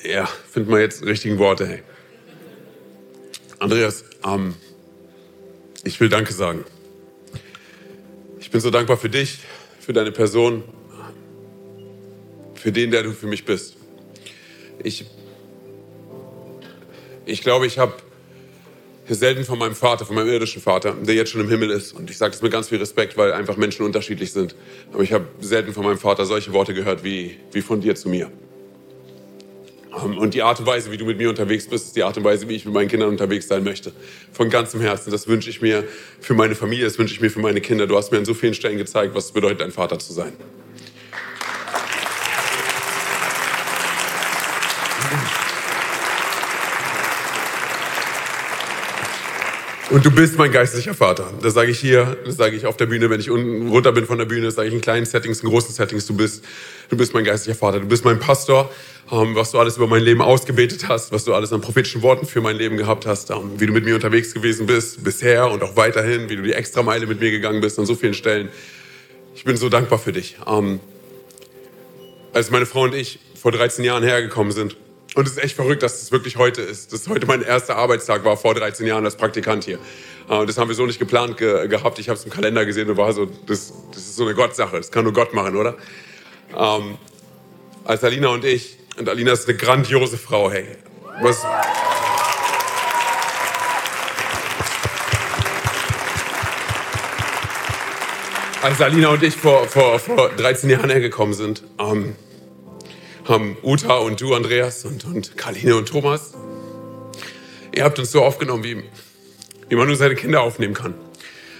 Ja, 0.04 0.26
finden 0.26 0.70
wir 0.70 0.80
jetzt 0.80 1.04
richtigen 1.04 1.38
Worte, 1.38 1.66
hey. 1.66 1.82
Andreas, 3.60 4.04
ähm, 4.24 4.54
ich 5.84 5.98
will 6.00 6.08
Danke 6.08 6.32
sagen. 6.32 6.64
Ich 8.40 8.50
bin 8.50 8.60
so 8.60 8.70
dankbar 8.70 8.96
für 8.96 9.08
dich, 9.08 9.38
für 9.80 9.92
deine 9.92 10.12
Person, 10.12 10.64
für 12.54 12.72
den, 12.72 12.90
der 12.90 13.02
du 13.02 13.12
für 13.12 13.26
mich 13.26 13.44
bist. 13.44 13.76
Ich, 14.82 15.06
ich 17.24 17.42
glaube, 17.42 17.66
ich 17.66 17.78
habe 17.78 17.94
selten 19.08 19.44
von 19.44 19.58
meinem 19.58 19.74
Vater, 19.74 20.06
von 20.06 20.16
meinem 20.16 20.28
irdischen 20.28 20.62
Vater, 20.62 20.92
der 20.92 21.14
jetzt 21.14 21.30
schon 21.30 21.40
im 21.40 21.48
Himmel 21.48 21.70
ist, 21.70 21.92
und 21.92 22.08
ich 22.08 22.16
sage 22.16 22.32
das 22.32 22.42
mit 22.42 22.52
ganz 22.52 22.68
viel 22.68 22.78
Respekt, 22.78 23.16
weil 23.16 23.32
einfach 23.32 23.56
Menschen 23.56 23.84
unterschiedlich 23.84 24.32
sind, 24.32 24.54
aber 24.92 25.02
ich 25.02 25.12
habe 25.12 25.26
selten 25.40 25.72
von 25.72 25.84
meinem 25.84 25.98
Vater 25.98 26.24
solche 26.24 26.52
Worte 26.52 26.72
gehört 26.72 27.04
wie, 27.04 27.38
wie 27.52 27.62
von 27.62 27.80
dir 27.80 27.94
zu 27.94 28.08
mir. 28.08 28.30
Ähm, 30.00 30.18
und 30.18 30.34
die 30.34 30.42
Art 30.42 30.60
und 30.60 30.66
Weise, 30.66 30.90
wie 30.90 30.96
du 30.96 31.04
mit 31.04 31.18
mir 31.18 31.28
unterwegs 31.28 31.66
bist, 31.66 31.88
ist 31.88 31.96
die 31.96 32.02
Art 32.02 32.16
und 32.16 32.24
Weise, 32.24 32.48
wie 32.48 32.54
ich 32.54 32.64
mit 32.64 32.74
meinen 32.74 32.88
Kindern 32.88 33.08
unterwegs 33.08 33.48
sein 33.48 33.64
möchte. 33.64 33.92
Von 34.32 34.50
ganzem 34.50 34.80
Herzen. 34.80 35.10
Das 35.10 35.28
wünsche 35.28 35.50
ich 35.50 35.60
mir 35.60 35.84
für 36.20 36.34
meine 36.34 36.54
Familie, 36.54 36.84
das 36.84 36.98
wünsche 36.98 37.14
ich 37.14 37.20
mir 37.20 37.30
für 37.30 37.40
meine 37.40 37.60
Kinder. 37.60 37.86
Du 37.86 37.96
hast 37.96 38.12
mir 38.12 38.18
an 38.18 38.24
so 38.24 38.34
vielen 38.34 38.54
Stellen 38.54 38.78
gezeigt, 38.78 39.14
was 39.14 39.26
es 39.26 39.32
bedeutet, 39.32 39.62
ein 39.62 39.72
Vater 39.72 39.98
zu 39.98 40.12
sein. 40.12 40.32
Und 49.92 50.06
du 50.06 50.10
bist 50.10 50.38
mein 50.38 50.50
geistlicher 50.50 50.94
Vater. 50.94 51.30
Das 51.42 51.52
sage 51.52 51.70
ich 51.70 51.78
hier, 51.78 52.16
das 52.24 52.36
sage 52.36 52.56
ich 52.56 52.64
auf 52.64 52.78
der 52.78 52.86
Bühne, 52.86 53.10
wenn 53.10 53.20
ich 53.20 53.30
unten 53.30 53.68
runter 53.68 53.92
bin 53.92 54.06
von 54.06 54.16
der 54.16 54.24
Bühne, 54.24 54.50
sage 54.50 54.68
ich 54.68 54.74
in 54.74 54.80
kleinen 54.80 55.04
Settings, 55.04 55.40
in 55.40 55.50
großen 55.50 55.74
Settings. 55.74 56.06
Du 56.06 56.16
bist, 56.16 56.42
du 56.88 56.96
bist 56.96 57.12
mein 57.12 57.24
geistlicher 57.24 57.58
Vater. 57.58 57.78
Du 57.78 57.86
bist 57.86 58.02
mein 58.02 58.18
Pastor, 58.18 58.70
ähm, 59.10 59.34
was 59.34 59.50
du 59.50 59.58
alles 59.58 59.76
über 59.76 59.86
mein 59.86 60.02
Leben 60.02 60.22
ausgebetet 60.22 60.88
hast, 60.88 61.12
was 61.12 61.26
du 61.26 61.34
alles 61.34 61.52
an 61.52 61.60
prophetischen 61.60 62.00
Worten 62.00 62.24
für 62.24 62.40
mein 62.40 62.56
Leben 62.56 62.78
gehabt 62.78 63.04
hast, 63.04 63.28
ähm, 63.28 63.52
wie 63.58 63.66
du 63.66 63.74
mit 63.74 63.84
mir 63.84 63.94
unterwegs 63.94 64.32
gewesen 64.32 64.64
bist, 64.64 65.04
bisher 65.04 65.50
und 65.50 65.62
auch 65.62 65.76
weiterhin, 65.76 66.30
wie 66.30 66.36
du 66.36 66.42
die 66.42 66.54
Extrameile 66.54 67.06
mit 67.06 67.20
mir 67.20 67.30
gegangen 67.30 67.60
bist 67.60 67.78
an 67.78 67.84
so 67.84 67.94
vielen 67.94 68.14
Stellen. 68.14 68.48
Ich 69.34 69.44
bin 69.44 69.58
so 69.58 69.68
dankbar 69.68 69.98
für 69.98 70.12
dich. 70.12 70.38
Ähm, 70.46 70.80
als 72.32 72.50
meine 72.50 72.64
Frau 72.64 72.84
und 72.84 72.94
ich 72.94 73.18
vor 73.38 73.52
13 73.52 73.84
Jahren 73.84 74.04
hergekommen 74.04 74.52
sind, 74.52 74.74
und 75.14 75.26
es 75.26 75.32
ist 75.32 75.44
echt 75.44 75.56
verrückt, 75.56 75.82
dass 75.82 76.02
es 76.02 76.10
wirklich 76.10 76.36
heute 76.36 76.62
ist. 76.62 76.92
Dass 76.92 77.08
heute 77.08 77.26
mein 77.26 77.42
erster 77.42 77.76
Arbeitstag 77.76 78.24
war 78.24 78.36
vor 78.36 78.54
13 78.54 78.86
Jahren 78.86 79.04
als 79.04 79.16
Praktikant 79.16 79.64
hier. 79.64 79.78
Äh, 80.28 80.46
das 80.46 80.56
haben 80.56 80.68
wir 80.68 80.74
so 80.74 80.86
nicht 80.86 80.98
geplant 80.98 81.36
ge 81.36 81.68
gehabt. 81.68 81.98
Ich 81.98 82.08
habe 82.08 82.18
es 82.18 82.24
im 82.24 82.30
Kalender 82.30 82.64
gesehen 82.64 82.88
und 82.88 82.96
war 82.96 83.12
so, 83.12 83.26
das, 83.46 83.72
das 83.90 83.98
ist 83.98 84.16
so 84.16 84.24
eine 84.24 84.34
Gottsache. 84.34 84.76
Das 84.76 84.90
kann 84.90 85.04
nur 85.04 85.12
Gott 85.12 85.34
machen, 85.34 85.56
oder? 85.56 85.76
Ähm, 86.56 86.96
als 87.84 88.04
Alina 88.04 88.28
und 88.28 88.44
ich, 88.44 88.78
und 88.96 89.08
Alina 89.08 89.32
ist 89.32 89.48
eine 89.48 89.56
grandiose 89.56 90.16
Frau, 90.16 90.50
hey. 90.50 90.66
Was, 91.20 91.44
als 98.62 98.80
Alina 98.80 99.08
und 99.08 99.22
ich 99.22 99.34
vor, 99.34 99.66
vor, 99.66 99.98
vor 99.98 100.30
13 100.30 100.70
Jahren 100.70 100.88
hergekommen 100.88 101.34
sind, 101.34 101.62
ähm, 101.78 102.16
haben 103.24 103.56
Uta 103.62 103.96
und 103.98 104.20
du, 104.20 104.34
Andreas, 104.34 104.84
und, 104.84 105.04
und 105.04 105.36
Karline 105.36 105.76
und 105.76 105.88
Thomas. 105.88 106.32
Ihr 107.74 107.84
habt 107.84 107.98
uns 107.98 108.10
so 108.10 108.22
aufgenommen, 108.22 108.64
wie, 108.64 108.82
wie 109.68 109.76
man 109.76 109.86
nur 109.86 109.96
seine 109.96 110.14
Kinder 110.14 110.42
aufnehmen 110.42 110.74
kann. 110.74 110.94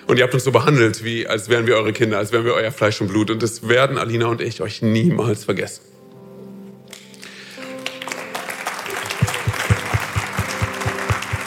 Und 0.07 0.19
ihr 0.19 0.25
habt 0.25 0.35
uns 0.35 0.45
so 0.45 0.53
behandelt, 0.53 1.05
wie 1.05 1.27
als 1.27 1.49
wären 1.49 1.67
wir 1.67 1.77
eure 1.77 1.93
Kinder, 1.93 2.19
als 2.19 2.33
wären 2.33 2.45
wir 2.45 2.55
euer 2.55 2.73
Fleisch 2.73 3.01
und 3.01 3.09
Blut. 3.09 3.31
Und 3.31 3.43
das 3.43 3.69
werden 3.69 3.99
Alina 3.99 4.27
und 4.27 4.41
ich 4.41 4.61
euch 4.61 4.83
niemals 4.83 5.45
vergessen. 5.45 5.83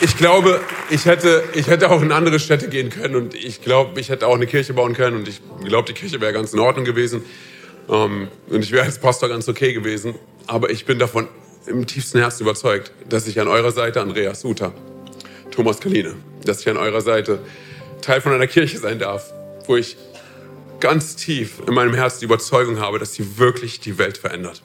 Ich 0.02 0.18
glaube, 0.18 0.62
ich 0.90 1.06
hätte, 1.06 1.44
ich 1.54 1.68
hätte 1.68 1.90
auch 1.90 2.02
in 2.02 2.12
andere 2.12 2.40
Städte 2.40 2.70
gehen 2.70 2.90
können 2.90 3.16
und 3.16 3.34
ich 3.34 3.62
glaube, 3.62 4.00
ich 4.00 4.10
hätte 4.10 4.28
auch 4.28 4.36
eine 4.36 4.46
Kirche 4.46 4.74
bauen 4.74 4.94
können 4.94 5.18
und 5.18 5.28
ich 5.28 5.42
glaube, 5.66 5.88
die 5.88 5.94
Kirche 5.94 6.22
wäre 6.22 6.32
ganz 6.32 6.54
in 6.54 6.60
Ordnung 6.60 6.86
gewesen. 6.86 7.24
Ähm, 7.90 8.28
und 8.50 8.64
ich 8.64 8.72
wäre 8.72 8.86
als 8.86 9.00
Pastor 9.00 9.30
ganz 9.30 9.48
okay 9.48 9.74
gewesen. 9.74 10.16
Aber 10.48 10.70
ich 10.70 10.86
bin 10.86 11.00
davon 11.00 11.28
im 11.68 11.86
tiefsten 11.88 12.20
Herzen 12.20 12.44
überzeugt, 12.44 12.92
dass 13.10 13.28
ich 13.28 13.40
an 13.40 13.48
eurer 13.48 13.72
Seite, 13.72 14.02
Andreas 14.02 14.42
Suter, 14.42 14.74
Thomas 15.52 15.80
Kaline, 15.80 16.16
dass 16.44 16.62
ich 16.62 16.70
an 16.70 16.78
eurer 16.78 17.02
Seite 17.02 17.40
Teil 18.02 18.22
von 18.22 18.34
einer 18.34 18.48
Kirche 18.48 18.78
sein 18.78 19.00
darf, 19.00 19.34
wo 19.66 19.76
ich 19.76 19.98
ganz 20.80 21.16
tief 21.16 21.62
in 21.66 21.74
meinem 21.74 21.94
Herzen 21.94 22.20
die 22.20 22.26
Überzeugung 22.26 22.80
habe, 22.80 23.00
dass 23.00 23.14
sie 23.14 23.38
wirklich 23.38 23.80
die 23.80 23.98
Welt 23.98 24.18
verändert. 24.18 24.62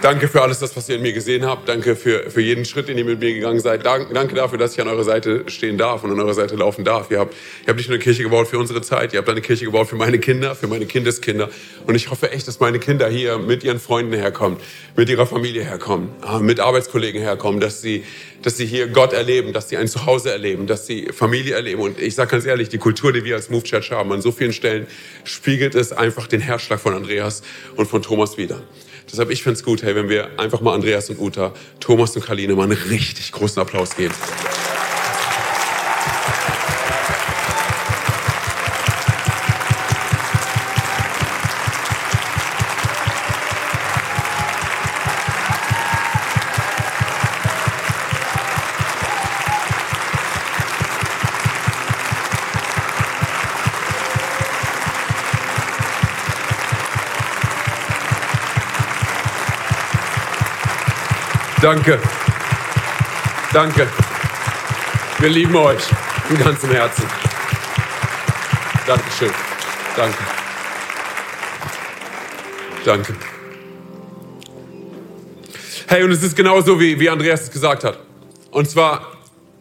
Danke 0.00 0.28
für 0.28 0.42
alles 0.42 0.60
das, 0.60 0.76
was 0.76 0.88
ihr 0.88 0.94
in 0.94 1.02
mir 1.02 1.12
gesehen 1.12 1.44
habt. 1.44 1.68
Danke 1.68 1.96
für, 1.96 2.30
für 2.30 2.40
jeden 2.40 2.64
Schritt, 2.64 2.86
den 2.86 2.96
ihr 2.98 3.04
mit 3.04 3.18
mir 3.18 3.34
gegangen 3.34 3.58
seid. 3.58 3.84
Danke, 3.84 4.14
danke 4.14 4.36
dafür, 4.36 4.56
dass 4.56 4.74
ich 4.74 4.80
an 4.80 4.86
eurer 4.86 5.02
Seite 5.02 5.42
stehen 5.48 5.76
darf 5.76 6.04
und 6.04 6.12
an 6.12 6.20
eurer 6.20 6.34
Seite 6.34 6.54
laufen 6.54 6.84
darf. 6.84 7.10
Ihr 7.10 7.18
habt, 7.18 7.34
ihr 7.34 7.66
habt 7.66 7.78
nicht 7.78 7.88
nur 7.88 7.96
eine 7.96 8.04
Kirche 8.04 8.22
gebaut 8.22 8.46
für 8.46 8.60
unsere 8.60 8.80
Zeit, 8.80 9.12
ihr 9.12 9.18
habt 9.18 9.28
eine 9.28 9.40
Kirche 9.40 9.64
gebaut 9.64 9.88
für 9.88 9.96
meine 9.96 10.20
Kinder, 10.20 10.54
für 10.54 10.68
meine 10.68 10.86
Kindeskinder. 10.86 11.50
Und 11.84 11.96
ich 11.96 12.12
hoffe 12.12 12.30
echt, 12.30 12.46
dass 12.46 12.60
meine 12.60 12.78
Kinder 12.78 13.08
hier 13.08 13.38
mit 13.38 13.64
ihren 13.64 13.80
Freunden 13.80 14.12
herkommen, 14.12 14.58
mit 14.94 15.08
ihrer 15.08 15.26
Familie 15.26 15.64
herkommen, 15.64 16.10
äh, 16.24 16.38
mit 16.38 16.60
Arbeitskollegen 16.60 17.20
herkommen, 17.20 17.58
dass 17.58 17.82
sie, 17.82 18.04
dass 18.42 18.56
sie 18.56 18.66
hier 18.66 18.86
Gott 18.86 19.12
erleben, 19.12 19.52
dass 19.52 19.68
sie 19.68 19.78
ein 19.78 19.88
Zuhause 19.88 20.30
erleben, 20.30 20.68
dass 20.68 20.86
sie 20.86 21.08
Familie 21.12 21.56
erleben. 21.56 21.82
Und 21.82 22.00
ich 22.00 22.14
sage 22.14 22.30
ganz 22.30 22.46
ehrlich, 22.46 22.68
die 22.68 22.78
Kultur, 22.78 23.12
die 23.12 23.24
wir 23.24 23.34
als 23.34 23.50
Move 23.50 23.64
Church 23.64 23.90
haben, 23.90 24.12
an 24.12 24.22
so 24.22 24.30
vielen 24.30 24.52
Stellen 24.52 24.86
spiegelt 25.24 25.74
es 25.74 25.90
einfach 25.90 26.28
den 26.28 26.40
Herzschlag 26.40 26.78
von 26.78 26.94
Andreas 26.94 27.42
und 27.74 27.86
von 27.86 28.00
Thomas 28.00 28.38
wieder. 28.38 28.62
Deshalb, 29.10 29.30
ich 29.30 29.42
finde 29.42 29.56
es 29.58 29.64
gut, 29.64 29.82
hey, 29.82 29.94
wenn 29.94 30.08
wir 30.08 30.38
einfach 30.38 30.60
mal 30.60 30.74
Andreas 30.74 31.08
und 31.10 31.18
Uta, 31.18 31.52
Thomas 31.80 32.14
und 32.16 32.24
Karline 32.24 32.54
mal 32.54 32.64
einen 32.64 32.72
richtig 32.72 33.32
großen 33.32 33.60
Applaus 33.60 33.96
geben. 33.96 34.14
Danke. 61.68 61.98
Danke. 63.52 63.86
Wir 65.18 65.28
lieben 65.28 65.54
euch 65.54 65.82
im 66.30 66.38
ganzen 66.38 66.70
Herzen. 66.70 67.04
Dankeschön. 68.86 69.30
Danke. 69.94 70.18
Danke. 72.86 73.14
Hey, 75.88 76.04
und 76.04 76.12
es 76.12 76.22
ist 76.22 76.34
genauso, 76.34 76.80
wie, 76.80 76.98
wie 76.98 77.10
Andreas 77.10 77.42
es 77.42 77.50
gesagt 77.50 77.84
hat. 77.84 77.98
Und 78.50 78.70
zwar, 78.70 79.18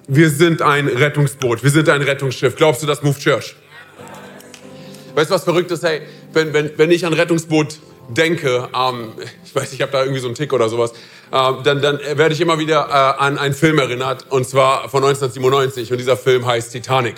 wir 0.08 0.30
sind 0.30 0.62
ein 0.62 0.88
Rettungsboot, 0.88 1.62
wir 1.62 1.72
sind 1.72 1.90
ein 1.90 2.04
Rettungsschiff. 2.04 2.56
Glaubst 2.56 2.82
du 2.82 2.88
das 2.88 3.04
Move 3.04 3.20
Church? 3.20 3.54
Weißt 5.14 5.30
du, 5.30 5.36
was 5.36 5.44
verrückt 5.44 5.72
ist? 5.72 5.84
Hey, 5.84 6.04
wenn, 6.32 6.54
wenn, 6.54 6.72
wenn 6.78 6.90
ich 6.90 7.06
an 7.06 7.12
Rettungsboot 7.12 7.80
denke, 8.08 8.70
ähm, 8.74 9.12
ich 9.44 9.54
weiß, 9.54 9.74
ich 9.74 9.82
habe 9.82 9.92
da 9.92 10.04
irgendwie 10.04 10.22
so 10.22 10.28
einen 10.28 10.36
Tick 10.36 10.54
oder 10.54 10.70
sowas, 10.70 10.94
dann, 11.32 11.82
dann 11.82 12.00
werde 12.16 12.34
ich 12.34 12.42
immer 12.42 12.60
wieder 12.60 12.88
äh, 12.88 13.22
an 13.22 13.38
einen 13.38 13.54
Film 13.54 13.80
erinnert, 13.80 14.26
und 14.30 14.48
zwar 14.48 14.90
von 14.90 15.04
1997. 15.04 15.92
Und 15.92 15.98
dieser 15.98 16.18
Film 16.18 16.46
heißt 16.46 16.72
Titanic. 16.72 17.16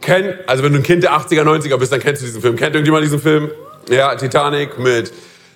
Kennt, 0.00 0.36
also 0.46 0.62
wenn 0.62 0.72
du 0.72 0.78
ein 0.78 0.82
Kind 0.82 1.02
der 1.02 1.12
80er, 1.12 1.42
90er 1.42 1.76
bist, 1.76 1.92
dann 1.92 2.00
kennst 2.00 2.22
du 2.22 2.26
diesen 2.26 2.40
Film. 2.40 2.56
Kennt 2.56 2.74
irgendjemand 2.74 3.04
diesen 3.04 3.20
Film? 3.20 3.50
Ja, 3.90 4.14
Titanic 4.14 4.78
mit 4.78 5.12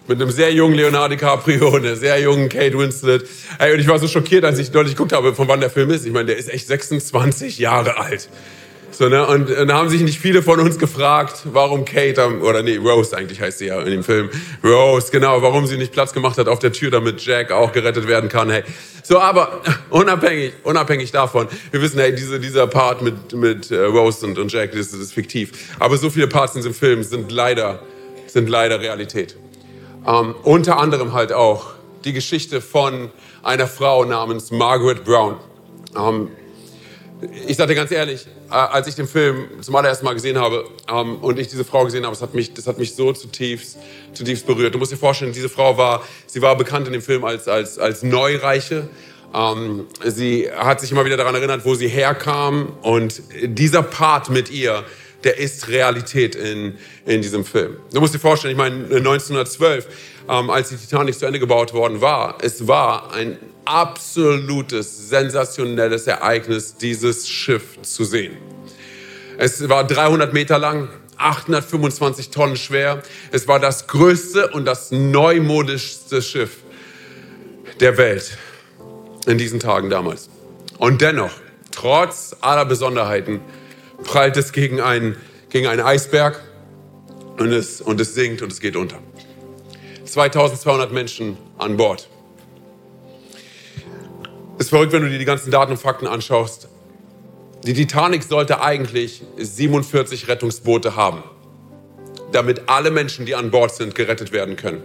mit 0.07 0.21
einem 0.21 0.31
sehr 0.31 0.53
jungen 0.53 0.75
Leonardo 0.75 1.15
DiCaprio, 1.15 1.75
einer 1.77 1.97
sehr 1.97 2.21
jungen 2.21 2.49
Kate 2.49 2.79
Winslet. 2.79 3.27
Ey, 3.59 3.73
und 3.73 3.81
ich 3.81 3.89
war 3.89 3.99
so 3.99 4.09
schockiert, 4.09 4.45
als 4.45 4.59
ich 4.59 4.71
deutlich 4.71 4.95
geguckt 4.95 5.13
habe, 5.13 5.35
von 5.35 5.49
wann 5.49 5.61
der 5.61 5.71
Film 5.71 5.91
ist. 5.91 6.05
Ich 6.05 6.13
meine, 6.13 6.27
der 6.27 6.37
ist 6.37 6.53
echt 6.53 6.67
26 6.67 7.59
Jahre 7.59 7.97
alt. 7.99 8.29
So, 8.97 9.09
ne? 9.09 9.27
Und, 9.27 9.51
und 9.51 9.69
da 9.69 9.75
haben 9.75 9.89
sich 9.89 10.03
nicht 10.03 10.21
viele 10.21 10.41
von 10.41 10.61
uns 10.61 10.79
gefragt, 10.79 11.43
warum 11.47 11.85
Kate, 11.85 12.41
oder 12.41 12.63
nee, 12.63 12.77
Rose 12.77 13.17
eigentlich 13.17 13.41
heißt 13.41 13.59
sie 13.59 13.67
ja 13.67 13.81
in 13.81 13.91
dem 13.91 14.05
Film. 14.05 14.31
Rose, 14.63 15.11
genau, 15.11 15.43
warum 15.43 15.67
sie 15.67 15.77
nicht 15.77 15.93
Platz 15.93 16.13
gemacht 16.13 16.39
hat 16.39 16.47
auf 16.47 16.61
der 16.61 16.73
Tür, 16.73 16.93
damit 16.93 17.21
Jack 17.25 17.51
auch 17.51 17.73
gerettet 17.73 18.07
werden 18.07 18.29
kann. 18.29 18.51
Hey. 18.51 18.63
So, 19.03 19.19
aber 19.19 19.63
unabhängig, 19.91 20.53
unabhängig 20.63 21.11
davon, 21.11 21.49
wir 21.73 21.83
wissen, 21.83 21.99
hey, 21.99 22.15
diese, 22.15 22.39
dieser 22.39 22.69
Part 22.69 23.03
mit, 23.03 23.33
mit 23.33 23.73
äh, 23.73 23.81
Rose 23.81 24.25
und, 24.25 24.39
und 24.39 24.53
Jack, 24.53 24.71
das, 24.73 24.93
das 24.93 25.01
ist 25.01 25.13
fiktiv. 25.13 25.75
Aber 25.81 25.97
so 25.97 26.09
viele 26.09 26.29
Parts 26.29 26.55
in 26.55 26.61
diesem 26.61 26.75
Film 26.75 27.03
sind 27.03 27.33
leider, 27.33 27.83
sind 28.29 28.49
leider 28.49 28.81
Realität. 28.81 29.37
Ähm, 30.07 30.37
unter 30.45 30.79
anderem 30.79 31.13
halt 31.13 31.33
auch 31.33 31.73
die 32.05 32.13
Geschichte 32.13 32.61
von 32.61 33.11
einer 33.43 33.67
Frau 33.67 34.05
namens 34.05 34.53
Margaret 34.53 35.05
Brown. 35.05 35.37
Ähm, 35.97 36.29
ich 37.47 37.57
sagte 37.57 37.75
ganz 37.75 37.91
ehrlich, 37.91 38.27
äh, 38.51 38.55
als 38.55 38.87
ich 38.87 38.95
den 38.95 39.07
Film 39.07 39.47
zum 39.61 39.77
allerersten 39.77 40.05
Mal 40.05 40.15
gesehen 40.15 40.39
habe 40.39 40.65
ähm, 40.91 41.17
und 41.17 41.39
ich 41.39 41.49
diese 41.49 41.65
Frau 41.65 41.85
gesehen 41.85 42.05
habe, 42.05 42.15
das 42.15 42.23
hat 42.23 42.35
mich, 42.35 42.55
das 42.55 42.67
hat 42.67 42.79
mich 42.79 42.95
so 42.95 43.13
zutiefst, 43.13 43.79
zutiefst 44.13 44.47
berührt. 44.47 44.75
Du 44.75 44.79
musst 44.79 44.93
dir 44.93 44.97
vorstellen, 44.97 45.33
diese 45.33 45.49
Frau 45.49 45.77
war, 45.77 46.03
sie 46.27 46.43
war 46.43 46.57
bekannt 46.57 46.87
in 46.87 46.93
dem 46.93 47.03
Film 47.03 47.25
als, 47.25 47.49
als, 47.49 47.79
als 47.79 48.03
Neureiche. 48.03 48.89
Ähm, 49.35 49.87
sie 50.05 50.51
hat 50.51 50.81
sich 50.81 50.93
immer 50.93 51.05
wieder 51.05 51.17
daran 51.17 51.35
erinnert, 51.35 51.65
wo 51.65 51.75
sie 51.75 51.89
herkam 51.89 52.73
und 52.83 53.23
dieser 53.43 53.83
Part 53.83 54.31
mit 54.31 54.51
ihr, 54.51 54.85
der 55.25 55.39
ist 55.39 55.69
Realität 55.69 56.35
in, 56.35 56.77
in 57.07 57.23
diesem 57.23 57.45
Film. 57.45 57.79
Du 57.93 58.01
musst 58.01 58.15
dir 58.15 58.19
vorstellen, 58.19 58.53
ich 58.53 58.59
meine, 58.59 58.77
1912, 58.85 59.87
ähm, 60.29 60.51
als 60.51 60.69
die 60.69 60.77
Titanic 60.77 61.19
zu 61.19 61.27
Ende 61.27 61.39
gebaut 61.39 61.73
worden 61.73 62.01
war, 62.01 62.39
es 62.43 62.67
war 62.69 63.13
ein 63.13 63.39
absolutes, 63.65 65.09
sensationelles 65.09 66.07
Ereignis, 66.07 66.77
dieses 66.77 67.29
Schiff 67.29 67.81
zu 67.83 68.05
sehen. 68.05 68.37
Es 69.39 69.69
war 69.69 69.87
300 69.87 70.33
Meter 70.33 70.59
lang, 70.59 70.89
825 71.17 72.31
Tonnen 72.31 72.57
schwer. 72.57 73.03
Es 73.33 73.49
war 73.49 73.61
das 73.61 73.87
größte 73.87 74.49
und 74.49 74.65
das 74.65 74.91
neumodischste 74.91 76.23
Schiff 76.23 76.59
der 77.81 77.97
Welt 77.99 78.37
in 79.27 79.39
diesen 79.39 79.61
Tagen 79.61 79.91
damals. 79.91 80.29
Und 80.79 81.01
dennoch, 81.01 81.33
trotz 81.71 82.37
aller 82.41 82.65
Besonderheiten, 82.65 83.41
prallt 84.05 84.37
es 84.37 84.53
gegen 84.53 84.81
einen, 84.81 85.17
gegen 85.51 85.67
einen 85.67 85.81
Eisberg 85.81 86.41
und 87.39 87.53
es, 87.53 87.81
und 87.81 88.01
es 88.01 88.15
sinkt 88.15 88.43
und 88.43 88.53
es 88.53 88.61
geht 88.61 88.77
unter. 88.77 88.99
2200 90.05 90.93
Menschen 90.93 91.37
an 91.59 91.77
Bord. 91.77 92.09
Ist 94.59 94.71
verrückt, 94.71 94.93
wenn 94.93 95.03
du 95.03 95.11
dir 95.11 95.19
die 95.19 95.25
ganzen 95.25 95.51
Daten 95.51 95.73
und 95.73 95.79
Fakten 95.79 96.07
anschaust. 96.07 96.69
Die 97.65 97.73
Titanic 97.73 98.23
sollte 98.23 98.61
eigentlich 98.61 99.23
47 99.37 100.29
Rettungsboote 100.29 100.97
haben, 100.97 101.23
damit 102.31 102.69
alle 102.69 102.91
Menschen, 102.91 103.27
die 103.27 103.35
an 103.35 103.51
Bord 103.51 103.75
sind, 103.75 103.95
gerettet 103.95 104.33
werden 104.33 104.57
können. 104.57 104.83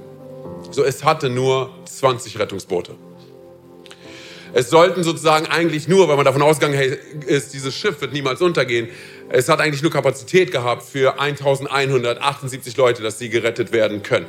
So, 0.71 0.83
es 0.83 1.03
hatte 1.03 1.29
nur 1.29 1.71
20 1.85 2.39
Rettungsboote. 2.39 2.95
Es 4.53 4.69
sollten 4.71 5.03
sozusagen 5.03 5.45
eigentlich 5.45 5.87
nur, 5.87 6.07
weil 6.07 6.15
man 6.15 6.25
davon 6.25 6.41
ausgegangen 6.41 6.97
ist, 7.27 7.53
dieses 7.53 7.75
Schiff 7.75 8.01
wird 8.01 8.13
niemals 8.13 8.41
untergehen, 8.41 8.87
es 9.29 9.47
hat 9.47 9.61
eigentlich 9.61 9.83
nur 9.83 9.91
Kapazität 9.91 10.51
gehabt 10.51 10.81
für 10.81 11.19
1178 11.19 12.75
Leute, 12.77 13.03
dass 13.03 13.19
sie 13.19 13.29
gerettet 13.29 13.71
werden 13.71 14.01
können. 14.01 14.25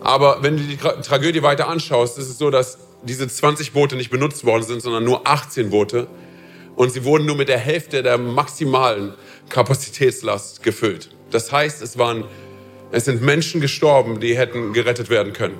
Aber 0.00 0.42
wenn 0.42 0.56
du 0.56 0.64
die 0.64 0.76
Tragödie 0.76 1.42
weiter 1.42 1.68
anschaust, 1.68 2.18
ist 2.18 2.28
es 2.28 2.38
so, 2.38 2.50
dass 2.50 2.78
diese 3.02 3.28
20 3.28 3.72
Boote 3.72 3.96
nicht 3.96 4.10
benutzt 4.10 4.44
worden 4.44 4.62
sind, 4.62 4.82
sondern 4.82 5.04
nur 5.04 5.26
18 5.26 5.70
Boote. 5.70 6.08
Und 6.76 6.92
sie 6.92 7.04
wurden 7.04 7.26
nur 7.26 7.36
mit 7.36 7.48
der 7.48 7.58
Hälfte 7.58 8.02
der 8.02 8.18
maximalen 8.18 9.14
Kapazitätslast 9.48 10.62
gefüllt. 10.62 11.10
Das 11.30 11.50
heißt, 11.50 11.82
es, 11.82 11.98
waren, 11.98 12.24
es 12.92 13.04
sind 13.04 13.22
Menschen 13.22 13.60
gestorben, 13.60 14.20
die 14.20 14.36
hätten 14.36 14.72
gerettet 14.72 15.10
werden 15.10 15.32
können. 15.32 15.58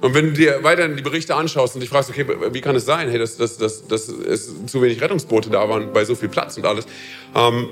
Und 0.00 0.14
wenn 0.14 0.26
du 0.26 0.32
dir 0.32 0.62
weiterhin 0.62 0.96
die 0.96 1.02
Berichte 1.02 1.34
anschaust 1.34 1.74
und 1.74 1.80
dich 1.80 1.90
fragst, 1.90 2.08
okay, 2.08 2.24
wie 2.52 2.60
kann 2.60 2.76
es 2.76 2.84
sein, 2.84 3.08
hey, 3.08 3.18
dass, 3.18 3.36
dass, 3.36 3.58
dass, 3.58 3.86
dass 3.86 4.08
es 4.08 4.52
zu 4.66 4.80
wenig 4.80 5.00
Rettungsboote 5.00 5.50
da 5.50 5.68
waren 5.68 5.92
bei 5.92 6.04
so 6.04 6.14
viel 6.14 6.28
Platz 6.28 6.56
und 6.56 6.66
alles, 6.66 6.86
ähm, 7.34 7.68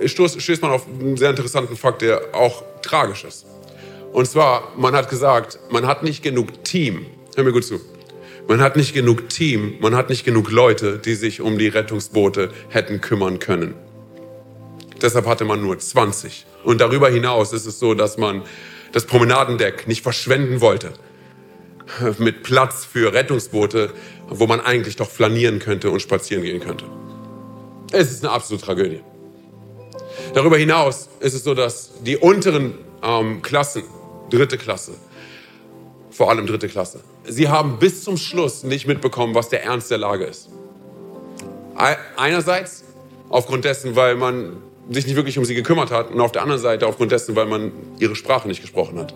äh, 0.00 0.08
stößt, 0.08 0.40
stößt 0.40 0.62
man 0.62 0.70
auf 0.70 0.86
einen 0.86 1.16
sehr 1.16 1.30
interessanten 1.30 1.76
Fakt, 1.76 2.02
der 2.02 2.32
auch 2.32 2.62
tragisch 2.82 3.24
ist. 3.24 3.46
Und 4.12 4.26
zwar, 4.26 4.72
man 4.76 4.94
hat 4.94 5.08
gesagt, 5.08 5.58
man 5.70 5.86
hat 5.86 6.02
nicht 6.02 6.22
genug 6.22 6.64
Team. 6.64 7.06
Hör 7.34 7.44
mir 7.44 7.52
gut 7.52 7.64
zu. 7.64 7.80
Man 8.48 8.60
hat 8.60 8.76
nicht 8.76 8.92
genug 8.92 9.28
Team, 9.28 9.76
man 9.80 9.94
hat 9.94 10.10
nicht 10.10 10.24
genug 10.24 10.50
Leute, 10.50 10.98
die 10.98 11.14
sich 11.14 11.40
um 11.40 11.58
die 11.58 11.68
Rettungsboote 11.68 12.50
hätten 12.68 13.00
kümmern 13.00 13.38
können. 13.38 13.74
Deshalb 15.00 15.26
hatte 15.26 15.44
man 15.44 15.60
nur 15.60 15.78
20. 15.78 16.46
Und 16.64 16.80
darüber 16.80 17.08
hinaus 17.08 17.52
ist 17.52 17.66
es 17.66 17.78
so, 17.78 17.94
dass 17.94 18.18
man 18.18 18.42
das 18.92 19.06
Promenadendeck 19.06 19.88
nicht 19.88 20.02
verschwenden 20.02 20.60
wollte 20.60 20.92
mit 22.18 22.42
Platz 22.42 22.84
für 22.84 23.12
Rettungsboote, 23.12 23.90
wo 24.28 24.46
man 24.46 24.60
eigentlich 24.60 24.96
doch 24.96 25.10
flanieren 25.10 25.58
könnte 25.58 25.90
und 25.90 26.00
spazieren 26.00 26.42
gehen 26.42 26.60
könnte. 26.60 26.84
Es 27.92 28.10
ist 28.10 28.24
eine 28.24 28.32
absolute 28.32 28.64
Tragödie. 28.64 29.00
Darüber 30.34 30.56
hinaus 30.56 31.08
ist 31.20 31.34
es 31.34 31.44
so, 31.44 31.54
dass 31.54 32.02
die 32.02 32.16
unteren 32.16 32.74
ähm, 33.02 33.42
Klassen, 33.42 33.82
dritte 34.30 34.56
Klasse, 34.56 34.92
vor 36.10 36.30
allem 36.30 36.46
dritte 36.46 36.68
Klasse, 36.68 37.00
sie 37.24 37.48
haben 37.48 37.78
bis 37.78 38.04
zum 38.04 38.16
Schluss 38.16 38.64
nicht 38.64 38.86
mitbekommen, 38.86 39.34
was 39.34 39.48
der 39.48 39.64
Ernst 39.64 39.90
der 39.90 39.98
Lage 39.98 40.24
ist. 40.24 40.48
Einerseits 42.16 42.84
aufgrund 43.28 43.64
dessen, 43.64 43.96
weil 43.96 44.14
man 44.14 44.56
sich 44.90 45.06
nicht 45.06 45.16
wirklich 45.16 45.38
um 45.38 45.44
sie 45.44 45.54
gekümmert 45.54 45.90
hat 45.90 46.10
und 46.10 46.20
auf 46.20 46.32
der 46.32 46.42
anderen 46.42 46.60
Seite 46.60 46.86
aufgrund 46.86 47.12
dessen, 47.12 47.36
weil 47.36 47.46
man 47.46 47.72
ihre 47.98 48.16
Sprache 48.16 48.48
nicht 48.48 48.60
gesprochen 48.60 48.98
hat. 48.98 49.14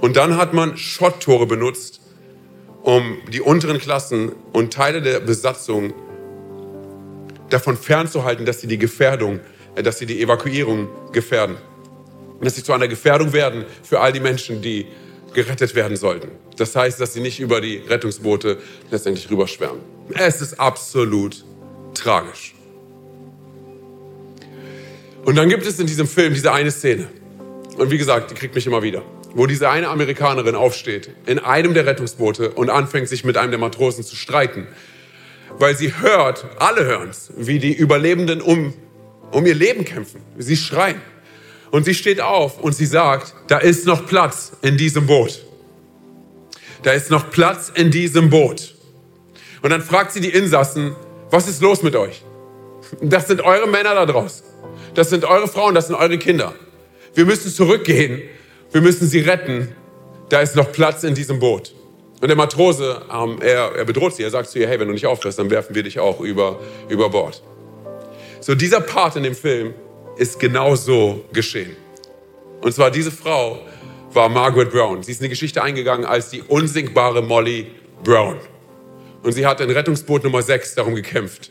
Und 0.00 0.16
dann 0.16 0.36
hat 0.36 0.52
man 0.52 0.76
Schotttore 0.76 1.46
benutzt, 1.46 2.00
um 2.82 3.16
die 3.32 3.40
unteren 3.40 3.78
Klassen 3.78 4.32
und 4.52 4.72
Teile 4.72 5.00
der 5.00 5.20
Besatzung 5.20 5.94
davon 7.50 7.76
fernzuhalten, 7.76 8.44
dass 8.44 8.60
sie 8.60 8.66
die 8.66 8.78
Gefährdung, 8.78 9.40
äh, 9.74 9.82
dass 9.82 9.98
sie 9.98 10.06
die 10.06 10.20
Evakuierung 10.20 10.88
gefährden. 11.12 11.56
Dass 12.40 12.56
sie 12.56 12.62
zu 12.62 12.72
einer 12.72 12.88
Gefährdung 12.88 13.32
werden 13.32 13.64
für 13.82 14.00
all 14.00 14.12
die 14.12 14.20
Menschen, 14.20 14.60
die 14.60 14.86
gerettet 15.34 15.74
werden 15.74 15.96
sollten. 15.96 16.30
Das 16.56 16.74
heißt, 16.74 17.00
dass 17.00 17.12
sie 17.12 17.20
nicht 17.20 17.40
über 17.40 17.60
die 17.60 17.76
Rettungsboote 17.76 18.58
letztendlich 18.90 19.30
rüberschwärmen. 19.30 19.80
Es 20.14 20.40
ist 20.40 20.60
absolut 20.60 21.44
tragisch. 21.94 22.54
Und 25.24 25.36
dann 25.36 25.48
gibt 25.48 25.66
es 25.66 25.78
in 25.78 25.86
diesem 25.86 26.06
Film 26.06 26.34
diese 26.34 26.52
eine 26.52 26.70
Szene. 26.70 27.08
Und 27.76 27.90
wie 27.90 27.98
gesagt, 27.98 28.30
die 28.30 28.34
kriegt 28.34 28.54
mich 28.54 28.66
immer 28.66 28.82
wieder 28.82 29.02
wo 29.34 29.46
diese 29.46 29.68
eine 29.68 29.88
Amerikanerin 29.88 30.54
aufsteht, 30.54 31.10
in 31.26 31.38
einem 31.38 31.74
der 31.74 31.86
Rettungsboote 31.86 32.50
und 32.50 32.70
anfängt, 32.70 33.08
sich 33.08 33.24
mit 33.24 33.36
einem 33.36 33.50
der 33.50 33.60
Matrosen 33.60 34.04
zu 34.04 34.16
streiten. 34.16 34.66
Weil 35.58 35.76
sie 35.76 35.92
hört, 36.00 36.46
alle 36.58 36.84
hören 36.84 37.10
es, 37.10 37.32
wie 37.36 37.58
die 37.58 37.72
Überlebenden 37.72 38.40
um, 38.40 38.74
um 39.30 39.46
ihr 39.46 39.54
Leben 39.54 39.84
kämpfen. 39.84 40.20
Sie 40.38 40.56
schreien. 40.56 41.00
Und 41.74 41.82
sie 41.82 41.94
steht 41.94 42.20
auf 42.20 42.60
und 42.60 42.72
sie 42.72 42.86
sagt, 42.86 43.34
da 43.48 43.58
ist 43.58 43.84
noch 43.84 44.06
Platz 44.06 44.52
in 44.62 44.76
diesem 44.76 45.08
Boot. 45.08 45.44
Da 46.84 46.92
ist 46.92 47.10
noch 47.10 47.30
Platz 47.30 47.72
in 47.74 47.90
diesem 47.90 48.30
Boot. 48.30 48.76
Und 49.60 49.70
dann 49.70 49.82
fragt 49.82 50.12
sie 50.12 50.20
die 50.20 50.28
Insassen, 50.28 50.94
was 51.32 51.48
ist 51.48 51.60
los 51.60 51.82
mit 51.82 51.96
euch? 51.96 52.22
Das 53.00 53.26
sind 53.26 53.40
eure 53.40 53.66
Männer 53.66 53.92
da 53.96 54.06
draußen. 54.06 54.46
Das 54.94 55.10
sind 55.10 55.24
eure 55.24 55.48
Frauen, 55.48 55.74
das 55.74 55.88
sind 55.88 55.96
eure 55.96 56.16
Kinder. 56.16 56.54
Wir 57.12 57.24
müssen 57.24 57.50
zurückgehen 57.50 58.22
wir 58.70 58.80
müssen 58.80 59.08
sie 59.08 59.18
retten. 59.18 59.74
Da 60.28 60.42
ist 60.42 60.54
noch 60.54 60.70
Platz 60.70 61.02
in 61.02 61.16
diesem 61.16 61.40
Boot. 61.40 61.74
Und 62.20 62.28
der 62.28 62.36
Matrose, 62.36 63.02
ähm, 63.12 63.38
er, 63.40 63.74
er 63.74 63.84
bedroht 63.84 64.14
sie. 64.14 64.22
Er 64.22 64.30
sagt 64.30 64.48
zu 64.48 64.60
ihr, 64.60 64.68
hey, 64.68 64.78
wenn 64.78 64.86
du 64.86 64.94
nicht 64.94 65.06
aufhörst, 65.06 65.40
dann 65.40 65.50
werfen 65.50 65.74
wir 65.74 65.82
dich 65.82 65.98
auch 65.98 66.20
über, 66.20 66.60
über 66.88 67.10
Bord. 67.10 67.42
So, 68.40 68.54
dieser 68.54 68.80
Part 68.80 69.16
in 69.16 69.24
dem 69.24 69.34
Film 69.34 69.74
ist 70.16 70.38
genau 70.38 70.74
so 70.74 71.24
geschehen. 71.32 71.76
Und 72.60 72.72
zwar 72.72 72.90
diese 72.90 73.10
Frau 73.10 73.60
war 74.12 74.28
Margaret 74.28 74.70
Brown. 74.70 75.02
Sie 75.02 75.12
ist 75.12 75.20
in 75.20 75.24
die 75.24 75.30
Geschichte 75.30 75.62
eingegangen 75.62 76.06
als 76.06 76.30
die 76.30 76.42
unsinkbare 76.42 77.22
Molly 77.22 77.66
Brown. 78.02 78.38
Und 79.22 79.32
sie 79.32 79.46
hat 79.46 79.60
in 79.60 79.70
Rettungsboot 79.70 80.24
Nummer 80.24 80.42
6 80.42 80.74
darum 80.74 80.94
gekämpft, 80.94 81.50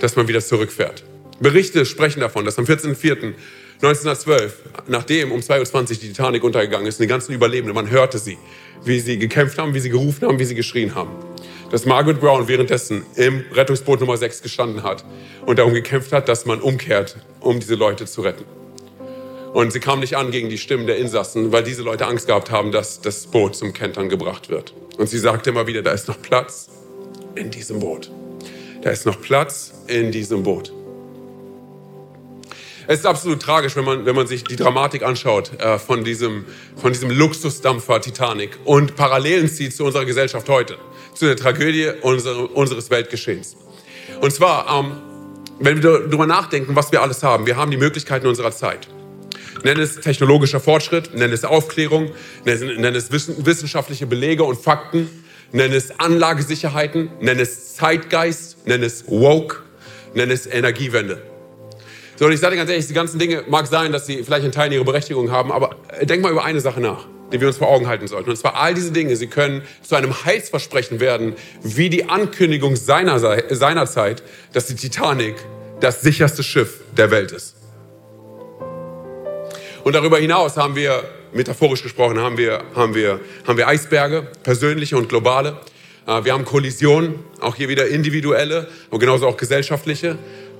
dass 0.00 0.14
man 0.16 0.28
wieder 0.28 0.40
zurückfährt. 0.40 1.04
Berichte 1.40 1.84
sprechen 1.84 2.20
davon, 2.20 2.44
dass 2.44 2.58
am 2.58 2.64
14.04. 2.64 3.34
1912, 3.82 4.62
nachdem 4.86 5.32
um 5.32 5.40
2.20 5.40 5.74
Uhr 5.74 5.86
die 5.86 5.96
Titanic 6.08 6.44
untergegangen 6.44 6.86
ist, 6.86 7.00
die 7.00 7.06
ganzen 7.06 7.32
Überlebenden, 7.32 7.74
man 7.74 7.90
hörte 7.90 8.18
sie, 8.18 8.38
wie 8.84 9.00
sie 9.00 9.18
gekämpft 9.18 9.58
haben, 9.58 9.74
wie 9.74 9.80
sie 9.80 9.90
gerufen 9.90 10.28
haben, 10.28 10.38
wie 10.38 10.44
sie 10.44 10.54
geschrien 10.54 10.94
haben. 10.94 11.10
Dass 11.74 11.86
Margaret 11.86 12.20
Brown 12.20 12.46
währenddessen 12.46 13.04
im 13.16 13.46
Rettungsboot 13.50 13.98
Nummer 13.98 14.16
6 14.16 14.42
gestanden 14.42 14.84
hat 14.84 15.04
und 15.44 15.58
darum 15.58 15.74
gekämpft 15.74 16.12
hat, 16.12 16.28
dass 16.28 16.46
man 16.46 16.60
umkehrt, 16.60 17.16
um 17.40 17.58
diese 17.58 17.74
Leute 17.74 18.06
zu 18.06 18.20
retten. 18.20 18.44
Und 19.52 19.72
sie 19.72 19.80
kam 19.80 19.98
nicht 19.98 20.16
an 20.16 20.30
gegen 20.30 20.48
die 20.48 20.58
Stimmen 20.58 20.86
der 20.86 20.98
Insassen, 20.98 21.50
weil 21.50 21.64
diese 21.64 21.82
Leute 21.82 22.06
Angst 22.06 22.28
gehabt 22.28 22.52
haben, 22.52 22.70
dass 22.70 23.00
das 23.00 23.26
Boot 23.26 23.56
zum 23.56 23.72
Kentern 23.72 24.08
gebracht 24.08 24.50
wird. 24.50 24.72
Und 24.98 25.08
sie 25.08 25.18
sagte 25.18 25.50
immer 25.50 25.66
wieder, 25.66 25.82
da 25.82 25.90
ist 25.90 26.06
noch 26.06 26.22
Platz 26.22 26.68
in 27.34 27.50
diesem 27.50 27.80
Boot. 27.80 28.08
Da 28.82 28.90
ist 28.90 29.04
noch 29.04 29.20
Platz 29.20 29.74
in 29.88 30.12
diesem 30.12 30.44
Boot. 30.44 30.72
Es 32.86 33.00
ist 33.00 33.06
absolut 33.06 33.42
tragisch, 33.42 33.74
wenn 33.74 33.84
man, 33.84 34.06
wenn 34.06 34.14
man 34.14 34.28
sich 34.28 34.44
die 34.44 34.54
Dramatik 34.56 35.02
anschaut 35.02 35.58
äh, 35.58 35.78
von, 35.80 36.04
diesem, 36.04 36.44
von 36.76 36.92
diesem 36.92 37.10
Luxusdampfer 37.10 38.00
Titanic 38.00 38.58
und 38.64 38.94
Parallelen 38.94 39.48
zieht 39.48 39.74
zu 39.74 39.84
unserer 39.84 40.04
Gesellschaft 40.04 40.48
heute, 40.48 40.76
zu 41.14 41.26
der 41.26 41.36
Tragödie 41.36 41.90
unsere, 42.02 42.48
unseres 42.48 42.90
Weltgeschehens. 42.90 43.56
Und 44.20 44.32
zwar, 44.32 44.80
ähm, 44.80 44.92
wenn 45.58 45.82
wir 45.82 46.00
darüber 46.00 46.26
nachdenken, 46.26 46.74
was 46.76 46.92
wir 46.92 47.02
alles 47.02 47.22
haben, 47.22 47.46
wir 47.46 47.56
haben 47.56 47.70
die 47.70 47.76
Möglichkeiten 47.76 48.26
unserer 48.26 48.52
Zeit. 48.52 48.88
Nenn 49.62 49.78
es 49.78 50.00
technologischer 50.00 50.60
Fortschritt, 50.60 51.14
nenn 51.14 51.32
es 51.32 51.44
Aufklärung, 51.44 52.10
nenn, 52.44 52.94
es 52.94 53.10
wissenschaftliche 53.10 54.06
Belege 54.06 54.44
und 54.44 54.60
Fakten, 54.60 55.08
nenn 55.52 55.72
es 55.72 55.98
Anlagesicherheiten, 55.98 57.10
nenn 57.20 57.38
es 57.38 57.74
Zeitgeist, 57.74 58.66
nenn 58.66 58.82
es 58.82 59.06
Woke, 59.06 59.62
nenn 60.14 60.30
es 60.30 60.46
Energiewende. 60.46 61.22
So, 62.16 62.26
und 62.26 62.32
ich 62.32 62.40
sage 62.40 62.52
dir 62.52 62.58
ganz 62.58 62.70
ehrlich, 62.70 62.86
die 62.86 62.94
ganzen 62.94 63.18
Dinge 63.18 63.44
mag 63.48 63.66
sein, 63.66 63.90
dass 63.90 64.06
sie 64.06 64.22
vielleicht 64.22 64.44
in 64.44 64.52
Teilen 64.52 64.72
ihre 64.72 64.84
Berechtigung 64.84 65.30
haben, 65.30 65.50
aber 65.50 65.76
denk 66.02 66.22
mal 66.22 66.30
über 66.30 66.44
eine 66.44 66.60
Sache 66.60 66.80
nach, 66.80 67.06
die 67.34 67.40
wir 67.40 67.48
uns 67.48 67.58
vor 67.58 67.68
Augen 67.68 67.88
halten 67.88 68.06
sollten. 68.06 68.30
Und 68.30 68.36
zwar 68.36 68.54
all 68.54 68.74
diese 68.74 68.92
Dinge, 68.92 69.16
sie 69.16 69.26
können 69.26 69.62
zu 69.82 69.96
einem 69.96 70.24
Heilsversprechen 70.24 71.00
werden, 71.00 71.34
wie 71.62 71.90
die 71.90 72.08
Ankündigung 72.08 72.76
seiner, 72.76 73.18
seiner 73.54 73.86
Zeit, 73.86 74.22
dass 74.52 74.66
die 74.66 74.76
Titanic 74.76 75.34
das 75.80 76.00
sicherste 76.00 76.44
Schiff 76.44 76.80
der 76.96 77.10
Welt 77.10 77.32
ist. 77.32 77.56
Und 79.82 79.94
darüber 79.94 80.18
hinaus 80.18 80.56
haben 80.56 80.76
wir, 80.76 81.02
metaphorisch 81.32 81.82
gesprochen, 81.82 82.20
haben 82.20 82.38
wir, 82.38 82.62
haben 82.76 82.94
wir, 82.94 83.20
haben 83.46 83.58
wir 83.58 83.66
Eisberge, 83.66 84.28
persönliche 84.44 84.96
und 84.96 85.08
globale. 85.08 85.58
Äh, 86.06 86.24
wir 86.24 86.32
haben 86.32 86.44
Kollisionen, 86.44 87.16
auch 87.40 87.56
hier 87.56 87.68
wieder 87.68 87.88
individuelle, 87.88 88.68
aber 88.88 89.00
genauso 89.00 89.26
auch 89.26 89.36
gesellschaftliche 89.36 90.16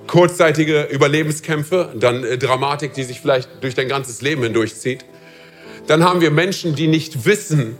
kurzzeitige 0.07 0.83
Überlebenskämpfe, 0.83 1.93
dann 1.95 2.23
äh, 2.23 2.37
Dramatik, 2.37 2.93
die 2.93 3.03
sich 3.03 3.21
vielleicht 3.21 3.49
durch 3.61 3.75
dein 3.75 3.87
ganzes 3.87 4.21
Leben 4.21 4.43
hindurchzieht. 4.43 5.05
Dann 5.87 6.03
haben 6.03 6.21
wir 6.21 6.31
Menschen, 6.31 6.75
die 6.75 6.87
nicht 6.87 7.25
wissen, 7.25 7.77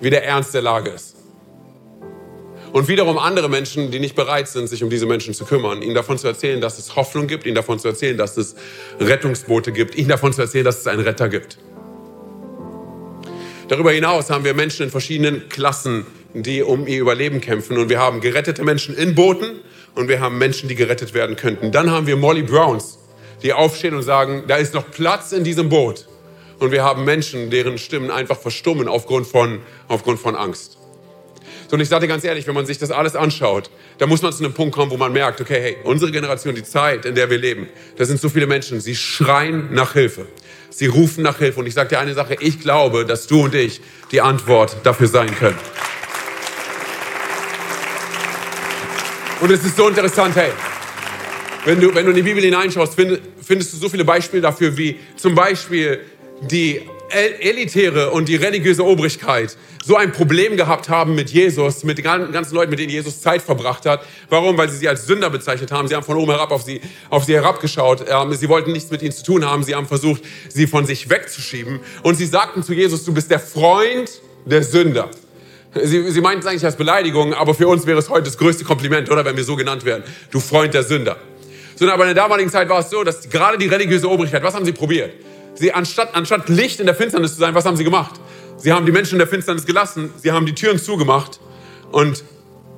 wie 0.00 0.10
der 0.10 0.24
Ernst 0.24 0.52
der 0.54 0.62
Lage 0.62 0.90
ist. 0.90 1.16
Und 2.72 2.88
wiederum 2.88 3.18
andere 3.18 3.48
Menschen, 3.48 3.90
die 3.90 3.98
nicht 3.98 4.14
bereit 4.14 4.48
sind, 4.48 4.68
sich 4.68 4.82
um 4.82 4.90
diese 4.90 5.06
Menschen 5.06 5.32
zu 5.32 5.46
kümmern, 5.46 5.80
ihnen 5.80 5.94
davon 5.94 6.18
zu 6.18 6.26
erzählen, 6.26 6.60
dass 6.60 6.78
es 6.78 6.94
Hoffnung 6.94 7.26
gibt, 7.26 7.46
ihnen 7.46 7.54
davon 7.54 7.78
zu 7.78 7.88
erzählen, 7.88 8.18
dass 8.18 8.36
es 8.36 8.54
Rettungsboote 9.00 9.72
gibt, 9.72 9.94
ihnen 9.94 10.08
davon 10.08 10.34
zu 10.34 10.42
erzählen, 10.42 10.64
dass 10.64 10.80
es 10.80 10.86
einen 10.86 11.00
Retter 11.00 11.30
gibt. 11.30 11.56
Darüber 13.68 13.92
hinaus 13.92 14.28
haben 14.28 14.44
wir 14.44 14.52
Menschen 14.52 14.84
in 14.84 14.90
verschiedenen 14.90 15.48
Klassen, 15.48 16.06
die 16.34 16.62
um 16.62 16.86
ihr 16.86 17.00
Überleben 17.00 17.40
kämpfen. 17.40 17.78
Und 17.78 17.88
wir 17.88 17.98
haben 17.98 18.20
gerettete 18.20 18.62
Menschen 18.62 18.94
in 18.94 19.14
Booten 19.14 19.60
und 19.94 20.08
wir 20.08 20.20
haben 20.20 20.36
Menschen, 20.36 20.68
die 20.68 20.74
gerettet 20.74 21.14
werden 21.14 21.36
könnten. 21.36 21.72
Dann 21.72 21.90
haben 21.90 22.06
wir 22.06 22.16
Molly 22.16 22.42
Browns, 22.42 22.98
die 23.42 23.54
aufstehen 23.54 23.94
und 23.94 24.02
sagen, 24.02 24.44
da 24.46 24.56
ist 24.56 24.74
noch 24.74 24.90
Platz 24.90 25.32
in 25.32 25.44
diesem 25.44 25.70
Boot. 25.70 26.06
Und 26.58 26.70
wir 26.70 26.82
haben 26.82 27.04
Menschen, 27.04 27.50
deren 27.50 27.78
Stimmen 27.78 28.10
einfach 28.10 28.38
verstummen 28.38 28.88
aufgrund 28.88 29.26
von, 29.26 29.60
aufgrund 29.88 30.18
von 30.18 30.34
Angst. 30.36 30.78
So, 31.68 31.74
und 31.74 31.80
ich 31.80 31.88
sage 31.88 32.02
dir 32.02 32.08
ganz 32.08 32.22
ehrlich, 32.24 32.46
wenn 32.46 32.54
man 32.54 32.64
sich 32.64 32.78
das 32.78 32.90
alles 32.90 33.16
anschaut, 33.16 33.70
da 33.98 34.06
muss 34.06 34.22
man 34.22 34.32
zu 34.32 34.44
einem 34.44 34.54
Punkt 34.54 34.74
kommen, 34.74 34.90
wo 34.90 34.96
man 34.96 35.12
merkt, 35.12 35.40
okay, 35.40 35.60
hey, 35.60 35.76
unsere 35.84 36.12
Generation, 36.12 36.54
die 36.54 36.62
Zeit, 36.62 37.04
in 37.04 37.14
der 37.14 37.28
wir 37.28 37.38
leben, 37.38 37.68
da 37.96 38.04
sind 38.04 38.20
so 38.20 38.28
viele 38.28 38.46
Menschen, 38.46 38.80
sie 38.80 38.94
schreien 38.94 39.72
nach 39.72 39.92
Hilfe. 39.92 40.26
Sie 40.70 40.86
rufen 40.86 41.22
nach 41.22 41.38
Hilfe. 41.38 41.60
Und 41.60 41.66
ich 41.66 41.74
sage 41.74 41.88
dir 41.90 41.98
eine 41.98 42.14
Sache, 42.14 42.36
ich 42.38 42.60
glaube, 42.60 43.04
dass 43.04 43.26
du 43.26 43.44
und 43.44 43.54
ich 43.54 43.80
die 44.12 44.20
Antwort 44.20 44.76
dafür 44.84 45.08
sein 45.08 45.34
können. 45.34 45.58
Und 49.40 49.50
es 49.50 49.64
ist 49.64 49.76
so 49.76 49.88
interessant, 49.88 50.36
hey, 50.36 50.52
wenn 51.64 51.80
du, 51.80 51.94
wenn 51.94 52.04
du 52.04 52.10
in 52.10 52.16
die 52.16 52.22
Bibel 52.22 52.42
hineinschaust, 52.42 52.94
find, 52.94 53.20
findest 53.42 53.72
du 53.72 53.76
so 53.76 53.88
viele 53.88 54.04
Beispiele 54.04 54.40
dafür, 54.40 54.76
wie 54.76 54.98
zum 55.16 55.34
Beispiel 55.34 56.00
die 56.40 56.82
elitäre 57.10 58.10
und 58.10 58.28
die 58.28 58.36
religiöse 58.36 58.84
Obrigkeit 58.84 59.56
so 59.84 59.96
ein 59.96 60.10
Problem 60.10 60.56
gehabt 60.56 60.88
haben 60.88 61.14
mit 61.14 61.30
Jesus, 61.30 61.84
mit 61.84 61.98
den 61.98 62.04
ganzen 62.04 62.54
Leuten, 62.54 62.70
mit 62.70 62.80
denen 62.80 62.90
Jesus 62.90 63.20
Zeit 63.20 63.40
verbracht 63.40 63.86
hat. 63.86 64.04
Warum? 64.28 64.58
Weil 64.58 64.68
sie 64.68 64.78
sie 64.78 64.88
als 64.88 65.06
Sünder 65.06 65.30
bezeichnet 65.30 65.70
haben. 65.70 65.86
Sie 65.86 65.94
haben 65.94 66.02
von 66.02 66.16
oben 66.16 66.32
herab 66.32 66.50
auf 66.50 66.62
sie, 66.62 66.80
auf 67.08 67.24
sie 67.24 67.34
herabgeschaut. 67.34 68.04
Ähm, 68.08 68.32
sie 68.32 68.48
wollten 68.48 68.72
nichts 68.72 68.90
mit 68.90 69.02
ihnen 69.02 69.12
zu 69.12 69.22
tun 69.22 69.44
haben. 69.44 69.62
Sie 69.62 69.76
haben 69.76 69.86
versucht, 69.86 70.22
sie 70.48 70.66
von 70.66 70.86
sich 70.86 71.08
wegzuschieben. 71.08 71.78
Und 72.02 72.16
sie 72.16 72.26
sagten 72.26 72.64
zu 72.64 72.72
Jesus, 72.72 73.04
du 73.04 73.14
bist 73.14 73.30
der 73.30 73.38
Freund 73.38 74.10
der 74.44 74.64
Sünder. 74.64 75.08
Sie, 75.84 76.10
sie 76.10 76.20
meinten 76.20 76.40
es 76.40 76.46
eigentlich 76.46 76.64
als 76.64 76.76
Beleidigung, 76.76 77.34
aber 77.34 77.54
für 77.54 77.68
uns 77.68 77.86
wäre 77.86 77.98
es 77.98 78.08
heute 78.08 78.24
das 78.24 78.38
größte 78.38 78.64
Kompliment, 78.64 79.08
oder? 79.10 79.24
Wenn 79.24 79.36
wir 79.36 79.44
so 79.44 79.54
genannt 79.54 79.84
werden. 79.84 80.02
Du 80.32 80.40
Freund 80.40 80.74
der 80.74 80.82
Sünder. 80.82 81.16
Sondern 81.76 81.94
aber 81.94 82.08
in 82.08 82.14
der 82.14 82.24
damaligen 82.24 82.50
Zeit 82.50 82.68
war 82.68 82.80
es 82.80 82.90
so, 82.90 83.04
dass 83.04 83.28
gerade 83.28 83.58
die 83.58 83.66
religiöse 83.66 84.10
Obrigkeit, 84.10 84.42
was 84.42 84.54
haben 84.54 84.64
sie 84.64 84.72
probiert? 84.72 85.12
Sie, 85.56 85.72
anstatt, 85.72 86.14
anstatt 86.14 86.48
Licht 86.48 86.80
in 86.80 86.86
der 86.86 86.94
Finsternis 86.94 87.32
zu 87.32 87.40
sein, 87.40 87.54
was 87.54 87.64
haben 87.64 87.76
sie 87.76 87.84
gemacht? 87.84 88.20
Sie 88.58 88.72
haben 88.72 88.86
die 88.86 88.92
Menschen 88.92 89.12
in 89.12 89.18
der 89.18 89.28
Finsternis 89.28 89.66
gelassen, 89.66 90.12
sie 90.16 90.32
haben 90.32 90.46
die 90.46 90.54
Türen 90.54 90.78
zugemacht 90.78 91.40
und, 91.92 92.24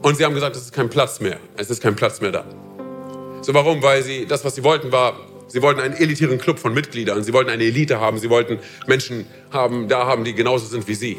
und 0.03 0.16
sie 0.16 0.24
haben 0.24 0.35
gesagt, 0.35 0.57
es 0.57 0.62
ist 0.62 0.72
kein 0.72 0.89
Platz 0.89 1.20
mehr. 1.20 1.39
Es 1.57 1.70
ist 1.70 1.83
kein 1.83 1.97
Platz 1.97 2.20
mehr 2.20 2.33
da. 2.33 2.45
So 3.43 3.55
warum? 3.55 3.83
Weil 3.83 4.03
sie, 4.03 4.26
das, 4.26 4.45
was 4.45 4.55
sie 4.55 4.64
wollten, 4.64 4.93
war, 4.93 5.18
sie 5.49 5.61
wollten 5.62 5.81
einen 5.81 5.95
elitären 5.95 6.39
Club 6.39 6.59
von 6.59 6.72
Mitgliedern. 6.72 7.24
Sie 7.24 7.33
wollten 7.33 7.51
eine 7.51 7.64
Elite 7.64 8.01
haben. 8.01 8.18
Sie 8.18 8.31
wollten 8.31 8.59
Menschen 8.87 9.26
haben, 9.51 9.89
da 9.89 10.07
haben, 10.07 10.24
die 10.24 10.35
genauso 10.35 10.66
sind 10.66 10.87
wie 10.87 10.95
sie. 10.95 11.16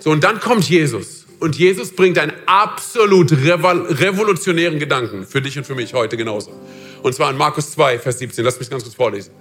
So, 0.00 0.10
und 0.10 0.24
dann 0.24 0.40
kommt 0.40 0.68
Jesus. 0.68 1.26
Und 1.38 1.56
Jesus 1.56 1.94
bringt 1.94 2.18
einen 2.18 2.32
absolut 2.46 3.30
revolutionären 3.30 4.78
Gedanken 4.78 5.26
für 5.26 5.42
dich 5.42 5.58
und 5.58 5.66
für 5.66 5.74
mich 5.74 5.92
heute 5.92 6.16
genauso. 6.16 6.52
Und 7.02 7.14
zwar 7.14 7.30
in 7.30 7.36
Markus 7.36 7.72
2, 7.72 7.98
Vers 7.98 8.18
17. 8.20 8.42
Lass 8.44 8.58
mich 8.58 8.70
ganz 8.70 8.82
kurz 8.82 8.94
vorlesen. 8.94 9.32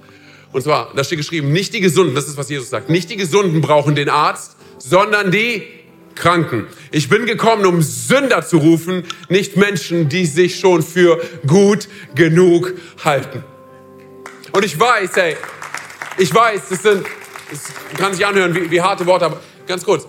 Und 0.56 0.62
zwar, 0.62 0.94
da 0.96 1.04
steht 1.04 1.18
geschrieben, 1.18 1.52
nicht 1.52 1.74
die 1.74 1.82
Gesunden, 1.82 2.16
das 2.16 2.30
ist, 2.30 2.38
was 2.38 2.50
Jesus 2.50 2.70
sagt, 2.70 2.90
nicht 2.90 3.10
die 3.10 3.18
Gesunden 3.18 3.60
brauchen 3.60 3.94
den 3.94 4.08
Arzt, 4.08 4.56
sondern 4.78 5.30
die 5.30 5.64
Kranken. 6.16 6.68
Ich 6.92 7.10
bin 7.10 7.26
gekommen, 7.26 7.66
um 7.66 7.82
Sünder 7.82 8.42
zu 8.42 8.60
rufen, 8.60 9.04
nicht 9.28 9.58
Menschen, 9.58 10.08
die 10.08 10.26
sich 10.26 10.58
schon 10.58 10.82
für 10.82 11.22
gut 11.46 11.90
genug 12.16 12.72
halten. 13.04 13.44
Und 14.54 14.64
ich 14.64 14.80
weiß, 14.80 15.18
ey, 15.18 15.36
ich 16.20 16.34
weiß, 16.34 16.70
das 16.70 16.84
sind, 16.84 17.06
das 17.52 17.98
kann 17.98 18.14
sich 18.14 18.26
anhören 18.26 18.56
wie, 18.56 18.72
wie 18.72 18.80
harte 18.80 19.06
Worte, 19.06 19.26
aber 19.26 19.42
ganz 19.68 19.84
kurz, 19.84 20.08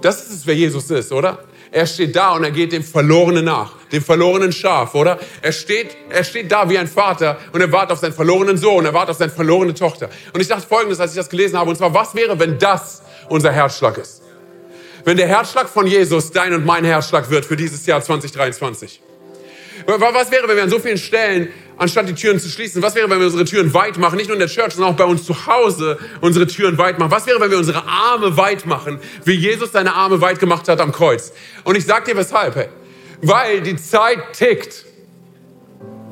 das 0.00 0.26
ist 0.26 0.30
es, 0.30 0.46
wer 0.46 0.54
Jesus 0.54 0.88
ist, 0.92 1.10
oder? 1.10 1.40
Er 1.72 1.86
steht 1.86 2.14
da 2.14 2.32
und 2.32 2.44
er 2.44 2.50
geht 2.50 2.72
dem 2.72 2.82
Verlorenen 2.82 3.44
nach, 3.44 3.72
dem 3.92 4.02
verlorenen 4.02 4.52
Schaf, 4.52 4.94
oder? 4.94 5.18
Er 5.42 5.52
steht, 5.52 5.96
er 6.08 6.24
steht 6.24 6.50
da 6.50 6.68
wie 6.68 6.78
ein 6.78 6.86
Vater 6.86 7.38
und 7.52 7.60
er 7.60 7.70
wartet 7.72 7.92
auf 7.92 7.98
seinen 7.98 8.12
verlorenen 8.12 8.56
Sohn, 8.56 8.84
er 8.84 8.94
wartet 8.94 9.10
auf 9.10 9.16
seine 9.16 9.32
verlorene 9.32 9.74
Tochter. 9.74 10.08
Und 10.32 10.40
ich 10.40 10.48
dachte 10.48 10.66
Folgendes, 10.66 11.00
als 11.00 11.12
ich 11.12 11.16
das 11.16 11.28
gelesen 11.28 11.58
habe, 11.58 11.70
und 11.70 11.76
zwar, 11.76 11.92
was 11.92 12.14
wäre, 12.14 12.38
wenn 12.38 12.58
das 12.58 13.02
unser 13.28 13.52
Herzschlag 13.52 13.98
ist? 13.98 14.22
Wenn 15.04 15.16
der 15.16 15.28
Herzschlag 15.28 15.68
von 15.68 15.86
Jesus 15.86 16.32
dein 16.32 16.52
und 16.52 16.64
mein 16.64 16.84
Herzschlag 16.84 17.30
wird 17.30 17.44
für 17.44 17.56
dieses 17.56 17.86
Jahr 17.86 18.02
2023. 18.02 19.00
Was 19.86 20.30
wäre, 20.30 20.48
wenn 20.48 20.56
wir 20.56 20.62
an 20.62 20.70
so 20.70 20.78
vielen 20.78 20.98
Stellen, 20.98 21.48
anstatt 21.76 22.08
die 22.08 22.14
Türen 22.14 22.40
zu 22.40 22.48
schließen, 22.48 22.82
was 22.82 22.94
wäre, 22.94 23.10
wenn 23.10 23.18
wir 23.18 23.26
unsere 23.26 23.44
Türen 23.44 23.74
weit 23.74 23.98
machen, 23.98 24.16
nicht 24.16 24.28
nur 24.28 24.34
in 24.34 24.40
der 24.40 24.48
Church, 24.48 24.72
sondern 24.72 24.94
auch 24.94 24.96
bei 24.96 25.04
uns 25.04 25.24
zu 25.24 25.46
Hause 25.46 25.98
unsere 26.20 26.46
Türen 26.46 26.78
weit 26.78 26.98
machen? 26.98 27.10
Was 27.10 27.26
wäre, 27.26 27.40
wenn 27.40 27.50
wir 27.50 27.58
unsere 27.58 27.84
Arme 27.86 28.36
weit 28.36 28.66
machen, 28.66 28.98
wie 29.24 29.34
Jesus 29.34 29.72
seine 29.72 29.94
Arme 29.94 30.20
weit 30.20 30.40
gemacht 30.40 30.68
hat 30.68 30.80
am 30.80 30.92
Kreuz? 30.92 31.32
Und 31.64 31.76
ich 31.76 31.84
sag 31.84 32.04
dir 32.04 32.16
weshalb, 32.16 32.54
hey. 32.56 32.68
Weil 33.22 33.60
die 33.62 33.76
Zeit 33.76 34.32
tickt. 34.32 34.84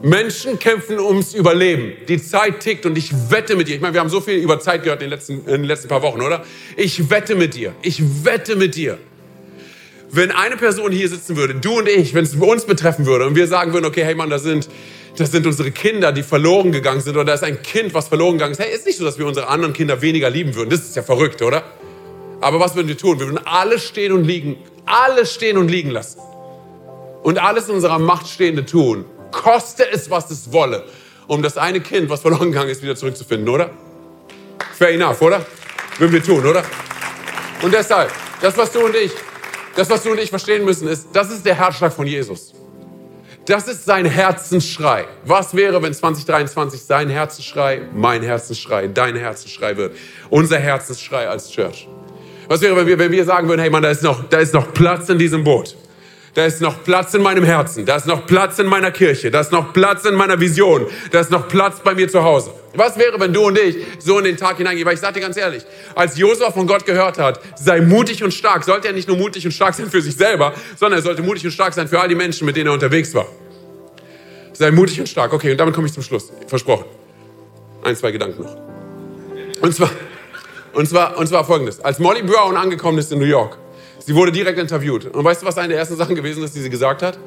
Menschen 0.02 0.58
kämpfen 0.58 0.98
ums 0.98 1.32
Überleben. 1.32 1.94
Die 2.08 2.22
Zeit 2.22 2.60
tickt 2.60 2.84
und 2.84 2.98
ich 2.98 3.12
wette 3.30 3.56
mit 3.56 3.68
dir. 3.68 3.76
Ich 3.76 3.80
meine, 3.80 3.94
wir 3.94 4.00
haben 4.00 4.10
so 4.10 4.20
viel 4.20 4.34
über 4.34 4.60
Zeit 4.60 4.82
gehört 4.82 5.00
in 5.00 5.08
den 5.08 5.18
letzten, 5.18 5.38
in 5.46 5.62
den 5.62 5.64
letzten 5.64 5.88
paar 5.88 6.02
Wochen, 6.02 6.20
oder? 6.20 6.44
Ich 6.76 7.08
wette 7.08 7.34
mit 7.34 7.54
dir. 7.54 7.74
Ich 7.80 8.02
wette 8.24 8.56
mit 8.56 8.74
dir 8.74 8.98
wenn 10.14 10.30
eine 10.30 10.56
Person 10.56 10.92
hier 10.92 11.08
sitzen 11.08 11.36
würde, 11.36 11.54
du 11.54 11.78
und 11.78 11.88
ich, 11.88 12.14
wenn 12.14 12.24
es 12.24 12.34
uns 12.34 12.64
betreffen 12.64 13.06
würde 13.06 13.26
und 13.26 13.34
wir 13.34 13.46
sagen 13.46 13.72
würden, 13.72 13.84
okay, 13.84 14.04
hey 14.04 14.14
Mann, 14.14 14.30
das 14.30 14.42
sind, 14.42 14.68
das 15.16 15.32
sind 15.32 15.46
unsere 15.46 15.70
Kinder, 15.70 16.12
die 16.12 16.22
verloren 16.22 16.72
gegangen 16.72 17.00
sind 17.00 17.16
oder 17.16 17.24
da 17.24 17.34
ist 17.34 17.42
ein 17.42 17.62
Kind, 17.62 17.94
was 17.94 18.08
verloren 18.08 18.34
gegangen 18.34 18.52
ist. 18.52 18.60
Hey, 18.60 18.74
ist 18.74 18.86
nicht 18.86 18.98
so, 18.98 19.04
dass 19.04 19.18
wir 19.18 19.26
unsere 19.26 19.48
anderen 19.48 19.72
Kinder 19.72 20.00
weniger 20.02 20.30
lieben 20.30 20.54
würden. 20.54 20.70
Das 20.70 20.80
ist 20.80 20.96
ja 20.96 21.02
verrückt, 21.02 21.42
oder? 21.42 21.64
Aber 22.40 22.60
was 22.60 22.76
würden 22.76 22.88
wir 22.88 22.96
tun? 22.96 23.18
Wir 23.18 23.26
würden 23.26 23.44
alles 23.44 23.84
stehen 23.84 24.12
und 24.12 24.24
liegen, 24.24 24.56
alles 24.86 25.34
stehen 25.34 25.56
und 25.56 25.68
liegen 25.68 25.90
lassen. 25.90 26.20
Und 27.22 27.38
alles 27.38 27.68
in 27.68 27.76
unserer 27.76 27.98
Macht 27.98 28.28
Stehende 28.28 28.66
tun. 28.66 29.06
Koste 29.32 29.90
es, 29.90 30.10
was 30.10 30.30
es 30.30 30.52
wolle, 30.52 30.84
um 31.26 31.42
das 31.42 31.56
eine 31.56 31.80
Kind, 31.80 32.08
was 32.10 32.20
verloren 32.20 32.52
gegangen 32.52 32.70
ist, 32.70 32.82
wieder 32.82 32.94
zurückzufinden, 32.94 33.48
oder? 33.48 33.70
Fair 34.76 34.90
enough, 34.90 35.22
oder? 35.22 35.44
Würden 35.98 36.12
wir 36.12 36.22
tun, 36.22 36.44
oder? 36.44 36.62
Und 37.62 37.72
deshalb, 37.72 38.12
das, 38.42 38.56
was 38.58 38.70
du 38.70 38.84
und 38.84 38.94
ich 38.94 39.12
Das, 39.76 39.90
was 39.90 40.02
du 40.02 40.12
und 40.12 40.20
ich 40.20 40.30
verstehen 40.30 40.64
müssen, 40.64 40.86
ist, 40.86 41.08
das 41.12 41.30
ist 41.30 41.44
der 41.44 41.54
Herzschlag 41.54 41.92
von 41.92 42.06
Jesus. 42.06 42.54
Das 43.46 43.68
ist 43.68 43.84
sein 43.84 44.06
Herzensschrei. 44.06 45.04
Was 45.24 45.54
wäre, 45.54 45.82
wenn 45.82 45.92
2023 45.92 46.80
sein 46.80 47.10
Herzensschrei, 47.10 47.82
mein 47.92 48.22
Herzensschrei, 48.22 48.86
dein 48.86 49.16
Herzensschrei 49.16 49.76
wird? 49.76 49.96
Unser 50.30 50.58
Herzensschrei 50.58 51.28
als 51.28 51.50
Church. 51.50 51.88
Was 52.48 52.60
wäre, 52.60 52.76
wenn 52.76 52.86
wir, 52.86 52.98
wenn 52.98 53.12
wir 53.12 53.24
sagen 53.24 53.48
würden, 53.48 53.60
hey 53.60 53.68
Mann, 53.68 53.82
da 53.82 53.90
ist, 53.90 54.02
noch, 54.02 54.28
da 54.28 54.38
ist 54.38 54.54
noch 54.54 54.72
Platz 54.72 55.08
in 55.08 55.18
diesem 55.18 55.44
Boot. 55.44 55.76
Da 56.34 56.46
ist 56.46 56.60
noch 56.60 56.82
Platz 56.84 57.14
in 57.14 57.22
meinem 57.22 57.44
Herzen. 57.44 57.84
Da 57.84 57.96
ist 57.96 58.06
noch 58.06 58.26
Platz 58.26 58.58
in 58.58 58.66
meiner 58.66 58.90
Kirche. 58.90 59.30
Da 59.30 59.40
ist 59.40 59.52
noch 59.52 59.72
Platz 59.72 60.04
in 60.04 60.14
meiner 60.14 60.40
Vision. 60.40 60.86
Da 61.10 61.20
ist 61.20 61.30
noch 61.30 61.48
Platz 61.48 61.80
bei 61.80 61.94
mir 61.94 62.08
zu 62.08 62.22
Hause. 62.22 62.52
Was 62.76 62.98
wäre, 62.98 63.18
wenn 63.20 63.32
du 63.32 63.46
und 63.46 63.58
ich 63.58 63.76
so 63.98 64.18
in 64.18 64.24
den 64.24 64.36
Tag 64.36 64.56
hineingehen? 64.56 64.86
Weil 64.86 64.94
ich 64.94 65.00
sage 65.00 65.14
dir 65.14 65.20
ganz 65.20 65.36
ehrlich, 65.36 65.62
als 65.94 66.16
Josua 66.16 66.50
von 66.50 66.66
Gott 66.66 66.84
gehört 66.84 67.18
hat, 67.18 67.40
sei 67.56 67.80
mutig 67.80 68.22
und 68.24 68.34
stark, 68.34 68.64
sollte 68.64 68.88
er 68.88 68.94
nicht 68.94 69.08
nur 69.08 69.16
mutig 69.16 69.44
und 69.44 69.52
stark 69.52 69.74
sein 69.74 69.90
für 69.90 70.02
sich 70.02 70.16
selber, 70.16 70.52
sondern 70.76 70.98
er 70.98 71.02
sollte 71.02 71.22
mutig 71.22 71.44
und 71.44 71.52
stark 71.52 71.74
sein 71.74 71.88
für 71.88 72.00
all 72.00 72.08
die 72.08 72.14
Menschen, 72.14 72.46
mit 72.46 72.56
denen 72.56 72.68
er 72.68 72.72
unterwegs 72.72 73.14
war. 73.14 73.26
Sei 74.52 74.70
mutig 74.70 75.00
und 75.00 75.08
stark. 75.08 75.32
Okay, 75.32 75.52
und 75.52 75.58
damit 75.58 75.74
komme 75.74 75.86
ich 75.86 75.92
zum 75.92 76.02
Schluss. 76.02 76.32
Versprochen. 76.46 76.84
Ein, 77.82 77.96
zwei 77.96 78.10
Gedanken 78.10 78.42
noch. 78.42 78.56
Und 79.60 79.74
zwar, 79.74 79.90
und 80.72 80.88
zwar, 80.88 81.16
und 81.16 81.26
zwar 81.26 81.44
folgendes. 81.44 81.80
Als 81.80 81.98
Molly 81.98 82.22
Brown 82.22 82.56
angekommen 82.56 82.98
ist 82.98 83.12
in 83.12 83.18
New 83.18 83.24
York, 83.24 83.58
Sie 84.06 84.14
wurde 84.14 84.32
direkt 84.32 84.58
interviewt. 84.58 85.06
Und 85.06 85.24
weißt 85.24 85.40
du, 85.40 85.46
was 85.46 85.56
eine 85.56 85.68
der 85.68 85.78
ersten 85.78 85.96
Sachen 85.96 86.14
gewesen 86.14 86.44
ist, 86.44 86.54
die 86.54 86.60
sie 86.60 86.68
gesagt 86.68 87.02
hat? 87.02 87.18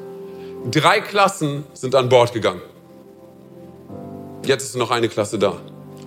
Drei 0.70 1.00
Klassen 1.00 1.64
sind 1.74 1.96
an 1.96 2.08
Bord 2.08 2.32
gegangen. 2.32 2.60
Jetzt 4.48 4.64
ist 4.64 4.76
noch 4.76 4.90
eine 4.90 5.10
Klasse 5.10 5.38
da. 5.38 5.60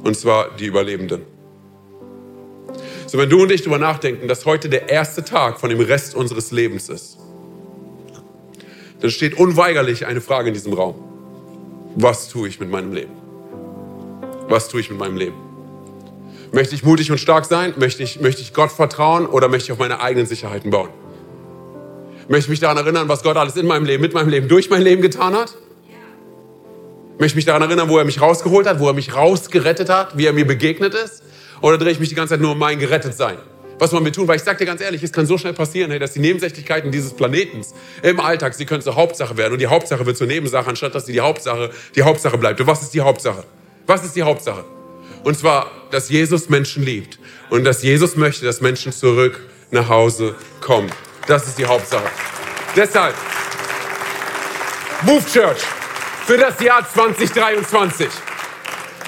Und 0.04 0.18
zwar 0.18 0.50
die 0.58 0.66
Überlebenden. 0.66 1.22
So, 3.06 3.20
wenn 3.20 3.30
du 3.30 3.44
und 3.44 3.52
ich 3.52 3.62
darüber 3.62 3.78
nachdenken, 3.78 4.28
dass 4.28 4.48
heute 4.48 4.68
der 4.68 4.89
erste 4.89 5.24
Tag 5.24 5.60
von 5.60 5.70
dem 5.70 5.80
Rest 5.80 6.16
unseres 6.16 6.50
Lebens 6.50 6.89
ist, 6.89 7.20
dann 9.00 9.12
steht 9.12 9.36
unweigerlich 9.38 10.08
eine 10.08 10.22
Frage 10.22 10.48
in 10.48 10.56
diesem 10.56 10.74
Raum. 10.74 10.96
Was 11.96 12.30
tue 12.30 12.48
ich 12.48 12.60
mit 12.60 12.72
meinem 12.72 12.94
Leben? 12.94 13.12
Was 14.50 14.70
tue 14.70 14.82
ich 14.82 14.89
mit 14.89 14.98
meinem 14.98 15.18
Leben? 15.18 15.36
Möchte 16.52 16.74
ich 16.74 16.84
mutig 16.84 17.12
und 17.12 17.20
stark 17.20 17.46
sein? 17.46 17.76
Möchte 17.78 18.02
ich, 18.02 18.22
möchte 18.22 18.42
ich 18.42 18.56
Gott 18.56 18.72
vertrauen 18.72 19.28
oder 19.28 19.50
möchte 19.50 19.68
ich 19.68 19.72
auf 19.74 19.78
meine 19.78 20.02
eigenen 20.02 20.26
Sicherheiten 20.26 20.72
bauen? 20.72 20.89
Möchte 22.28 22.46
ich 22.46 22.50
mich 22.50 22.60
daran 22.60 22.78
erinnern, 22.78 23.08
was 23.08 23.22
Gott 23.22 23.38
alles 23.38 23.56
in 23.56 23.68
meinem 23.68 23.86
Leben, 23.86 24.02
mit 24.02 24.16
meinem 24.16 24.30
Leben, 24.30 24.48
durch 24.48 24.72
mein 24.72 24.82
Leben 24.82 25.04
getan 25.04 25.36
hat? 25.36 25.56
Möchte 27.22 27.34
ich 27.34 27.36
mich 27.36 27.46
daran 27.46 27.62
erinnern, 27.62 27.88
wo 27.88 28.00
er 28.00 28.04
mich 28.04 28.20
rausgeholt 28.20 28.66
hat, 28.66 28.80
wo 28.80 28.88
er 28.88 28.96
mich 28.96 29.16
rausgerettet 29.16 29.90
hat, 29.90 30.18
wie 30.18 30.26
er 30.26 30.34
mir 30.34 30.48
begegnet 30.48 30.96
ist? 30.96 31.22
Oder 31.62 31.78
drehe 31.78 31.92
ich 31.92 32.00
mich 32.00 32.10
die 32.10 32.16
ganze 32.16 32.34
Zeit 32.34 32.42
nur 32.42 32.54
um 32.54 32.58
mein 32.58 32.80
Gerettetsein? 32.80 33.38
Was 33.78 33.94
wollen 33.94 34.04
wir 34.04 34.12
tun? 34.12 34.28
Weil 34.28 34.38
ich 34.38 34.42
sage 34.42 34.58
dir 34.58 34.66
ganz 34.66 34.82
ehrlich, 34.82 35.04
es 35.04 35.12
kann 35.12 35.28
so 35.28 35.38
schnell 35.38 35.54
passieren, 35.54 36.00
dass 36.00 36.14
die 36.14 36.20
Nebensächlichkeiten 36.20 36.90
dieses 36.90 37.14
Planetens 37.14 37.76
im 38.02 38.20
Alltag, 38.20 38.56
sie 38.56 38.66
können 38.66 38.82
zur 38.82 38.96
Hauptsache 38.96 39.38
werden. 39.38 39.54
Und 39.54 39.60
die 39.60 39.68
Hauptsache 39.68 40.04
wird 40.04 40.18
zur 40.18 40.26
Nebensache, 40.26 40.68
anstatt 40.68 40.96
dass 40.96 41.06
sie 41.06 41.14
die 41.14 41.22
Hauptsache, 41.22 41.70
die 41.96 42.02
Hauptsache 42.02 42.40
bleibt. 42.40 42.60
Und 42.60 42.66
was 42.66 42.82
ist 42.82 42.92
die 42.96 43.02
Hauptsache? 43.02 43.44
Was 43.86 44.04
ist 44.04 44.16
die 44.16 44.24
Hauptsache? 44.24 44.66
Und 45.24 45.38
zwar, 45.38 45.70
dass 45.92 46.10
Jesus 46.10 46.50
Menschen 46.50 46.82
liebt 46.82 47.20
und 47.52 47.66
dass 47.66 47.84
Jesus 47.84 48.16
möchte, 48.16 48.46
dass 48.46 48.62
Menschen 48.62 48.92
zurück 48.92 49.40
nach 49.70 49.90
Hause 49.90 50.34
kommen. 50.60 50.92
Das 51.28 51.48
ist 51.48 51.60
die 51.60 51.66
Hauptsache. 51.66 52.10
Deshalb, 52.76 53.14
Move 55.04 55.24
Church 55.32 55.62
für 56.26 56.38
das 56.38 56.60
Jahr 56.62 56.88
2023. 56.88 58.08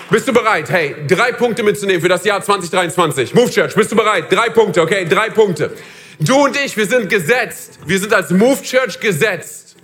Bist 0.10 0.28
du 0.28 0.34
bereit? 0.34 0.70
Hey, 0.70 0.96
drei 1.08 1.32
Punkte 1.32 1.64
mitzunehmen 1.64 2.02
für 2.02 2.10
das 2.10 2.24
Jahr 2.26 2.42
2023. 2.42 3.34
Move 3.34 3.50
Church, 3.50 3.76
bist 3.76 3.92
du 3.92 3.96
bereit? 3.96 4.32
Drei 4.32 4.50
Punkte, 4.50 4.82
okay? 4.82 5.06
Drei 5.06 5.30
Punkte. 5.30 5.72
Du 6.20 6.46
und 6.46 6.58
ich, 6.58 6.76
wir 6.76 6.86
sind 6.86 7.10
gesetzt. 7.10 7.80
Wir 7.86 8.00
sind 8.00 8.14
als 8.14 8.30
Move 8.30 8.62
Church 8.62 9.00
gesetzt, 9.00 9.76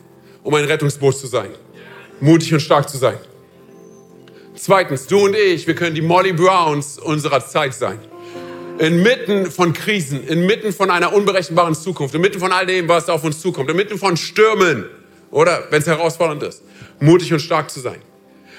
um 0.44 0.54
ein 0.56 0.66
Rettungsboot 0.66 1.18
zu 1.18 1.28
sein. 1.28 1.50
Mutig 2.20 2.54
und 2.54 2.60
stark 2.60 2.90
zu 2.90 2.98
sein. 2.98 3.18
Zweitens, 4.56 5.08
du 5.08 5.26
und 5.26 5.36
ich, 5.36 5.66
wir 5.68 5.76
können 5.76 5.96
die 5.96 6.02
Molly 6.02 6.34
Browns 6.34 7.00
unserer 7.00 7.46
Zeit 7.46 7.74
sein. 7.74 8.00
Inmitten 8.78 9.52
von 9.52 9.74
Krisen, 9.74 10.26
inmitten 10.28 10.74
von 10.74 10.92
einer 10.92 11.14
unberechenbaren 11.14 11.76
Zukunft, 11.76 12.14
inmitten 12.16 12.40
von 12.40 12.52
all 12.52 12.66
dem, 12.66 12.88
was 12.88 13.10
auf 13.10 13.24
uns 13.24 13.40
zukommt, 13.40 13.70
inmitten 13.70 13.98
von 13.98 14.18
Stürmen, 14.18 14.86
oder 15.32 15.64
wenn 15.70 15.82
es 15.82 15.88
herausfordernd 15.88 16.44
ist, 16.44 16.64
mutig 17.00 17.32
und 17.34 17.40
stark 17.40 17.70
zu 17.70 17.80
sein. 17.80 18.02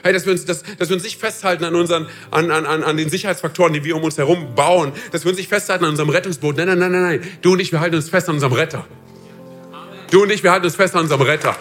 Hey, 0.03 0.14
dass 0.14 0.25
wir 0.25 0.33
uns, 0.33 0.47
dass, 0.47 0.62
dass 0.79 0.89
wir 0.89 0.95
uns 0.95 1.05
nicht 1.05 1.21
festhalten 1.21 1.64
an, 1.64 1.75
unseren, 1.75 2.09
an, 2.31 2.51
an, 2.51 2.66
an 2.66 2.97
den 2.97 3.11
Sicherheitsfaktoren, 3.11 3.75
die 3.75 3.85
wir 3.85 3.97
um 3.97 4.03
uns 4.03 4.16
herum 4.16 4.55
bauen, 4.55 4.93
dass 5.12 5.25
wir 5.25 5.31
uns 5.31 5.39
nicht 5.39 5.49
festhalten 5.49 5.85
an 5.85 5.91
unserem 5.91 6.09
Rettungsboot. 6.09 6.57
Nein, 6.57 6.68
nein, 6.68 6.79
nein, 6.79 6.93
nein, 6.93 7.03
nein. 7.03 7.39
Du 7.43 7.53
und 7.53 7.61
ich, 7.61 7.71
wir 7.71 7.81
halten 7.81 7.97
uns 7.97 8.09
fest 8.09 8.29
an 8.29 8.37
unserem 8.37 8.55
Retter. 8.55 8.87
Du 10.11 10.23
und 10.23 10.31
ich, 10.31 10.43
wir 10.43 10.53
halten 10.53 10.64
uns 10.64 10.77
fest 10.77 10.95
an 10.95 11.03
unserem 11.03 11.23
Retter. 11.23 11.55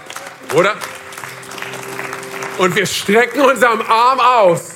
Oder? 0.56 0.76
Und 2.58 2.76
wir 2.76 2.86
strecken 2.86 3.42
unseren 3.42 3.82
Arm 3.82 4.20
aus 4.20 4.76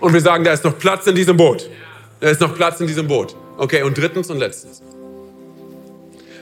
und 0.00 0.12
wir 0.12 0.20
sagen, 0.20 0.44
da 0.44 0.52
ist 0.52 0.64
noch 0.64 0.78
Platz 0.78 1.06
in 1.06 1.14
diesem 1.14 1.36
Boot. 1.36 1.68
Da 2.20 2.28
ist 2.28 2.40
noch 2.40 2.54
Platz 2.54 2.80
in 2.80 2.86
diesem 2.86 3.06
Boot. 3.06 3.36
Okay, 3.58 3.82
und 3.82 3.96
drittens 3.96 4.30
und 4.30 4.38
letztens. 4.38 4.82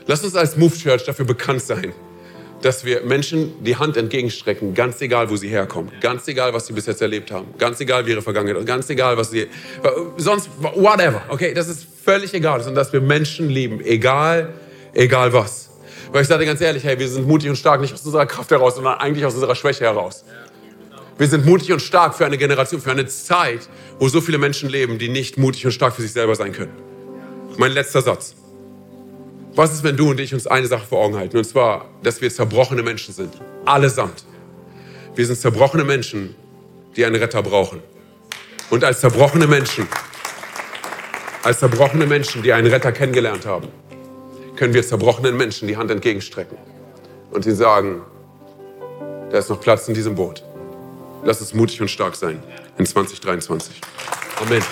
Lass 0.06 0.22
uns 0.22 0.36
als 0.36 0.56
Move 0.56 0.76
Church 0.76 1.04
dafür 1.04 1.24
bekannt 1.24 1.62
sein, 1.62 1.92
dass 2.64 2.84
wir 2.84 3.02
Menschen 3.02 3.62
die 3.62 3.76
Hand 3.76 3.98
entgegenstrecken, 3.98 4.72
ganz 4.72 5.00
egal, 5.02 5.28
wo 5.28 5.36
sie 5.36 5.48
herkommen, 5.48 5.92
ganz 6.00 6.26
egal, 6.28 6.54
was 6.54 6.66
sie 6.66 6.72
bis 6.72 6.86
jetzt 6.86 7.02
erlebt 7.02 7.30
haben, 7.30 7.46
ganz 7.58 7.78
egal, 7.80 8.06
wie 8.06 8.12
ihre 8.12 8.22
Vergangenheit, 8.22 8.64
ganz 8.64 8.88
egal, 8.88 9.18
was 9.18 9.30
sie, 9.30 9.48
sonst, 10.16 10.48
whatever, 10.58 11.20
okay, 11.28 11.52
das 11.52 11.68
ist 11.68 11.86
völlig 12.02 12.32
egal, 12.32 12.60
sondern 12.60 12.76
dass 12.76 12.92
wir 12.92 13.02
Menschen 13.02 13.50
lieben, 13.50 13.80
egal, 13.84 14.54
egal 14.94 15.34
was. 15.34 15.68
Weil 16.10 16.22
ich 16.22 16.28
sage 16.28 16.46
ganz 16.46 16.62
ehrlich, 16.62 16.84
hey, 16.84 16.98
wir 16.98 17.08
sind 17.08 17.28
mutig 17.28 17.50
und 17.50 17.56
stark 17.56 17.82
nicht 17.82 17.92
aus 17.92 18.02
unserer 18.06 18.24
Kraft 18.24 18.50
heraus, 18.50 18.76
sondern 18.76 18.94
eigentlich 18.94 19.26
aus 19.26 19.34
unserer 19.34 19.54
Schwäche 19.54 19.84
heraus. 19.84 20.24
Wir 21.18 21.26
sind 21.26 21.44
mutig 21.44 21.70
und 21.70 21.82
stark 21.82 22.14
für 22.14 22.24
eine 22.24 22.38
Generation, 22.38 22.80
für 22.80 22.92
eine 22.92 23.06
Zeit, 23.06 23.68
wo 23.98 24.08
so 24.08 24.22
viele 24.22 24.38
Menschen 24.38 24.70
leben, 24.70 24.98
die 24.98 25.10
nicht 25.10 25.36
mutig 25.36 25.66
und 25.66 25.72
stark 25.72 25.94
für 25.94 26.02
sich 26.02 26.12
selber 26.12 26.34
sein 26.34 26.52
können. 26.52 26.72
Mein 27.58 27.72
letzter 27.72 28.00
Satz. 28.00 28.36
Was 29.56 29.72
ist, 29.72 29.84
wenn 29.84 29.96
du 29.96 30.10
und 30.10 30.18
ich 30.18 30.34
uns 30.34 30.48
eine 30.48 30.66
Sache 30.66 30.84
vor 30.84 31.04
Augen 31.04 31.16
halten? 31.16 31.36
Und 31.36 31.44
zwar, 31.44 31.86
dass 32.02 32.20
wir 32.20 32.28
zerbrochene 32.28 32.82
Menschen 32.82 33.14
sind. 33.14 33.34
Allesamt. 33.64 34.24
Wir 35.14 35.26
sind 35.26 35.38
zerbrochene 35.38 35.84
Menschen, 35.84 36.34
die 36.96 37.04
einen 37.04 37.14
Retter 37.14 37.40
brauchen. 37.42 37.80
Und 38.70 38.82
als 38.82 39.00
zerbrochene 39.00 39.46
Menschen, 39.46 39.86
als 41.44 41.60
zerbrochene 41.60 42.06
Menschen, 42.06 42.42
die 42.42 42.52
einen 42.52 42.66
Retter 42.66 42.90
kennengelernt 42.90 43.46
haben, 43.46 43.68
können 44.56 44.74
wir 44.74 44.82
zerbrochenen 44.82 45.36
Menschen 45.36 45.68
die 45.68 45.76
Hand 45.76 45.90
entgegenstrecken 45.90 46.56
und 47.30 47.46
ihnen 47.46 47.56
sagen, 47.56 48.02
da 49.30 49.38
ist 49.38 49.50
noch 49.50 49.60
Platz 49.60 49.86
in 49.86 49.94
diesem 49.94 50.16
Boot. 50.16 50.42
Lass 51.22 51.40
uns 51.40 51.54
mutig 51.54 51.80
und 51.80 51.88
stark 51.88 52.16
sein 52.16 52.42
in 52.76 52.86
2023. 52.86 53.80
Amen. 54.40 54.62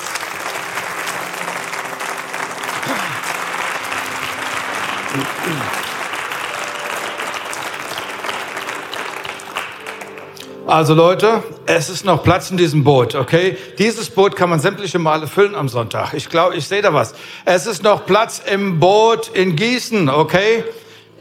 Also 10.67 10.95
Leute, 10.95 11.43
es 11.67 11.91
ist 11.91 12.07
noch 12.07 12.23
Platz 12.23 12.51
in 12.51 12.57
diesem 12.57 12.83
Boot, 12.83 13.15
okay? 13.15 13.59
Dieses 13.79 14.09
Boot 14.09 14.37
kann 14.37 14.49
man 14.49 14.59
sämtliche 14.59 14.99
Male 14.99 15.27
füllen 15.27 15.55
am 15.55 15.69
Sonntag. 15.69 16.15
Ich 16.15 16.31
glaube, 16.31 16.57
ich 16.57 16.67
sehe 16.67 16.81
da 16.81 16.95
was. 16.95 17.15
Es 17.45 17.67
ist 17.67 17.83
noch 17.83 18.07
Platz 18.07 18.41
im 18.51 18.81
Boot 18.81 19.29
in 19.35 19.55
Gießen, 19.55 20.09
okay? 20.09 20.65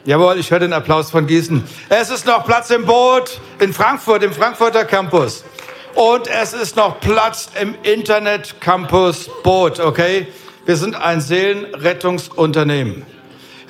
Jawohl, 0.06 0.40
ich 0.40 0.50
höre 0.52 0.60
den 0.60 0.72
Applaus 0.72 1.12
von 1.12 1.28
Gießen. 1.28 1.64
Es 1.90 2.10
ist 2.10 2.26
noch 2.26 2.46
Platz 2.46 2.70
im 2.70 2.86
Boot 2.86 3.42
in 3.60 3.74
Frankfurt, 3.74 4.24
im 4.24 4.32
Frankfurter 4.32 4.86
Campus. 4.86 5.44
Und 5.96 6.28
es 6.28 6.54
ist 6.54 6.78
noch 6.78 7.02
Platz 7.02 7.50
im 7.60 7.76
Internet 7.84 8.62
Campus 8.62 9.30
Boot, 9.44 9.82
okay? 9.82 10.28
Wir 10.66 10.78
sind 10.78 10.96
ein 10.96 11.20
Seelenrettungsunternehmen. 11.20 13.06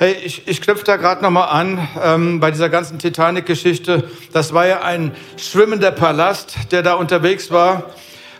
Hey, 0.01 0.13
ich, 0.13 0.47
ich 0.47 0.61
knüpfe 0.61 0.83
da 0.83 0.95
gerade 0.95 1.21
nochmal 1.21 1.49
an 1.49 1.87
ähm, 2.03 2.39
bei 2.39 2.49
dieser 2.49 2.69
ganzen 2.69 2.97
Titanic-Geschichte. 2.97 4.09
Das 4.33 4.51
war 4.51 4.65
ja 4.65 4.81
ein 4.81 5.15
schwimmender 5.37 5.91
Palast, 5.91 6.55
der 6.71 6.81
da 6.81 6.95
unterwegs 6.95 7.51
war. 7.51 7.91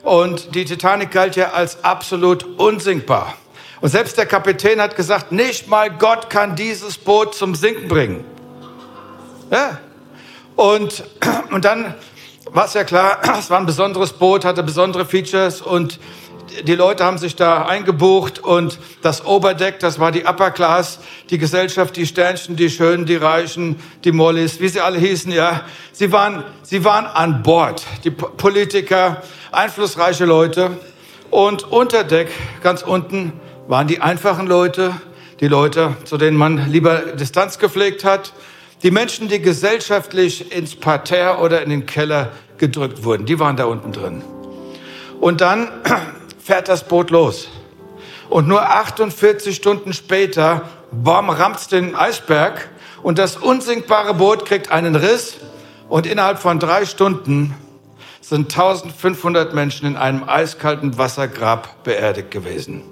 Und 0.01 0.55
die 0.55 0.66
Titanic 0.66 1.12
galt 1.12 1.36
ja 1.36 1.51
als 1.51 1.84
absolut 1.84 2.45
unsinkbar. 2.57 3.36
Und 3.80 3.89
selbst 3.89 4.18
der 4.18 4.26
Kapitän 4.26 4.82
hat 4.82 4.95
gesagt, 4.95 5.32
nicht 5.32 5.68
mal 5.68 5.91
Gott 5.91 6.32
kann 6.32 6.55
dieses 6.55 6.97
Boot 6.97 7.36
zum 7.36 7.53
Sinken 7.53 7.88
bringen. 7.88 8.26
Ja. 9.51 9.78
Und, 10.55 11.03
und 11.51 11.64
dann 11.64 11.93
war 12.45 12.66
es 12.66 12.74
ja 12.74 12.84
klar, 12.84 13.20
es 13.38 13.51
war 13.51 13.59
ein 13.59 13.68
besonderes 13.68 14.14
Boot, 14.14 14.45
hatte 14.45 14.64
besondere 14.64 15.05
Features 15.05 15.62
und 15.62 15.99
die 16.64 16.76
Leute 16.76 17.04
haben 17.04 17.18
sich 17.18 17.36
da 17.36 17.66
eingebucht 17.66 18.39
und 18.39 18.80
das 19.02 19.26
Oberdeck, 19.26 19.80
das 19.80 19.99
war 19.99 20.12
die 20.12 20.26
Upper 20.26 20.52
Class, 20.52 20.99
die 21.30 21.38
Gesellschaft, 21.38 21.95
die 21.95 22.06
Sternchen, 22.06 22.56
die 22.56 22.70
Schönen, 22.70 23.06
die 23.06 23.16
Reichen, 23.16 23.78
die 24.04 24.12
Mollys, 24.12 24.60
wie 24.60 24.68
sie 24.68 24.82
alle 24.82 24.97
hießen, 24.99 25.32
ja. 25.32 25.62
Sie 25.91 26.12
waren, 26.12 26.43
sie 26.64 26.84
waren 26.84 27.06
an 27.06 27.43
Bord. 27.43 27.86
Die 28.04 28.12
Politiker, 28.12 29.22
einflussreiche 29.52 30.26
Leute. 30.26 30.72
Und 31.30 31.64
unter 31.72 32.04
Deck, 32.04 32.30
ganz 32.62 32.82
unten, 32.82 33.34
waren 33.68 33.88
die 33.88 34.02
einfachen 34.02 34.47
Leute, 34.47 34.93
die 35.39 35.47
Leute, 35.47 35.95
zu 36.04 36.18
denen 36.18 36.38
man 36.38 36.70
lieber 36.72 36.97
Distanz 36.97 37.58
gepflegt 37.58 38.04
hat. 38.04 38.34
Die 38.84 38.91
Menschen, 38.91 39.30
die 39.30 39.41
gesellschaftlich 39.41 40.56
ins 40.56 40.76
Parterre 40.76 41.39
oder 41.39 41.62
in 41.62 41.70
den 41.70 41.86
Keller 41.86 42.32
gedrückt 42.58 43.04
wurden, 43.04 43.26
die 43.26 43.39
waren 43.39 43.56
da 43.56 43.66
unten 43.66 43.91
drin. 43.91 44.24
Und 45.20 45.41
dann 45.41 45.70
fährt 46.44 46.68
das 46.68 46.88
Boot 46.88 47.12
los. 47.12 47.48
Und 48.30 48.48
nur 48.48 48.62
48 48.62 49.56
Stunden 49.56 49.94
später, 49.94 50.70
bam, 50.92 51.30
rammt's 51.30 51.68
den 51.68 51.96
Eisberg 51.96 52.70
und 53.04 53.18
das 53.18 53.38
unsinkbare 53.38 54.14
Boot 54.14 54.46
kriegt 54.46 54.72
einen 54.72 54.96
Riss 54.96 55.38
und 55.89 56.06
innerhalb 56.06 56.39
von 56.39 56.60
drei 56.60 56.86
Stunden 56.86 57.56
sind 58.22 58.52
1500 58.52 59.54
Menschen 59.54 59.88
in 59.88 59.98
einem 59.98 60.28
eiskalten 60.28 60.98
Wassergrab 60.98 61.84
beerdigt 61.84 62.32
gewesen. 62.32 62.84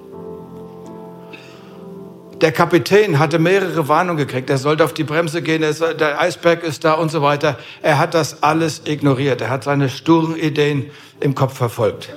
Der 2.41 2.53
Kapitän 2.53 3.19
hatte 3.19 3.37
mehrere 3.37 3.89
Warnungen 3.89 4.25
gekriegt. 4.25 4.49
Er 4.49 4.57
sollte 4.57 4.85
auf 4.85 4.93
die 4.93 5.03
Bremse 5.03 5.41
gehen, 5.41 5.61
der 5.61 6.21
Eisberg 6.21 6.63
ist 6.63 6.85
da 6.85 6.93
und 6.93 7.11
so 7.11 7.21
weiter. 7.21 7.59
Er 7.81 7.97
hat 7.99 8.13
das 8.13 8.43
alles 8.43 8.83
ignoriert. 8.85 9.41
Er 9.41 9.49
hat 9.49 9.65
seine 9.65 9.89
sturen 9.89 10.37
Ideen 10.37 10.89
im 11.19 11.35
Kopf 11.35 11.57
verfolgt. 11.57 12.09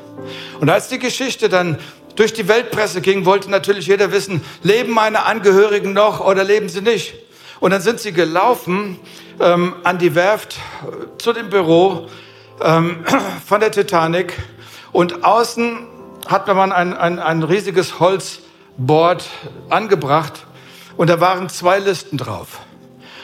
Und 0.61 0.71
als 0.71 0.87
die 0.89 1.01
Geschichte 1.01 1.49
dann 1.49 1.77
durch 2.15 2.33
die 2.33 2.47
Weltpresse 2.47 3.01
ging, 3.01 3.25
wollte 3.25 3.51
natürlich 3.51 3.89
jeder 3.89 4.13
wissen, 4.13 4.43
leben 4.63 4.93
meine 4.93 5.25
Angehörigen 5.25 5.93
noch 5.93 6.21
oder 6.21 6.45
leben 6.45 6.69
sie 6.69 6.83
nicht? 6.83 7.15
Und 7.59 7.73
dann 7.73 7.81
sind 7.81 7.99
sie 7.99 8.13
gelaufen 8.13 9.01
ähm, 9.41 9.75
an 9.83 9.99
die 9.99 10.15
Werft 10.15 10.57
zu 11.19 11.33
dem 11.33 11.51
Büro 11.51 12.09
ähm, 12.63 13.05
von 13.47 13.59
der 13.59 13.73
Titanic 13.73 14.35
und 14.93 15.25
außen 15.25 15.87
hat 16.27 16.47
man 16.47 16.71
ein, 16.71 16.97
ein, 16.97 17.19
ein 17.19 17.43
riesiges 17.43 17.99
Holz 17.99 18.42
Board 18.77 19.29
angebracht 19.69 20.47
und 20.97 21.11
da 21.11 21.21
waren 21.21 21.49
zwei 21.49 21.79
Listen 21.79 22.17
drauf. 22.17 22.61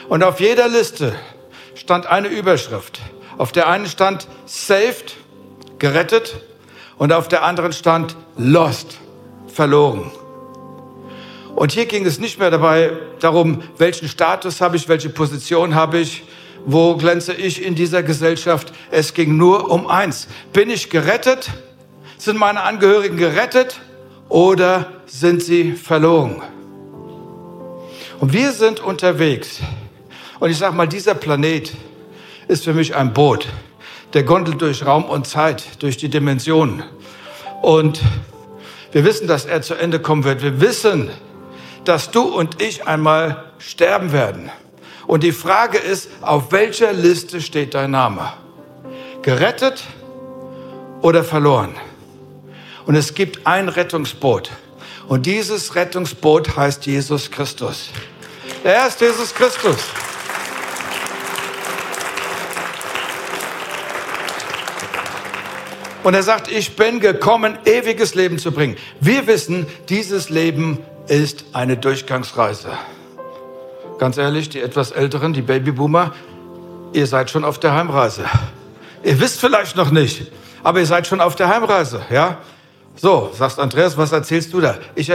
Und 0.07 0.23
auf 0.23 0.39
jeder 0.39 0.67
Liste 0.67 1.15
stand 1.75 2.07
eine 2.07 2.27
Überschrift. 2.27 2.99
Auf 3.37 3.51
der 3.51 3.67
einen 3.67 3.87
stand 3.87 4.27
Saved, 4.45 5.15
gerettet, 5.77 6.41
und 6.97 7.13
auf 7.13 7.27
der 7.29 7.43
anderen 7.43 7.71
stand 7.71 8.15
Lost, 8.37 8.97
verloren. 9.47 10.11
Und 11.55 11.71
hier 11.71 11.85
ging 11.85 12.05
es 12.05 12.19
nicht 12.19 12.39
mehr 12.39 12.51
dabei 12.51 12.91
darum, 13.19 13.63
welchen 13.77 14.07
Status 14.07 14.61
habe 14.61 14.75
ich, 14.75 14.87
welche 14.87 15.09
Position 15.09 15.75
habe 15.75 15.99
ich, 15.99 16.23
wo 16.65 16.95
glänze 16.97 17.33
ich 17.33 17.63
in 17.63 17.75
dieser 17.75 18.03
Gesellschaft. 18.03 18.73
Es 18.91 19.13
ging 19.13 19.37
nur 19.37 19.71
um 19.71 19.87
eins. 19.87 20.27
Bin 20.53 20.69
ich 20.69 20.89
gerettet? 20.89 21.49
Sind 22.17 22.37
meine 22.37 22.61
Angehörigen 22.61 23.17
gerettet? 23.17 23.79
Oder 24.29 24.87
sind 25.07 25.43
sie 25.43 25.73
verloren? 25.73 26.41
Und 28.19 28.33
wir 28.33 28.51
sind 28.51 28.79
unterwegs. 28.79 29.59
Und 30.39 30.51
ich 30.51 30.57
sage 30.57 30.75
mal, 30.75 30.87
dieser 30.87 31.15
Planet 31.15 31.73
ist 32.47 32.63
für 32.63 32.73
mich 32.73 32.95
ein 32.95 33.13
Boot, 33.13 33.47
der 34.13 34.23
gondelt 34.23 34.61
durch 34.61 34.85
Raum 34.85 35.05
und 35.05 35.27
Zeit, 35.27 35.63
durch 35.79 35.97
die 35.97 36.09
Dimensionen. 36.09 36.83
Und 37.61 38.01
wir 38.91 39.03
wissen, 39.05 39.27
dass 39.27 39.45
er 39.45 39.61
zu 39.61 39.75
Ende 39.75 39.99
kommen 39.99 40.23
wird. 40.23 40.41
Wir 40.41 40.61
wissen, 40.61 41.09
dass 41.85 42.11
du 42.11 42.21
und 42.23 42.61
ich 42.61 42.87
einmal 42.87 43.45
sterben 43.57 44.11
werden. 44.11 44.49
Und 45.07 45.23
die 45.23 45.31
Frage 45.31 45.77
ist, 45.77 46.09
auf 46.21 46.51
welcher 46.51 46.93
Liste 46.93 47.41
steht 47.41 47.73
dein 47.73 47.91
Name? 47.91 48.33
Gerettet 49.21 49.83
oder 51.01 51.23
verloren? 51.23 51.75
Und 52.85 52.95
es 52.95 53.13
gibt 53.13 53.45
ein 53.45 53.69
Rettungsboot. 53.69 54.51
Und 55.07 55.25
dieses 55.25 55.75
Rettungsboot 55.75 56.55
heißt 56.55 56.85
Jesus 56.85 57.31
Christus. 57.31 57.89
Er 58.63 58.87
ist 58.87 58.99
Jesus 59.01 59.33
Christus. 59.33 59.77
Und 66.03 66.13
er 66.13 66.23
sagt, 66.23 66.49
ich 66.49 66.75
bin 66.75 66.99
gekommen, 66.99 67.57
ewiges 67.65 68.15
Leben 68.15 68.39
zu 68.39 68.51
bringen. 68.51 68.77
Wir 68.99 69.27
wissen, 69.27 69.67
dieses 69.89 70.29
Leben 70.29 70.79
ist 71.07 71.45
eine 71.53 71.77
Durchgangsreise. 71.77 72.71
Ganz 73.97 74.17
ehrlich, 74.17 74.49
die 74.49 74.61
etwas 74.61 74.91
Älteren, 74.91 75.33
die 75.33 75.41
Babyboomer, 75.41 76.13
ihr 76.93 77.05
seid 77.05 77.29
schon 77.29 77.43
auf 77.43 77.59
der 77.59 77.73
Heimreise. 77.73 78.25
Ihr 79.03 79.19
wisst 79.19 79.39
vielleicht 79.39 79.75
noch 79.75 79.91
nicht, 79.91 80.31
aber 80.63 80.79
ihr 80.79 80.85
seid 80.85 81.05
schon 81.05 81.19
auf 81.21 81.35
der 81.35 81.49
Heimreise, 81.49 82.01
ja? 82.09 82.37
So, 83.01 83.31
sagst 83.33 83.59
Andreas, 83.59 83.97
was 83.97 84.11
erzählst 84.11 84.51
du 84.51 84.59
da? 84.59 84.77
Ich 84.93 85.09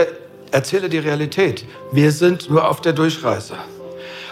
erzähle 0.49 0.89
die 0.89 0.97
Realität. 0.97 1.65
Wir 1.91 2.11
sind 2.11 2.49
nur 2.49 2.67
auf 2.67 2.81
der 2.81 2.93
Durchreise. 2.93 3.53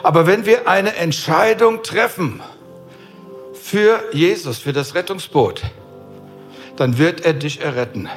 Aber 0.01 0.26
wenn 0.26 0.47
wir 0.47 0.68
eine 0.68 0.95
Entscheidung 0.95 1.84
treffen 1.84 2.41
für 3.54 4.01
Jesus, 4.12 4.58
für 4.58 4.74
das 4.74 4.95
Rettungsboot, 4.95 5.62
dann 6.78 6.97
wird 6.97 7.22
er 7.22 7.34
dich 7.34 7.62
erretten. 7.62 8.10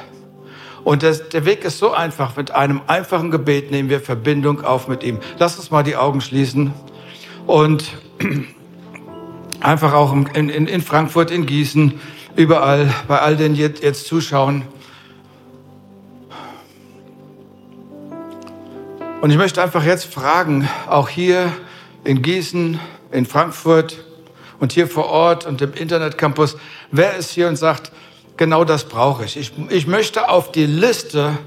Und 0.83 1.03
das, 1.03 1.29
der 1.29 1.45
Weg 1.45 1.63
ist 1.65 1.77
so 1.77 1.91
einfach. 1.91 2.35
Mit 2.35 2.49
einem 2.51 2.81
einfachen 2.87 3.29
Gebet 3.29 3.69
nehmen 3.69 3.89
wir 3.89 3.99
Verbindung 3.99 4.63
auf 4.63 4.87
mit 4.87 5.03
ihm. 5.03 5.19
Lass 5.37 5.57
uns 5.57 5.69
mal 5.69 5.83
die 5.83 5.97
Augen 5.97 6.19
schließen 6.19 6.73
und 7.45 7.85
einfach 9.59 9.93
auch 9.93 10.13
in, 10.13 10.49
in, 10.49 10.65
in 10.65 10.81
Frankfurt, 10.81 11.29
in 11.29 11.45
Gießen, 11.45 11.99
überall, 12.35 12.91
bei 13.07 13.19
all 13.19 13.37
denen 13.37 13.53
jetzt, 13.53 13.83
jetzt 13.83 14.07
zuschauen. 14.07 14.63
Und 19.21 19.31
ich 19.31 19.37
möchte 19.37 19.63
einfach 19.63 19.83
jetzt 19.83 20.05
fragen, 20.05 20.69
auch 20.87 21.09
hier 21.09 21.51
in 22.03 22.21
Gießen, 22.21 22.79
in 23.11 23.25
Frankfurt 23.25 24.03
und 24.59 24.73
hier 24.73 24.87
vor 24.87 25.07
Ort 25.07 25.45
und 25.45 25.61
im 25.61 25.73
Internetcampus, 25.73 26.57
wer 26.91 27.15
ist 27.17 27.31
hier 27.31 27.47
und 27.47 27.55
sagt, 27.55 27.91
genau 28.37 28.63
das 28.63 28.83
brauche 28.83 29.25
ich. 29.25 29.35
ich. 29.35 29.51
Ich 29.69 29.87
möchte 29.87 30.29
auf 30.29 30.51
die 30.51 30.67
Liste 30.67 31.37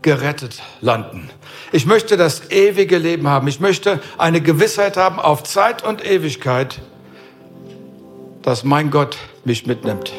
gerettet 0.00 0.62
landen. 0.80 1.28
Ich 1.70 1.84
möchte 1.84 2.16
das 2.16 2.50
ewige 2.50 2.96
Leben 2.96 3.28
haben. 3.28 3.46
Ich 3.46 3.60
möchte 3.60 4.00
eine 4.16 4.40
Gewissheit 4.40 4.96
haben 4.96 5.18
auf 5.20 5.42
Zeit 5.42 5.84
und 5.84 6.04
Ewigkeit, 6.06 6.80
dass 8.42 8.64
mein 8.64 8.90
Gott 8.90 9.18
mich 9.44 9.66
mitnimmt 9.66 10.12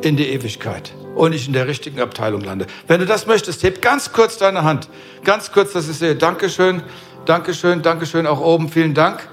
in 0.00 0.16
die 0.16 0.28
Ewigkeit 0.28 0.94
und 1.14 1.34
ich 1.34 1.46
in 1.46 1.52
der 1.52 1.66
richtigen 1.66 2.00
Abteilung 2.00 2.40
lande. 2.42 2.66
Wenn 2.86 3.00
du 3.00 3.06
das 3.06 3.26
möchtest, 3.26 3.62
heb 3.62 3.82
ganz 3.82 4.12
kurz 4.12 4.38
deine 4.38 4.64
Hand. 4.64 4.88
Ganz 5.24 5.52
kurz, 5.52 5.72
dass 5.72 5.88
ich 5.88 5.96
sehe. 5.96 6.14
Dankeschön, 6.14 6.82
Dankeschön, 7.26 7.82
Dankeschön 7.82 8.26
auch 8.26 8.40
oben. 8.40 8.68
Vielen 8.68 8.94
Dank. 8.94 9.28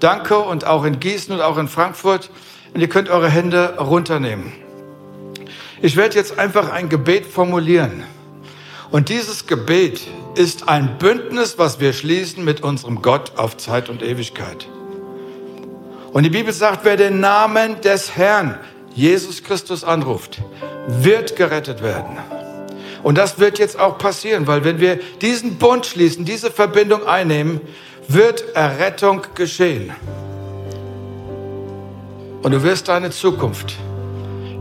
Danke 0.00 0.38
und 0.38 0.66
auch 0.66 0.84
in 0.84 1.00
Gießen 1.00 1.34
und 1.34 1.40
auch 1.40 1.58
in 1.58 1.68
Frankfurt. 1.68 2.30
Und 2.74 2.80
ihr 2.80 2.88
könnt 2.88 3.08
eure 3.08 3.28
Hände 3.28 3.76
runternehmen. 3.78 4.52
Ich 5.80 5.96
werde 5.96 6.16
jetzt 6.16 6.38
einfach 6.38 6.70
ein 6.70 6.88
Gebet 6.88 7.26
formulieren. 7.26 8.04
Und 8.90 9.08
dieses 9.08 9.46
Gebet 9.46 10.06
ist 10.34 10.68
ein 10.68 10.98
Bündnis, 10.98 11.58
was 11.58 11.80
wir 11.80 11.92
schließen 11.92 12.44
mit 12.44 12.62
unserem 12.62 13.02
Gott 13.02 13.32
auf 13.36 13.56
Zeit 13.56 13.88
und 13.88 14.02
Ewigkeit. 14.02 14.68
Und 16.12 16.24
die 16.24 16.30
Bibel 16.30 16.52
sagt, 16.52 16.84
wer 16.84 16.96
den 16.96 17.20
Namen 17.20 17.80
des 17.80 18.16
Herrn, 18.16 18.58
Jesus 18.94 19.42
Christus, 19.42 19.84
anruft, 19.84 20.40
wird 20.86 21.36
gerettet 21.36 21.82
werden. 21.82 22.18
Und 23.02 23.18
das 23.18 23.38
wird 23.38 23.58
jetzt 23.58 23.78
auch 23.78 23.98
passieren, 23.98 24.46
weil 24.46 24.64
wenn 24.64 24.80
wir 24.80 25.00
diesen 25.20 25.56
Bund 25.56 25.86
schließen, 25.86 26.24
diese 26.24 26.50
Verbindung 26.50 27.06
einnehmen, 27.06 27.60
wird 28.08 28.54
Errettung 28.54 29.22
geschehen. 29.34 29.92
Und 32.42 32.52
du 32.52 32.62
wirst 32.62 32.88
deine 32.88 33.10
Zukunft 33.10 33.76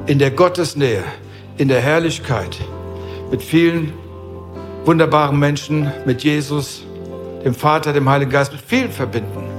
in 0.06 0.20
der 0.20 0.32
Gottesnähe, 0.32 1.04
in 1.58 1.68
der 1.68 1.82
Herrlichkeit, 1.82 2.58
mit 3.30 3.42
vielen 3.42 3.94
wunderbaren 4.86 5.38
Menschen, 5.38 5.92
mit 6.06 6.24
Jesus, 6.24 6.84
dem 7.44 7.54
Vater, 7.54 7.94
dem 7.94 8.10
Heiligen 8.10 8.32
Geist, 8.32 8.52
mit 8.52 8.62
vielen 8.62 8.92
verbinden. 8.92 9.51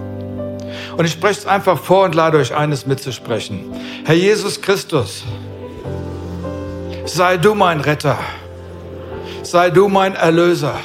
Und 0.97 1.05
ich 1.05 1.13
spreche 1.13 1.41
es 1.41 1.47
einfach 1.47 1.79
vor 1.79 2.05
und 2.05 2.15
lade 2.15 2.39
euch 2.39 2.55
eines 2.55 2.87
mitzusprechen. 2.87 3.75
Herr 4.05 4.15
Jesus 4.15 4.61
Christus, 4.61 5.25
sei 7.07 7.37
du 7.37 7.55
mein 7.55 7.81
Retter, 7.81 8.19
sei 9.43 9.71
du 9.71 9.89
mein 9.89 10.15
Erlöser. 10.15 10.79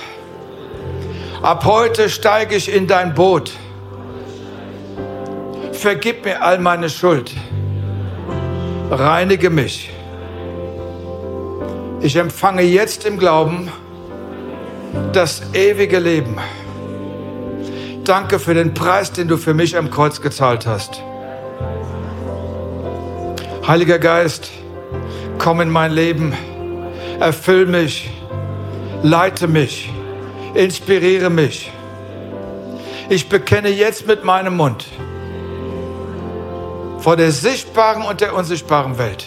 Ab 1.41 1.65
heute 1.65 2.09
steige 2.09 2.55
ich 2.55 2.73
in 2.73 2.87
dein 2.87 3.13
Boot. 3.13 3.51
Vergib 5.71 6.25
mir 6.25 6.41
all 6.41 6.57
meine 6.57 6.89
Schuld. 6.89 7.31
Reinige 8.89 9.49
mich. 9.49 9.91
Ich 12.01 12.15
empfange 12.15 12.63
jetzt 12.63 13.05
im 13.05 13.19
Glauben 13.19 13.71
das 15.13 15.41
ewige 15.53 15.99
Leben. 15.99 16.37
Danke 18.07 18.39
für 18.39 18.53
den 18.53 18.73
Preis, 18.73 19.11
den 19.11 19.27
du 19.27 19.35
für 19.35 19.53
mich 19.53 19.75
am 19.75 19.89
Kreuz 19.89 20.21
gezahlt 20.21 20.65
hast. 20.65 21.03
Heiliger 23.67 23.99
Geist, 23.99 24.49
komm 25.37 25.59
in 25.59 25.69
mein 25.69 25.91
Leben, 25.91 26.33
erfüll 27.19 27.65
mich, 27.65 28.09
leite 29.03 29.49
mich, 29.49 29.91
inspiriere 30.53 31.29
mich 31.29 31.69
Ich 33.09 33.29
bekenne 33.29 33.69
jetzt 33.69 34.07
mit 34.07 34.23
meinem 34.23 34.55
Mund 34.55 34.85
vor 36.99 37.17
der 37.17 37.31
sichtbaren 37.31 38.03
und 38.03 38.21
der 38.21 38.33
unsichtbaren 38.33 38.97
Welt, 38.97 39.25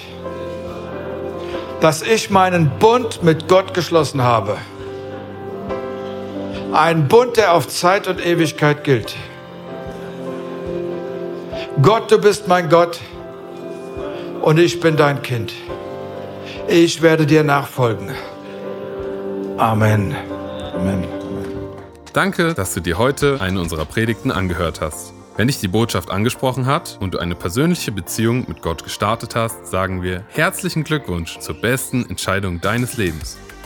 dass 1.80 2.00
ich 2.00 2.30
meinen 2.30 2.70
Bund 2.78 3.22
mit 3.22 3.46
Gott 3.46 3.74
geschlossen 3.74 4.22
habe. 4.22 4.56
Ein 6.72 7.08
Bund, 7.08 7.36
der 7.36 7.54
auf 7.54 7.66
Zeit 7.66 8.06
und 8.06 8.24
Ewigkeit 8.24 8.84
gilt. 8.84 9.16
Gott, 11.82 12.12
du 12.12 12.18
bist 12.20 12.46
mein 12.46 12.68
Gott 12.68 13.00
und 14.40 14.58
ich 14.58 14.78
bin 14.78 14.96
dein 14.96 15.20
Kind. 15.22 15.52
Ich 16.68 17.02
werde 17.02 17.26
dir 17.26 17.42
nachfolgen. 17.42 18.10
Amen. 19.56 20.14
Amen. 20.74 21.04
Danke, 22.12 22.54
dass 22.54 22.74
du 22.74 22.80
dir 22.80 22.98
heute 22.98 23.40
eine 23.40 23.60
unserer 23.60 23.84
Predigten 23.84 24.30
angehört 24.30 24.80
hast. 24.80 25.12
Wenn 25.36 25.48
dich 25.48 25.58
die 25.58 25.68
Botschaft 25.68 26.10
angesprochen 26.10 26.66
hat 26.66 26.98
und 27.00 27.14
du 27.14 27.18
eine 27.18 27.34
persönliche 27.34 27.90
Beziehung 27.90 28.44
mit 28.46 28.62
Gott 28.62 28.84
gestartet 28.84 29.34
hast, 29.34 29.66
sagen 29.66 30.02
wir 30.02 30.24
herzlichen 30.28 30.84
Glückwunsch 30.84 31.38
zur 31.40 31.60
besten 31.60 32.08
Entscheidung 32.08 32.60
deines 32.60 32.96
Lebens. 32.96 33.38